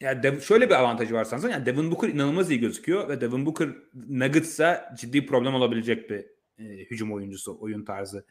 yani 0.00 0.22
Dev- 0.22 0.40
şöyle 0.40 0.68
bir 0.68 0.74
avantajı 0.74 1.14
var 1.14 1.24
sanırım. 1.24 1.50
Yani 1.50 1.66
Devin 1.66 1.90
Booker 1.90 2.08
inanılmaz 2.08 2.50
iyi 2.50 2.60
gözüküyor 2.60 3.08
ve 3.08 3.20
Devin 3.20 3.46
Booker 3.46 3.68
Nuggets'a 3.94 4.94
ciddi 4.98 5.26
problem 5.26 5.54
olabilecek 5.54 6.10
bir 6.10 6.26
e, 6.58 6.64
hücum 6.64 7.12
oyuncusu, 7.12 7.58
oyun 7.60 7.84
tarzı 7.84 8.24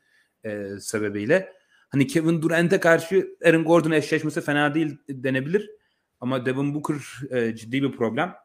e, 0.43 0.80
sebebiyle. 0.80 1.53
Hani 1.89 2.07
Kevin 2.07 2.41
Durant'e 2.41 2.80
karşı 2.80 3.38
Aaron 3.45 3.63
Gordon 3.63 3.91
eşleşmesi 3.91 4.41
fena 4.41 4.74
değil 4.74 4.97
denebilir. 5.09 5.70
Ama 6.22 6.45
Devin 6.45 6.76
Booker 6.76 6.95
e, 7.32 7.55
ciddi 7.55 7.84
bir 7.84 7.91
problem. 7.91 8.36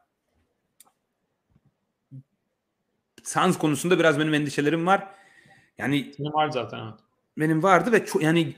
Suns 3.23 3.57
konusunda 3.57 3.99
biraz 3.99 4.19
benim 4.19 4.33
endişelerim 4.33 4.87
var. 4.87 5.07
Yani 5.77 6.11
Senin 6.17 6.33
var 6.33 6.49
zaten 6.49 6.79
evet. 6.79 6.99
benim 7.37 7.63
vardı 7.63 7.91
ve 7.91 8.05
çok 8.05 8.23
yani 8.23 8.55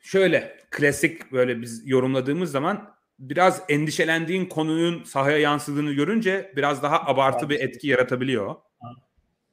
şöyle 0.00 0.56
klasik 0.70 1.32
böyle 1.32 1.60
biz 1.60 1.88
yorumladığımız 1.88 2.50
zaman 2.50 2.94
biraz 3.18 3.62
endişelendiğin 3.68 4.46
konunun 4.46 5.04
sahaya 5.04 5.38
yansıdığını 5.38 5.92
görünce 5.92 6.52
biraz 6.56 6.82
daha 6.82 7.06
abartı 7.06 7.48
bir 7.50 7.60
etki 7.60 7.88
yaratabiliyor. 7.88 8.56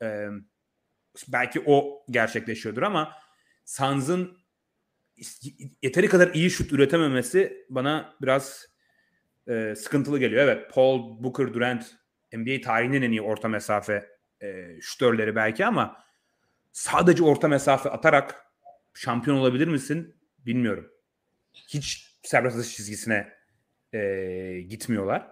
Ee, 0.01 0.27
belki 1.27 1.63
o 1.65 2.05
gerçekleşiyordur 2.09 2.81
ama 2.81 3.11
Suns'ın 3.65 4.37
yeteri 5.81 6.07
kadar 6.07 6.33
iyi 6.33 6.51
şut 6.51 6.73
üretememesi 6.73 7.65
bana 7.69 8.15
biraz 8.21 8.67
e, 9.47 9.75
sıkıntılı 9.75 10.19
geliyor. 10.19 10.43
Evet 10.43 10.73
Paul, 10.73 11.23
Booker, 11.23 11.53
Durant 11.53 11.95
NBA 12.33 12.61
tarihinin 12.61 13.01
en 13.01 13.11
iyi 13.11 13.21
orta 13.21 13.47
mesafe 13.47 14.09
e, 14.41 14.77
şutörleri 14.81 15.35
belki 15.35 15.65
ama 15.65 16.03
sadece 16.71 17.23
orta 17.23 17.47
mesafe 17.47 17.89
atarak 17.89 18.45
şampiyon 18.93 19.37
olabilir 19.37 19.67
misin 19.67 20.15
bilmiyorum. 20.45 20.91
Hiç 21.53 22.15
serbest 22.23 22.57
atış 22.57 22.75
çizgisine 22.75 23.38
e, 23.93 24.61
gitmiyorlar. 24.69 25.27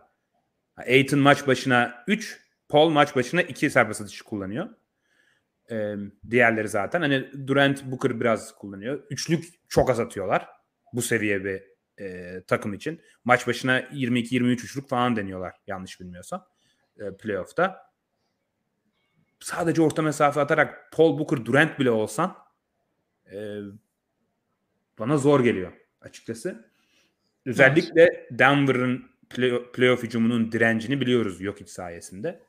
Aiton 0.78 1.20
maç 1.20 1.47
başına 1.47 2.03
3, 2.08 2.39
Paul 2.70 2.89
maç 2.89 3.16
başına 3.16 3.41
2 3.41 3.70
serbest 3.70 4.01
atış 4.01 4.22
kullanıyor. 4.22 4.70
E, 5.72 5.95
diğerleri 6.30 6.68
zaten 6.68 7.01
hani 7.01 7.47
Durant, 7.47 7.86
Booker 7.86 8.20
biraz 8.20 8.55
kullanıyor. 8.55 9.03
Üçlük 9.10 9.45
çok 9.70 9.89
az 9.89 9.99
atıyorlar. 9.99 10.47
Bu 10.93 11.01
seviye 11.01 11.43
bir 11.43 11.64
e, 11.99 12.41
takım 12.47 12.74
için. 12.74 13.01
Maç 13.26 13.47
başına 13.47 13.80
22-23 13.80 14.51
üçlük 14.51 14.89
falan 14.89 15.16
deniyorlar 15.16 15.55
yanlış 15.68 15.99
bilmiyorsam 15.99 16.47
e, 16.99 17.18
playoff'ta. 17.18 17.88
Sadece 19.39 19.82
orta 19.82 20.01
mesafe 20.01 20.39
atarak 20.39 20.91
Paul 20.91 21.20
Booker, 21.20 21.45
Durant 21.45 21.80
bile 21.80 21.91
olsan 21.91 22.38
e, 23.32 23.60
bana 24.99 25.18
zor 25.18 25.43
geliyor 25.43 25.74
açıkçası. 26.01 26.72
Özellikle 27.48 28.28
Denver'ın 28.32 29.06
play, 29.30 29.72
playoff 29.74 30.04
hücumunun 30.04 30.52
direncini 30.52 31.02
biliyoruz 31.02 31.41
yok 31.41 31.62
iç 31.62 31.70
sayesinde. 31.70 32.39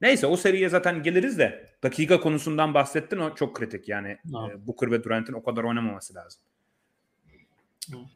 Neyse 0.00 0.26
o 0.26 0.36
seriye 0.36 0.68
zaten 0.68 1.02
geliriz 1.02 1.38
de 1.38 1.68
dakika 1.82 2.20
konusundan 2.20 2.74
bahsettin 2.74 3.18
o 3.18 3.34
çok 3.34 3.56
kritik. 3.56 3.88
Yani 3.88 4.18
Ha. 4.32 4.48
e, 4.52 4.66
Booker 4.66 4.90
ve 4.90 5.04
Durant'in 5.04 5.32
o 5.32 5.42
kadar 5.42 5.64
oynamaması 5.64 6.14
lazım. 6.14 6.40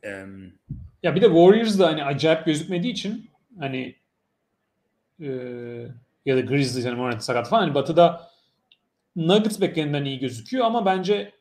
Em, 0.02 0.52
Ya 1.02 1.14
bir 1.14 1.20
de 1.20 1.26
Warriors 1.26 1.78
da 1.78 1.86
hani 1.86 2.04
acayip 2.04 2.46
gözükmediği 2.46 2.92
için 2.92 3.30
hani 3.58 3.96
e, 5.20 5.26
ya 6.26 6.36
da 6.36 6.40
Grizzlies 6.40 6.86
yani 6.86 6.96
Morant 6.96 7.22
sakat 7.22 7.48
falan. 7.48 7.62
Hani 7.62 7.74
Batı'da 7.74 8.30
Nuggets 9.16 9.60
beklediğinden 9.60 10.04
iyi 10.04 10.18
gözüküyor 10.18 10.64
ama 10.64 10.86
bence 10.86 11.32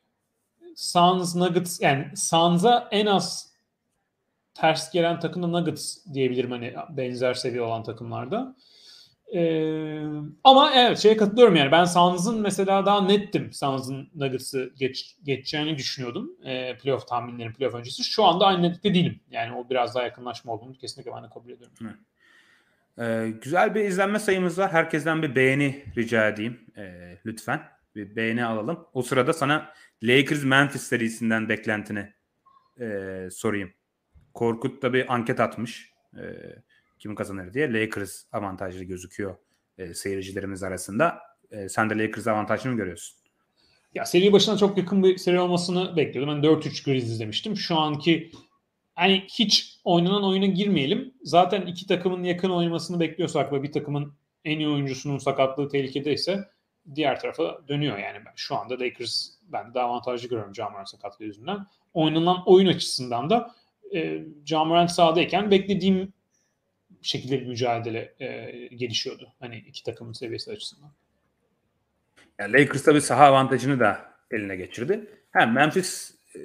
Suns 0.75 1.35
Nuggets 1.35 1.81
yani 1.81 2.11
Suns'a 2.15 2.87
en 2.91 3.05
az 3.05 3.46
ters 4.57 4.91
gelen 4.91 5.19
takım 5.19 5.43
da 5.43 5.47
Nuggets 5.47 5.97
diyebilirim 6.13 6.51
hani 6.51 6.73
benzer 6.89 7.33
seviye 7.33 7.61
olan 7.61 7.83
takımlarda. 7.83 8.55
Ee, 9.35 10.03
ama 10.43 10.71
evet 10.75 10.97
şeye 10.97 11.17
katılıyorum 11.17 11.55
yani 11.55 11.71
ben 11.71 11.85
Suns'ın 11.85 12.41
mesela 12.41 12.85
daha 12.85 13.01
nettim 13.01 13.49
Suns'ın 13.53 14.09
Nuggets'ı 14.15 14.71
geç, 14.77 15.15
geçeceğini 15.23 15.77
düşünüyordum. 15.77 16.31
E, 16.45 16.77
playoff 16.77 17.07
tahminlerim 17.07 17.53
playoff 17.53 17.75
öncesi. 17.75 18.03
Şu 18.03 18.23
anda 18.23 18.45
aynı 18.45 18.63
netlikte 18.63 18.93
değilim. 18.93 19.19
Yani 19.31 19.55
o 19.55 19.69
biraz 19.69 19.95
daha 19.95 20.03
yakınlaşma 20.03 20.53
olduğunu 20.53 20.73
kesinlikle 20.73 21.11
ben 21.11 21.23
de 21.23 21.29
kabul 21.33 21.49
ediyorum. 21.49 21.97
Ee, 22.99 23.33
güzel 23.41 23.75
bir 23.75 23.83
izlenme 23.83 24.19
sayımız 24.19 24.57
var. 24.57 24.71
Herkesten 24.71 25.21
bir 25.21 25.35
beğeni 25.35 25.85
rica 25.97 26.27
edeyim 26.27 26.59
ee, 26.77 27.17
lütfen. 27.25 27.61
Bir 27.95 28.15
beğeni 28.15 28.45
alalım. 28.45 28.87
O 28.93 29.01
sırada 29.01 29.33
sana 29.33 29.73
Lakers 30.03 30.43
Memphis 30.43 30.81
serisinden 30.81 31.49
beklentini 31.49 32.13
e, 32.79 33.27
sorayım. 33.31 33.73
Korkut 34.37 34.81
da 34.81 34.93
bir 34.93 35.13
anket 35.13 35.39
atmış. 35.39 35.91
E, 36.13 36.23
kim 36.99 37.15
kazanır 37.15 37.53
diye. 37.53 37.73
Lakers 37.73 38.23
avantajlı 38.31 38.83
gözüküyor 38.83 39.35
e, 39.77 39.93
seyircilerimiz 39.93 40.63
arasında. 40.63 41.19
E, 41.51 41.69
sen 41.69 41.89
de 41.89 41.97
Lakers 41.97 42.27
avantajlı 42.27 42.69
mı 42.69 42.77
görüyorsun? 42.77 43.17
Ya 43.95 44.05
seri 44.05 44.33
başına 44.33 44.57
çok 44.57 44.77
yakın 44.77 45.03
bir 45.03 45.17
seri 45.17 45.39
olmasını 45.39 45.97
bekliyordum. 45.97 46.43
Ben 46.43 46.49
4-3 46.49 46.85
Grizzlies 46.85 47.19
demiştim. 47.19 47.57
Şu 47.57 47.75
anki 47.77 48.31
hani 48.95 49.25
hiç 49.29 49.79
oynanan 49.83 50.23
oyuna 50.23 50.45
girmeyelim. 50.45 51.13
Zaten 51.23 51.61
iki 51.61 51.87
takımın 51.87 52.23
yakın 52.23 52.49
oynamasını 52.49 52.99
bekliyorsak 52.99 53.53
ve 53.53 53.63
bir 53.63 53.71
takımın 53.71 54.13
en 54.45 54.59
iyi 54.59 54.69
oyuncusunun 54.69 55.17
sakatlığı 55.17 55.69
tehlikedeyse 55.69 56.49
diğer 56.95 57.19
tarafa 57.19 57.61
dönüyor 57.67 57.97
yani. 57.97 58.25
Ben 58.25 58.33
şu 58.35 58.55
anda 58.55 58.79
Lakers 58.79 59.29
ben 59.41 59.73
daha 59.73 59.85
avantajlı 59.85 60.29
görüyorum 60.29 60.53
Cameron 60.53 60.83
sakatlığı 60.83 61.25
yüzünden. 61.25 61.67
Oynanan 61.93 62.43
oyun 62.45 62.67
açısından 62.67 63.29
da 63.29 63.55
e, 63.95 64.23
Cameron 64.45 64.85
sahadayken 64.85 65.51
beklediğim 65.51 66.13
şekilde 67.01 67.41
bir 67.41 67.47
mücadele 67.47 68.13
e, 68.19 68.51
gelişiyordu. 68.75 69.33
Hani 69.39 69.57
iki 69.57 69.83
takımın 69.83 70.13
seviyesi 70.13 70.51
açısından. 70.51 70.91
Yani 72.39 72.53
Lakers 72.53 72.83
tabii 72.83 73.01
saha 73.01 73.25
avantajını 73.25 73.79
da 73.79 74.13
eline 74.31 74.55
geçirdi. 74.55 75.07
Hem 75.31 75.53
Memphis 75.53 76.15
e, 76.35 76.39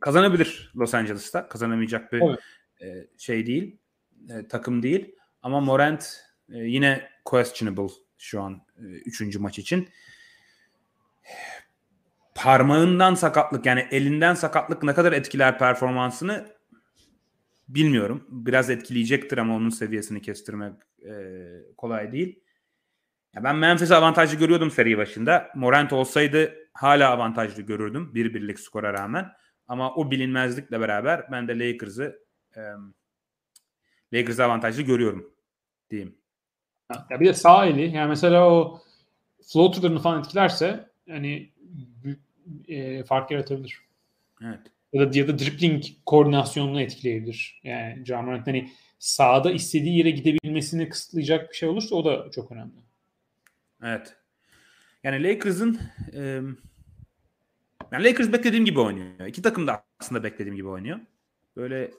kazanabilir 0.00 0.72
Los 0.76 0.94
Angeles'ta. 0.94 1.48
Kazanamayacak 1.48 2.12
bir 2.12 2.22
evet. 2.22 2.38
e, 2.82 3.06
şey 3.18 3.46
değil. 3.46 3.76
E, 4.30 4.48
takım 4.48 4.82
değil. 4.82 5.14
Ama 5.42 5.60
Morant 5.60 6.20
e, 6.52 6.58
yine 6.58 7.08
questionable 7.24 7.94
şu 8.18 8.42
an 8.42 8.62
e, 8.78 8.82
üçüncü 8.82 9.38
maç 9.38 9.58
için. 9.58 9.88
Parmağından 12.34 13.14
sakatlık 13.14 13.66
yani 13.66 13.86
elinden 13.90 14.34
sakatlık 14.34 14.82
ne 14.82 14.94
kadar 14.94 15.12
etkiler 15.12 15.58
performansını 15.58 16.53
bilmiyorum. 17.68 18.26
Biraz 18.28 18.70
etkileyecektir 18.70 19.38
ama 19.38 19.56
onun 19.56 19.70
seviyesini 19.70 20.22
kestirmek 20.22 20.72
e, 21.06 21.12
kolay 21.76 22.12
değil. 22.12 22.40
Ya 23.34 23.44
ben 23.44 23.56
Memphis'i 23.56 23.94
avantajlı 23.94 24.38
görüyordum 24.38 24.70
seri 24.70 24.98
başında. 24.98 25.50
Morant 25.54 25.92
olsaydı 25.92 26.54
hala 26.74 27.10
avantajlı 27.10 27.62
görürdüm 27.62 28.14
bir 28.14 28.34
birlik 28.34 28.60
skora 28.60 28.92
rağmen. 28.92 29.32
Ama 29.68 29.94
o 29.94 30.10
bilinmezlikle 30.10 30.80
beraber 30.80 31.32
ben 31.32 31.48
de 31.48 31.58
Lakers'ı 31.58 32.18
e, 32.56 32.60
Lakers'ı 34.12 34.44
avantajlı 34.44 34.82
görüyorum 34.82 35.34
diyeyim. 35.90 36.18
Ya 37.10 37.20
bir 37.20 37.26
de 37.26 37.34
sağ 37.34 37.66
eli 37.66 37.96
yani 37.96 38.08
mesela 38.08 38.50
o 38.50 38.82
floater'ını 39.52 39.98
falan 39.98 40.20
etkilerse 40.20 40.90
hani 41.08 41.52
büyük 42.04 42.20
e, 42.68 43.04
fark 43.04 43.30
yaratabilir. 43.30 43.80
Evet. 44.42 44.60
Ya 44.94 45.12
da, 45.12 45.18
ya 45.18 45.28
da 45.28 45.38
dribbling 45.38 45.84
koordinasyonunu 46.06 46.82
etkileyebilir. 46.82 47.60
Yani 47.64 48.04
Jamarant 48.04 48.46
hani 48.46 48.70
sahada 48.98 49.52
istediği 49.52 49.98
yere 49.98 50.10
gidebilmesini 50.10 50.88
kısıtlayacak 50.88 51.50
bir 51.50 51.56
şey 51.56 51.68
olursa 51.68 51.96
o 51.96 52.04
da 52.04 52.30
çok 52.30 52.52
önemli. 52.52 52.72
Evet. 53.82 54.16
Yani 55.02 55.24
Lakers'ın 55.24 55.80
e, 56.12 56.20
yani 57.92 58.04
Lakers 58.04 58.32
beklediğim 58.32 58.64
gibi 58.64 58.80
oynuyor. 58.80 59.26
İki 59.26 59.42
takım 59.42 59.66
da 59.66 59.84
aslında 60.00 60.24
beklediğim 60.24 60.56
gibi 60.56 60.68
oynuyor. 60.68 61.00
Böyle 61.56 61.90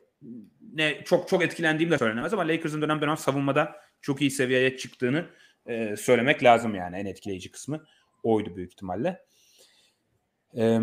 ne 0.73 1.03
çok 1.03 1.29
çok 1.29 1.43
etkilendiğim 1.43 1.91
de 1.91 1.97
söylenemez 1.97 2.33
ama 2.33 2.47
Lakers'ın 2.47 2.81
dönem 2.81 3.01
dönem 3.01 3.17
savunmada 3.17 3.75
çok 4.01 4.21
iyi 4.21 4.31
seviyeye 4.31 4.77
çıktığını 4.77 5.25
e, 5.65 5.95
söylemek 5.95 6.43
lazım 6.43 6.75
yani 6.75 6.97
en 6.97 7.05
etkileyici 7.05 7.51
kısmı 7.51 7.85
oydu 8.23 8.55
büyük 8.55 8.71
ihtimalle. 8.73 9.25
E, 10.57 10.79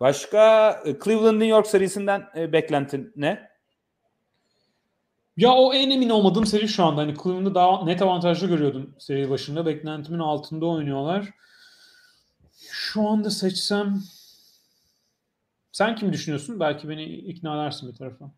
başka 0.00 0.72
Cleveland 1.04 1.34
New 1.34 1.46
York 1.46 1.66
serisinden 1.66 2.28
e, 2.36 2.52
beklentin 2.52 3.12
ne? 3.16 3.54
Ya 5.36 5.52
o 5.52 5.74
en 5.74 5.90
emin 5.90 6.10
olmadığım 6.10 6.46
seri 6.46 6.68
şu 6.68 6.84
anda. 6.84 7.00
Hani 7.00 7.14
Cleveland'ı 7.22 7.54
daha 7.54 7.84
net 7.84 8.02
avantajlı 8.02 8.46
görüyordum 8.46 8.96
seri 8.98 9.30
başında. 9.30 9.66
Beklentimin 9.66 10.18
altında 10.18 10.66
oynuyorlar. 10.66 11.30
Şu 12.70 13.08
anda 13.08 13.30
seçsem 13.30 14.02
sen 15.72 15.96
kim 15.96 16.12
düşünüyorsun? 16.12 16.60
Belki 16.60 16.88
beni 16.88 17.04
ikna 17.04 17.62
edersin 17.62 17.92
bir 17.92 17.96
tarafa. 17.96 18.30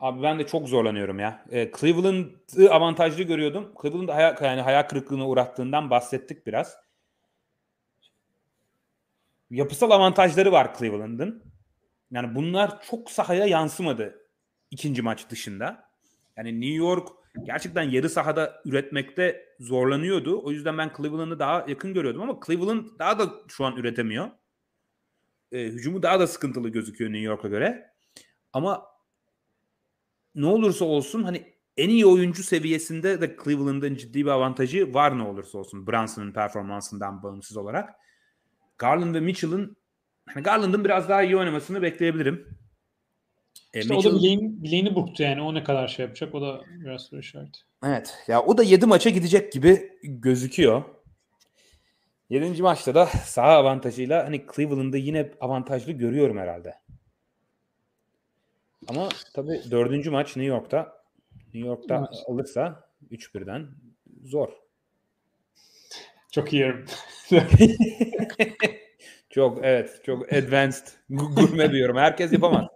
Abi 0.00 0.22
ben 0.22 0.38
de 0.38 0.46
çok 0.46 0.68
zorlanıyorum 0.68 1.18
ya. 1.18 1.44
E, 1.50 1.70
Cleveland'ı 1.80 2.72
avantajlı 2.72 3.22
görüyordum. 3.22 3.72
Cleveland 3.82 4.08
hayal, 4.08 4.36
yani 4.42 4.60
hayal 4.60 4.82
kırıklığına 4.82 5.28
uğrattığından 5.28 5.90
bahsettik 5.90 6.46
biraz. 6.46 6.76
Yapısal 9.50 9.90
avantajları 9.90 10.52
var 10.52 10.78
Cleveland'ın. 10.78 11.42
Yani 12.10 12.34
bunlar 12.34 12.82
çok 12.82 13.10
sahaya 13.10 13.46
yansımadı 13.46 14.28
ikinci 14.70 15.02
maç 15.02 15.30
dışında. 15.30 15.90
Yani 16.36 16.60
New 16.60 16.76
York 16.76 17.08
gerçekten 17.42 17.82
yarı 17.82 18.10
sahada 18.10 18.62
üretmekte 18.64 19.46
zorlanıyordu. 19.60 20.42
O 20.44 20.50
yüzden 20.50 20.78
ben 20.78 20.92
Cleveland'ı 20.96 21.38
daha 21.38 21.64
yakın 21.68 21.94
görüyordum 21.94 22.22
ama 22.22 22.40
Cleveland 22.46 22.86
daha 22.98 23.18
da 23.18 23.32
şu 23.48 23.64
an 23.64 23.76
üretemiyor. 23.76 24.30
E, 25.52 25.64
hücumu 25.64 26.02
daha 26.02 26.20
da 26.20 26.26
sıkıntılı 26.26 26.68
gözüküyor 26.68 27.10
New 27.10 27.24
York'a 27.24 27.48
göre. 27.48 27.90
Ama 28.52 28.86
ne 30.34 30.46
olursa 30.46 30.84
olsun 30.84 31.22
hani 31.22 31.54
en 31.76 31.88
iyi 31.88 32.06
oyuncu 32.06 32.42
seviyesinde 32.42 33.20
de 33.20 33.36
Cleveland'ın 33.44 33.94
ciddi 33.94 34.24
bir 34.24 34.30
avantajı 34.30 34.94
var 34.94 35.18
ne 35.18 35.22
olursa 35.22 35.58
olsun 35.58 35.86
Brunson'ın 35.86 36.32
performansından 36.32 37.22
bağımsız 37.22 37.56
olarak. 37.56 37.94
Garland 38.78 39.14
ve 39.14 39.20
Mitchell'ın 39.20 39.76
hani 40.26 40.42
Garland'ın 40.42 40.84
biraz 40.84 41.08
daha 41.08 41.22
iyi 41.22 41.36
oynamasını 41.36 41.82
bekleyebilirim. 41.82 42.58
E, 43.74 43.80
işte 43.80 43.94
Mitchell, 43.94 44.10
o 44.10 44.14
da 44.14 44.18
bileğini, 44.18 44.62
bileğini 44.62 44.94
burktu 44.94 45.22
yani 45.22 45.42
o 45.42 45.54
ne 45.54 45.64
kadar 45.64 45.88
şey 45.88 46.04
yapacak 46.04 46.34
o 46.34 46.42
da 46.42 46.60
biraz 46.68 47.02
soru 47.02 47.20
işareti. 47.20 47.58
Evet 47.84 48.18
ya 48.26 48.42
o 48.42 48.58
da 48.58 48.62
7 48.62 48.86
maça 48.86 49.10
gidecek 49.10 49.52
gibi 49.52 49.92
gözüküyor. 50.02 50.84
7. 52.30 52.62
maçta 52.62 52.94
da 52.94 53.06
saha 53.06 53.50
avantajıyla 53.50 54.26
hani 54.26 54.46
Cleveland'ı 54.54 54.96
yine 54.96 55.30
avantajlı 55.40 55.92
görüyorum 55.92 56.38
herhalde. 56.38 56.74
Ama 58.88 59.08
tabii 59.34 59.62
dördüncü 59.70 60.10
maç 60.10 60.26
New 60.36 60.54
York'ta. 60.54 61.04
New 61.54 61.68
York'ta 61.68 61.96
evet. 61.96 62.24
alırsa 62.28 62.90
3-1'den 63.10 63.68
zor. 64.24 64.48
Çok 66.34 66.52
iyi. 66.52 66.74
çok 69.30 69.58
evet. 69.62 70.00
Çok 70.06 70.32
advanced. 70.32 70.86
Gurme 71.10 71.72
diyorum. 71.72 71.96
Herkes 71.96 72.32
yapamaz. 72.32 72.66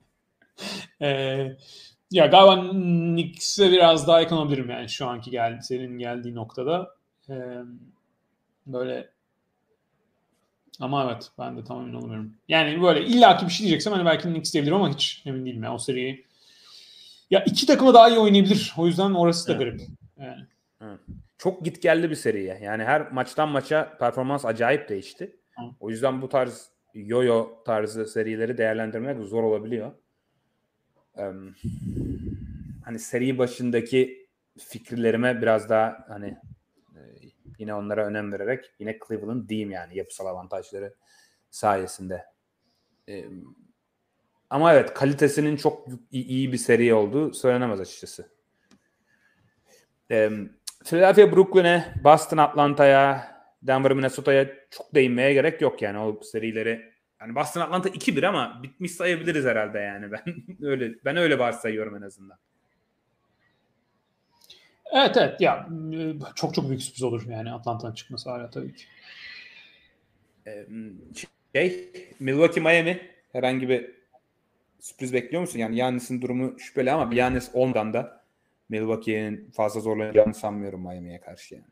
ee, 1.00 1.56
ya 2.10 2.26
galiba 2.26 2.70
Knicks'e 2.70 3.72
biraz 3.72 4.06
daha 4.06 4.20
yakın 4.20 4.36
olabilirim 4.36 4.70
yani 4.70 4.88
şu 4.88 5.06
anki 5.06 5.30
gel, 5.30 5.60
senin 5.60 5.98
geldiği 5.98 6.34
noktada. 6.34 6.94
Ee, 7.30 7.34
böyle 8.66 9.08
ama 10.80 11.04
evet 11.04 11.30
ben 11.38 11.56
de 11.56 11.64
tam 11.64 11.80
emin 11.82 11.94
olamıyorum. 11.94 12.34
Yani 12.48 12.82
böyle 12.82 13.06
illaki 13.06 13.46
bir 13.46 13.50
şey 13.50 13.66
diyeceksem 13.66 13.92
hani 13.92 14.04
belki 14.04 14.22
Knicks 14.22 14.52
diyebilirim 14.52 14.76
ama 14.76 14.90
hiç 14.90 15.22
emin 15.26 15.46
değilim 15.46 15.62
ya 15.62 15.74
o 15.74 15.78
seriyi. 15.78 16.24
Ya 17.30 17.44
iki 17.44 17.66
takıma 17.66 17.94
daha 17.94 18.08
iyi 18.08 18.18
oynayabilir. 18.18 18.74
O 18.76 18.86
yüzden 18.86 19.14
orası 19.14 19.48
da 19.48 19.52
evet. 19.52 19.60
garip. 19.60 19.80
Yani. 20.18 20.46
Evet. 20.82 21.00
Çok 21.40 21.64
git 21.64 21.82
geldi 21.82 22.10
bir 22.10 22.14
seriye. 22.14 22.58
Yani 22.62 22.84
her 22.84 23.12
maçtan 23.12 23.48
maça 23.48 23.96
performans 23.98 24.44
acayip 24.44 24.88
değişti. 24.88 25.36
Hı. 25.56 25.62
O 25.80 25.90
yüzden 25.90 26.22
bu 26.22 26.28
tarz 26.28 26.70
yo-yo 26.94 27.64
tarzı 27.64 28.06
serileri 28.06 28.58
değerlendirmek 28.58 29.18
zor 29.18 29.42
olabiliyor. 29.42 29.92
Ee, 31.18 31.30
hani 32.84 32.98
seri 32.98 33.38
başındaki 33.38 34.28
fikirlerime 34.58 35.42
biraz 35.42 35.68
daha 35.68 36.04
hani 36.08 36.36
Yine 37.60 37.74
onlara 37.74 38.06
önem 38.06 38.32
vererek 38.32 38.72
yine 38.78 38.98
Cleveland 39.08 39.48
diyeyim 39.48 39.70
yani 39.70 39.98
yapısal 39.98 40.26
avantajları 40.26 40.94
sayesinde. 41.50 42.24
Ee, 43.08 43.24
ama 44.50 44.74
evet 44.74 44.94
kalitesinin 44.94 45.56
çok 45.56 45.88
iyi 46.10 46.52
bir 46.52 46.58
seri 46.58 46.94
olduğu 46.94 47.34
söylenemez 47.34 47.80
açıkçası. 47.80 48.28
Ee, 50.10 50.30
Philadelphia 50.84 51.32
Brooklyn'e, 51.32 51.94
Boston 52.04 52.36
Atlanta'ya, 52.36 53.30
Denver 53.62 53.92
Minnesota'ya 53.92 54.46
çok 54.70 54.94
değinmeye 54.94 55.32
gerek 55.32 55.60
yok 55.60 55.82
yani 55.82 55.98
o 55.98 56.20
serileri. 56.22 56.90
Yani 57.20 57.34
Boston 57.34 57.60
Atlanta 57.60 57.88
2-1 57.88 58.26
ama 58.26 58.60
bitmiş 58.62 58.92
sayabiliriz 58.92 59.44
herhalde 59.44 59.78
yani 59.78 60.12
ben 60.12 60.22
öyle 60.62 60.94
ben 61.04 61.16
öyle 61.16 61.38
varsayıyorum 61.38 61.96
en 61.96 62.02
azından. 62.02 62.38
Evet 64.92 65.16
evet 65.16 65.40
ya 65.40 65.68
çok 66.34 66.54
çok 66.54 66.68
büyük 66.68 66.82
sürpriz 66.82 67.02
olur 67.02 67.26
yani 67.28 67.52
Atlanta'nın 67.52 67.94
çıkması 67.94 68.30
hala 68.30 68.50
tabii 68.50 68.74
ki. 68.74 68.84
Şey 71.54 71.92
Milwaukee 72.20 72.60
Miami 72.60 73.00
herhangi 73.32 73.68
bir 73.68 73.90
sürpriz 74.80 75.12
bekliyor 75.12 75.40
musun? 75.40 75.58
Yani 75.58 75.76
Yannis'in 75.76 76.22
durumu 76.22 76.58
şüpheli 76.58 76.92
ama 76.92 77.14
Yannis 77.14 77.50
olmadan 77.52 77.92
da 77.92 78.19
Milwaukee'nin 78.70 79.50
fazla 79.50 79.80
zorlanacağını 79.80 80.34
sanmıyorum 80.34 80.80
Miami'ye 80.80 81.20
karşı 81.20 81.54
yani. 81.54 81.64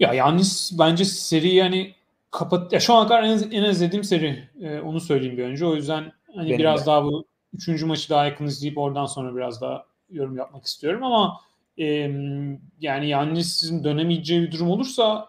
Ya 0.00 0.14
Yannis 0.14 0.78
bence 0.78 1.04
seri 1.04 1.54
yani 1.54 1.94
kapat 2.30 2.72
ya 2.72 2.80
şu 2.80 2.94
ana 2.94 3.08
kadar 3.08 3.22
en, 3.22 3.50
en 3.50 3.70
izlediğim 3.70 4.04
seri 4.04 4.48
ee, 4.60 4.80
onu 4.80 5.00
söyleyeyim 5.00 5.38
bir 5.38 5.44
önce. 5.44 5.66
O 5.66 5.74
yüzden 5.74 6.12
hani 6.36 6.48
Benim 6.48 6.58
biraz 6.58 6.82
de. 6.82 6.86
daha 6.86 7.04
bu 7.04 7.26
üçüncü 7.54 7.86
maçı 7.86 8.10
daha 8.10 8.24
yakın 8.24 8.46
izleyip 8.46 8.78
oradan 8.78 9.06
sonra 9.06 9.36
biraz 9.36 9.60
daha 9.60 9.86
yorum 10.10 10.36
yapmak 10.36 10.64
istiyorum 10.64 11.04
ama 11.04 11.40
e, 11.78 11.84
yani 12.80 13.08
Yannis'in 13.08 13.84
dönemeyeceği 13.84 14.42
bir 14.42 14.52
durum 14.52 14.70
olursa 14.70 15.28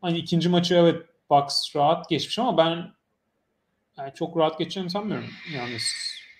hani 0.00 0.18
ikinci 0.18 0.48
maçı 0.48 0.74
evet 0.74 1.02
Bucks 1.30 1.76
rahat 1.76 2.08
geçmiş 2.08 2.38
ama 2.38 2.56
ben 2.58 2.92
yani 3.98 4.12
çok 4.14 4.36
rahat 4.36 4.58
geçeceğini 4.58 4.90
sanmıyorum 4.90 5.28
Yannis 5.54 5.92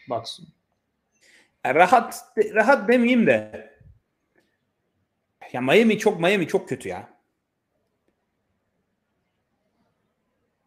Bucks'ın. 0.08 0.55
Rahat 1.74 2.24
rahat 2.54 2.88
demeyeyim 2.88 3.26
de 3.26 3.66
ya 5.52 5.60
Miami 5.60 5.98
çok 5.98 6.20
Miami 6.20 6.48
çok 6.48 6.68
kötü 6.68 6.88
ya. 6.88 7.08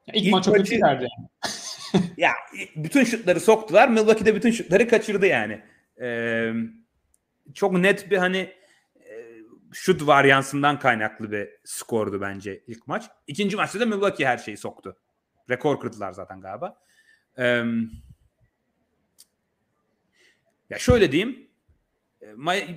ya 0.08 0.14
ilk, 0.14 0.26
ilk 0.26 0.32
maç 0.32 0.45
çok 0.45 0.56
kötülerdi 0.56 1.08
yani. 1.18 1.30
ya 2.18 2.32
bütün 2.76 3.04
şutları 3.04 3.39
soktular. 3.39 3.89
Milwaukee'de 3.89 4.36
bütün 4.36 4.52
şutları 4.52 4.88
kaçırdı 4.88 5.26
yani. 5.26 5.62
Ee, 6.02 6.54
çok 7.54 7.74
net 7.74 8.12
bir 8.12 8.18
hani 8.18 8.60
şut 9.72 10.08
varyansından 10.08 10.80
kaynaklı 10.80 11.32
bir 11.32 11.50
skordu 11.64 12.22
bence 12.22 12.64
ilk 12.68 12.88
maç. 12.88 13.10
İkinci 13.28 13.56
maçta 13.56 13.80
da 13.80 13.86
Milwaukee 13.86 14.26
her 14.26 14.38
şeyi 14.38 14.58
soktu. 14.58 14.97
Rekor 15.50 15.80
kırdılar 15.80 16.12
zaten 16.12 16.41
galiba. 16.41 16.78
Ee, 17.39 17.64
ya 20.70 20.80
şöyle 20.80 21.11
diyeyim. 21.11 21.49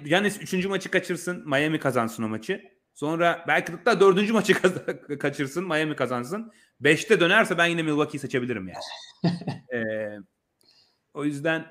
Yanis 0.05 0.41
üçüncü 0.41 0.69
maçı 0.69 0.91
kaçırsın. 0.91 1.49
Miami 1.49 1.79
kazansın 1.79 2.23
o 2.23 2.29
maçı. 2.29 2.73
Sonra 2.95 3.45
belki 3.49 3.73
hatta 3.73 4.01
dördüncü 4.01 4.33
maçı 4.33 4.55
kaçırsın. 5.19 5.65
Miami 5.65 5.97
kazansın. 5.97 6.53
Beşte 6.81 7.21
dönerse 7.21 7.59
ben 7.59 7.67
yine 7.67 7.83
Milwaukee'yi 7.83 8.21
seçebilirim 8.21 8.69
yani. 8.69 9.35
ee, 9.75 10.19
o 11.15 11.25
yüzden 11.25 11.67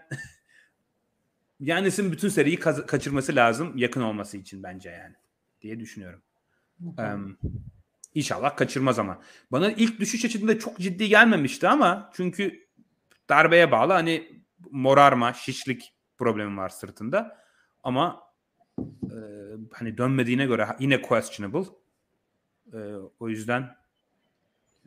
Yanis'in 1.59 2.11
bütün 2.11 2.29
seriyi 2.29 2.57
ka- 2.57 2.85
kaçırması 2.85 3.35
lazım 3.35 3.77
yakın 3.77 4.01
olması 4.01 4.37
için 4.37 4.63
bence 4.63 4.89
yani 4.89 5.15
diye 5.61 5.79
düşünüyorum. 5.79 6.21
Um, 6.81 7.37
inşallah 8.15 8.55
kaçırmaz 8.55 8.99
ama. 8.99 9.21
Bana 9.51 9.71
ilk 9.71 9.99
düşüş 9.99 10.25
açısında 10.25 10.59
çok 10.59 10.79
ciddi 10.79 11.09
gelmemişti 11.09 11.67
ama 11.67 12.11
çünkü 12.13 12.67
darbeye 13.29 13.71
bağlı 13.71 13.93
hani 13.93 14.43
morarma, 14.71 15.33
şişlik 15.33 15.93
problemi 16.23 16.57
var 16.57 16.69
sırtında. 16.69 17.37
Ama 17.83 18.21
e, 19.03 19.17
hani 19.71 19.97
dönmediğine 19.97 20.45
göre 20.45 20.67
yine 20.79 21.01
questionable. 21.01 21.65
E, 22.73 22.79
o 23.19 23.29
yüzden 23.29 23.75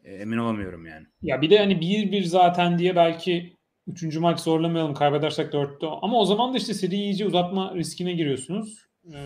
e, 0.04 0.14
emin 0.14 0.38
olamıyorum 0.38 0.86
yani. 0.86 1.06
Ya 1.22 1.42
bir 1.42 1.50
de 1.50 1.58
hani 1.58 1.80
bir 1.80 2.12
bir 2.12 2.24
zaten 2.24 2.78
diye 2.78 2.96
belki 2.96 3.56
Üçüncü 3.86 4.20
maç 4.20 4.40
zorlamayalım 4.40 4.94
kaybedersek 4.94 5.52
dörtte. 5.52 5.86
Ama 5.86 6.20
o 6.20 6.24
zaman 6.24 6.54
da 6.54 6.58
işte 6.58 6.74
seri 6.74 6.94
iyice 6.94 7.26
uzatma 7.26 7.74
riskine 7.74 8.12
giriyorsunuz. 8.12 8.86
Ee, 9.14 9.18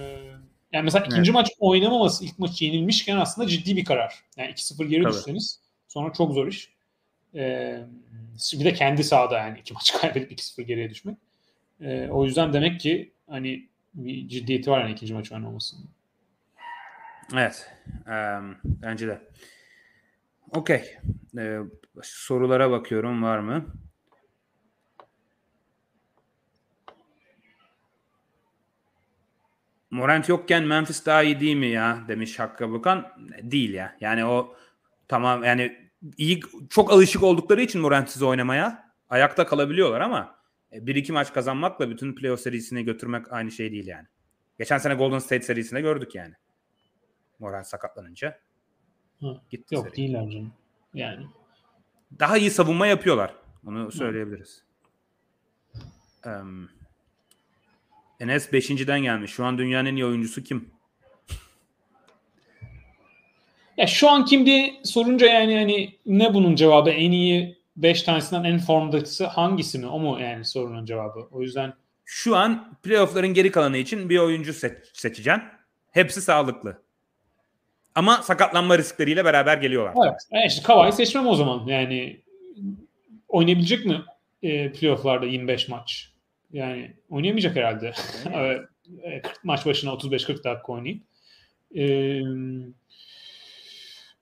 yani 0.73 0.85
mesela 0.85 1.05
ikinci 1.05 1.31
evet. 1.31 1.35
maç 1.35 1.51
oynamaması 1.59 2.25
ilk 2.25 2.39
maç 2.39 2.63
yenilmişken 2.63 3.17
aslında 3.17 3.49
ciddi 3.49 3.77
bir 3.77 3.85
karar. 3.85 4.15
Yani 4.37 4.51
2-0 4.51 4.85
geri 4.87 5.03
Tabii. 5.03 5.13
düşseniz 5.13 5.61
sonra 5.89 6.13
çok 6.13 6.35
zor 6.35 6.47
iş. 6.47 6.73
Ee, 7.35 7.81
bir 8.53 8.65
de 8.65 8.73
kendi 8.73 9.05
sahada 9.05 9.39
yani 9.39 9.59
iki 9.59 9.75
maç 9.75 9.93
kaybedip 10.01 10.33
2-0 10.33 10.63
geriye 10.63 10.91
düşmek. 10.91 11.19
Ee, 11.81 12.09
o 12.09 12.25
yüzden 12.25 12.53
demek 12.53 12.81
ki 12.81 13.13
hani 13.29 13.69
bir 13.95 14.29
ciddiyeti 14.29 14.71
var 14.71 14.81
yani 14.81 14.93
ikinci 14.93 15.15
maç 15.15 15.33
oynamasının. 15.33 15.89
Evet. 17.35 17.71
Um, 18.07 18.57
bence 18.65 19.09
de. 19.09 19.29
Okey. 20.51 20.97
Ee, 21.39 21.59
sorulara 22.03 22.71
bakıyorum 22.71 23.23
var 23.23 23.39
mı? 23.39 23.67
Morant 29.91 30.29
yokken 30.29 30.65
Memphis 30.65 31.07
daha 31.07 31.23
iyi 31.23 31.41
değil 31.41 31.57
mi 31.57 31.67
ya 31.67 32.05
demiş 32.09 32.39
Hakkı 32.39 32.73
Bakan. 32.73 33.07
Değil 33.43 33.75
ya. 33.75 33.97
Yani 34.01 34.25
o 34.25 34.57
tamam 35.09 35.45
yani 35.45 35.91
iyi 36.17 36.41
çok 36.71 36.93
alışık 36.93 37.23
oldukları 37.23 37.63
için 37.63 37.81
Morant'siz 37.81 38.23
oynamaya 38.23 38.93
ayakta 39.11 39.47
kalabiliyorlar 39.47 40.01
ama 40.01 40.21
e, 40.21 40.38
bir 40.73 40.95
iki 40.95 41.13
maç 41.13 41.33
kazanmakla 41.33 41.91
bütün 41.91 42.15
playoff 42.15 42.41
serisine 42.41 42.83
götürmek 42.83 43.33
aynı 43.33 43.51
şey 43.51 43.73
değil 43.73 43.87
yani. 43.87 44.07
Geçen 44.59 44.79
sene 44.79 44.95
Golden 44.95 45.19
State 45.19 45.43
serisinde 45.43 45.81
gördük 45.81 46.15
yani. 46.15 46.35
Morant 47.39 47.67
sakatlanınca. 47.67 48.39
Hı, 49.21 49.41
gitti 49.51 49.75
yok 49.75 49.87
seri. 49.87 49.97
değiller 49.97 50.31
canım. 50.31 50.53
Yani. 50.95 51.27
Daha 52.19 52.39
iyi 52.39 52.51
savunma 52.51 52.87
yapıyorlar. 52.87 53.35
Onu 53.67 53.93
söyleyebiliriz. 53.93 54.65
Um, 56.27 56.71
Enes 58.21 58.53
5.den 58.53 59.03
gelmiş. 59.03 59.31
Şu 59.31 59.45
an 59.45 59.59
dünyanın 59.59 59.87
en 59.89 59.97
iyi 59.97 60.05
oyuncusu 60.05 60.43
kim? 60.43 60.71
Ya 63.77 63.87
şu 63.87 64.11
an 64.11 64.25
kim 64.25 64.47
diye 64.47 64.81
sorunca 64.85 65.27
yani 65.27 65.59
hani 65.59 65.99
ne 66.07 66.35
bunun 66.35 66.55
cevabı? 66.55 66.91
En 66.91 67.13
iyi 67.13 67.58
5 67.83 68.03
tanesinden 68.03 68.45
en 68.45 68.59
formdaki 68.59 69.25
hangisi 69.25 69.79
mi? 69.79 69.87
O 69.87 69.99
mu 69.99 70.19
yani 70.21 70.45
sorunun 70.45 70.85
cevabı? 70.85 71.29
O 71.31 71.43
yüzden 71.43 71.73
şu 72.05 72.37
an 72.37 72.79
playoff'ların 72.83 73.35
geri 73.35 73.51
kalanı 73.51 73.77
için 73.77 74.09
bir 74.09 74.19
oyuncu 74.19 74.53
seç- 74.53 74.91
seçeceksin. 74.93 75.43
Hepsi 75.91 76.23
sağlıklı. 76.23 76.83
Ama 77.95 78.23
sakatlanma 78.23 78.79
riskleriyle 78.79 79.25
beraber 79.25 79.59
geliyorlar. 79.59 79.95
Evet. 80.09 80.21
Yani 80.31 80.47
işte 80.47 80.63
Kavai'yi 80.63 80.93
seçmem 80.93 81.27
o 81.27 81.35
zaman. 81.35 81.67
Yani 81.67 82.21
oynayabilecek 83.29 83.87
mi 83.87 84.03
e, 84.43 84.73
playoff'larda 84.73 85.27
25 85.27 85.69
maç? 85.69 86.13
Yani 86.53 86.97
oynayamayacak 87.11 87.57
herhalde. 87.57 87.93
40 89.23 89.45
maç 89.45 89.67
başına 89.67 89.91
35-40 89.91 90.29
dakika 90.45 90.73
oynayıp. 90.73 91.03
Ee, 91.75 92.21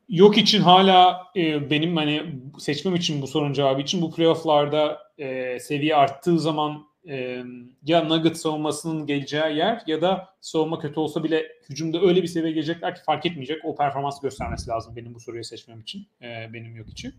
yok 0.09 0.39
için 0.39 0.61
hala 0.61 1.27
e, 1.37 1.71
benim 1.71 1.97
hani 1.97 2.23
seçmem 2.59 2.95
için 2.95 3.23
bu 3.23 3.27
sorunun 3.27 3.53
cevabı 3.53 3.81
için 3.81 4.03
bu 4.03 4.11
playofflarda 4.15 4.99
e, 5.19 5.61
seviye 5.61 5.97
arttığı 5.97 6.41
zaman 6.41 6.87
e, 7.09 7.43
ya 7.83 8.05
Nugget 8.05 8.37
savunmasının 8.37 9.07
geleceği 9.07 9.57
yer 9.57 9.83
ya 9.87 10.01
da 10.03 10.29
savunma 10.41 10.79
kötü 10.79 11.01
olsa 11.01 11.25
bile 11.25 11.47
hücumda 11.71 12.01
öyle 12.01 12.23
bir 12.23 12.29
seviye 12.29 12.53
gelecekler 12.53 12.95
ki 12.95 13.01
fark 13.07 13.27
etmeyecek. 13.27 13.65
O 13.65 13.77
performans 13.77 14.21
göstermesi 14.21 14.71
lazım 14.71 14.97
benim 14.97 15.15
bu 15.15 15.21
soruyu 15.21 15.45
seçmem 15.45 15.81
için. 15.81 16.07
E, 16.23 16.53
benim 16.53 16.77
yok 16.77 16.89
için 16.89 17.15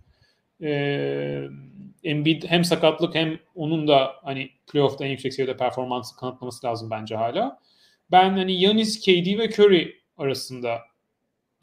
e, 0.63 1.49
Embiid 2.03 2.43
hem 2.47 2.63
sakatlık 2.63 3.15
hem 3.15 3.39
onun 3.55 3.87
da 3.87 4.15
hani 4.23 4.49
playoff'ta 4.71 5.05
en 5.05 5.09
yüksek 5.09 5.33
seviyede 5.33 5.57
performansı 5.57 6.15
kanıtlaması 6.15 6.67
lazım 6.67 6.89
bence 6.91 7.15
hala. 7.15 7.59
Ben 8.11 8.29
hani 8.29 8.61
Yanis, 8.61 9.01
KD 9.01 9.37
ve 9.37 9.49
Curry 9.49 9.95
arasında 10.17 10.79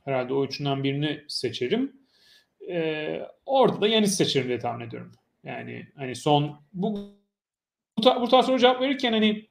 herhalde 0.05 0.35
o 0.35 0.44
üçünden 0.44 0.85
birini 0.85 1.24
seçerim. 1.28 1.93
E, 2.70 3.20
orada 3.47 3.81
da 3.81 3.89
Yanis 3.89 4.16
seçerim 4.16 4.48
diye 4.48 4.59
tahmin 4.59 4.86
ediyorum. 4.86 5.12
Yani 5.44 5.86
hani 5.97 6.16
son 6.16 6.60
bu 6.72 6.94
bu, 7.98 8.20
bu 8.20 8.28
tarz 8.28 8.47
soru 8.47 8.59
cevap 8.59 8.81
verirken 8.81 9.12
hani 9.12 9.48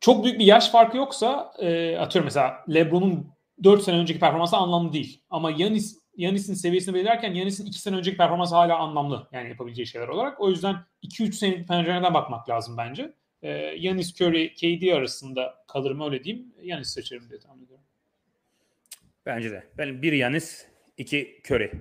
çok 0.00 0.24
büyük 0.24 0.38
bir 0.38 0.44
yaş 0.44 0.70
farkı 0.70 0.96
yoksa 0.96 1.52
e, 1.58 1.96
atıyorum 1.96 2.26
mesela 2.26 2.64
LeBron'un 2.74 3.32
4 3.64 3.82
sene 3.82 3.96
önceki 3.96 4.20
performansı 4.20 4.56
anlamlı 4.56 4.92
değil. 4.92 5.20
Ama 5.30 5.50
Yanis 5.50 6.02
Yanis'in 6.16 6.54
seviyesini 6.54 6.94
belirlerken 6.94 7.34
Yanis'in 7.34 7.66
2 7.66 7.78
sene 7.78 7.96
önceki 7.96 8.16
performansı 8.16 8.54
hala 8.54 8.78
anlamlı 8.78 9.28
yani 9.32 9.48
yapabileceği 9.48 9.86
şeyler 9.86 10.08
olarak. 10.08 10.40
O 10.40 10.50
yüzden 10.50 10.76
2-3 11.02 11.32
senelik 11.32 11.68
pencereden 11.68 12.14
bakmak 12.14 12.48
lazım 12.48 12.76
bence. 12.76 13.12
Ee, 13.42 13.48
Yanis, 13.78 14.20
Curry, 14.20 14.54
KD 14.54 14.92
arasında 14.92 15.54
kalırım 15.68 16.00
öyle 16.00 16.24
diyeyim. 16.24 16.54
Yanis 16.62 16.88
seçerim 16.88 17.28
diye 17.30 17.40
tahmin 17.40 17.64
ediyorum. 17.64 17.81
Bence 19.26 19.50
de. 19.50 19.66
Benim 19.78 20.02
bir 20.02 20.12
Yanis, 20.12 20.66
iki 20.96 21.42
Curry. 21.46 21.72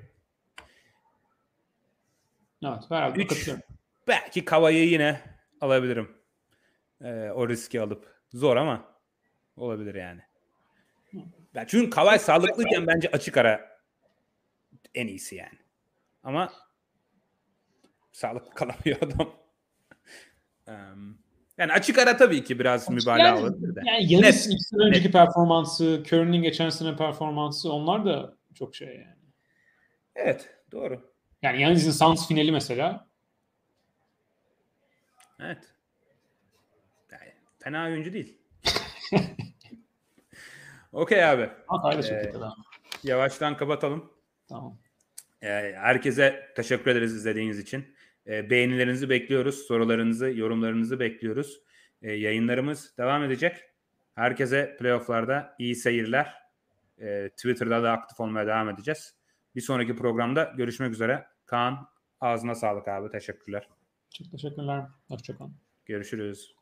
Evet, 2.66 2.84
herhalde 2.90 3.22
Üç, 3.22 3.50
belki 4.08 4.46
Kava'yı 4.46 4.90
yine 4.90 5.22
alabilirim. 5.62 6.18
Ee, 7.02 7.30
o 7.30 7.50
riski 7.50 7.82
alıp. 7.82 8.22
Zor 8.34 8.58
ama 8.58 8.96
olabilir 9.56 9.96
yani. 9.96 10.22
Ya 11.54 11.68
çünkü 11.68 11.90
Kawhi 11.90 12.20
sağlıklıyken 12.20 12.88
bence 12.88 13.10
açık 13.10 13.38
ara 13.38 13.82
en 14.96 15.08
iyisi 15.08 15.36
yani. 15.36 15.60
Ama 16.24 16.54
sağlıklı 18.12 18.50
kalamıyor 18.56 19.02
adam. 19.02 19.34
Em, 20.68 21.18
yani 21.62 21.74
açık 21.74 21.98
ara 21.98 22.18
tabii 22.18 22.44
ki 22.44 22.60
biraz 22.60 22.90
mübalağa 22.90 23.18
Yani- 23.28 23.40
olabilir 23.40 23.76
de. 23.76 23.82
Yani 23.86 24.14
Yanis 24.14 24.46
Net, 24.48 24.54
iki 24.56 24.64
sene 24.64 24.84
önceki 24.84 25.12
performansı, 25.12 26.04
Curry'nin 26.08 26.42
geçen 26.42 26.70
sene 26.70 26.96
performansı 26.96 27.74
onlar 27.74 28.06
da 28.06 28.36
çok 28.56 28.76
şey 28.76 28.88
yani. 28.88 29.16
Evet 30.16 30.50
doğru. 30.72 31.12
Yani 31.42 31.62
Yanis'in 31.62 31.92
Suns 31.92 32.28
finali 32.28 32.52
mesela 32.52 33.08
Evet. 35.40 35.74
Yani 37.12 37.32
fena 37.60 37.86
oyuncu 37.86 38.14
değil. 38.14 38.38
Okey 40.94 41.26
abi. 41.26 41.50
Hatayla 41.68 42.04
Ee. 42.22 42.32
Yavaştan 43.04 43.58
kapatalım. 43.58 44.14
Tamam. 44.50 44.78
Ee, 45.44 45.74
herkese 45.78 46.52
teşekkür 46.56 46.92
ederiz 46.92 47.16
izlediğiniz 47.16 47.60
için. 47.60 47.96
Ee, 48.28 48.50
beğenilerinizi 48.50 49.10
bekliyoruz. 49.10 49.56
Sorularınızı, 49.56 50.32
yorumlarınızı 50.36 51.00
bekliyoruz. 51.00 51.62
Ee, 52.02 52.12
yayınlarımız 52.12 52.98
devam 52.98 53.24
edecek. 53.24 53.58
Herkese 54.16 54.76
playofflarda 54.80 55.56
iyi 55.60 55.76
seyirler. 55.76 56.34
Ee, 57.00 57.30
Twitter'da 57.30 57.84
da 57.84 57.92
aktif 57.92 58.20
olmaya 58.20 58.48
devam 58.48 58.70
edeceğiz. 58.70 59.16
Bir 59.56 59.62
sonraki 59.62 59.96
programda 59.96 60.54
görüşmek 60.58 60.92
üzere. 60.92 61.28
Kaan 61.46 61.88
ağzına 62.20 62.56
sağlık 62.56 62.88
abi. 62.88 63.10
Teşekkürler. 63.10 63.70
Çok 64.18 64.32
teşekkürler. 64.32 64.86
Hoşçakalın. 65.08 65.56
Görüşürüz. 65.86 66.61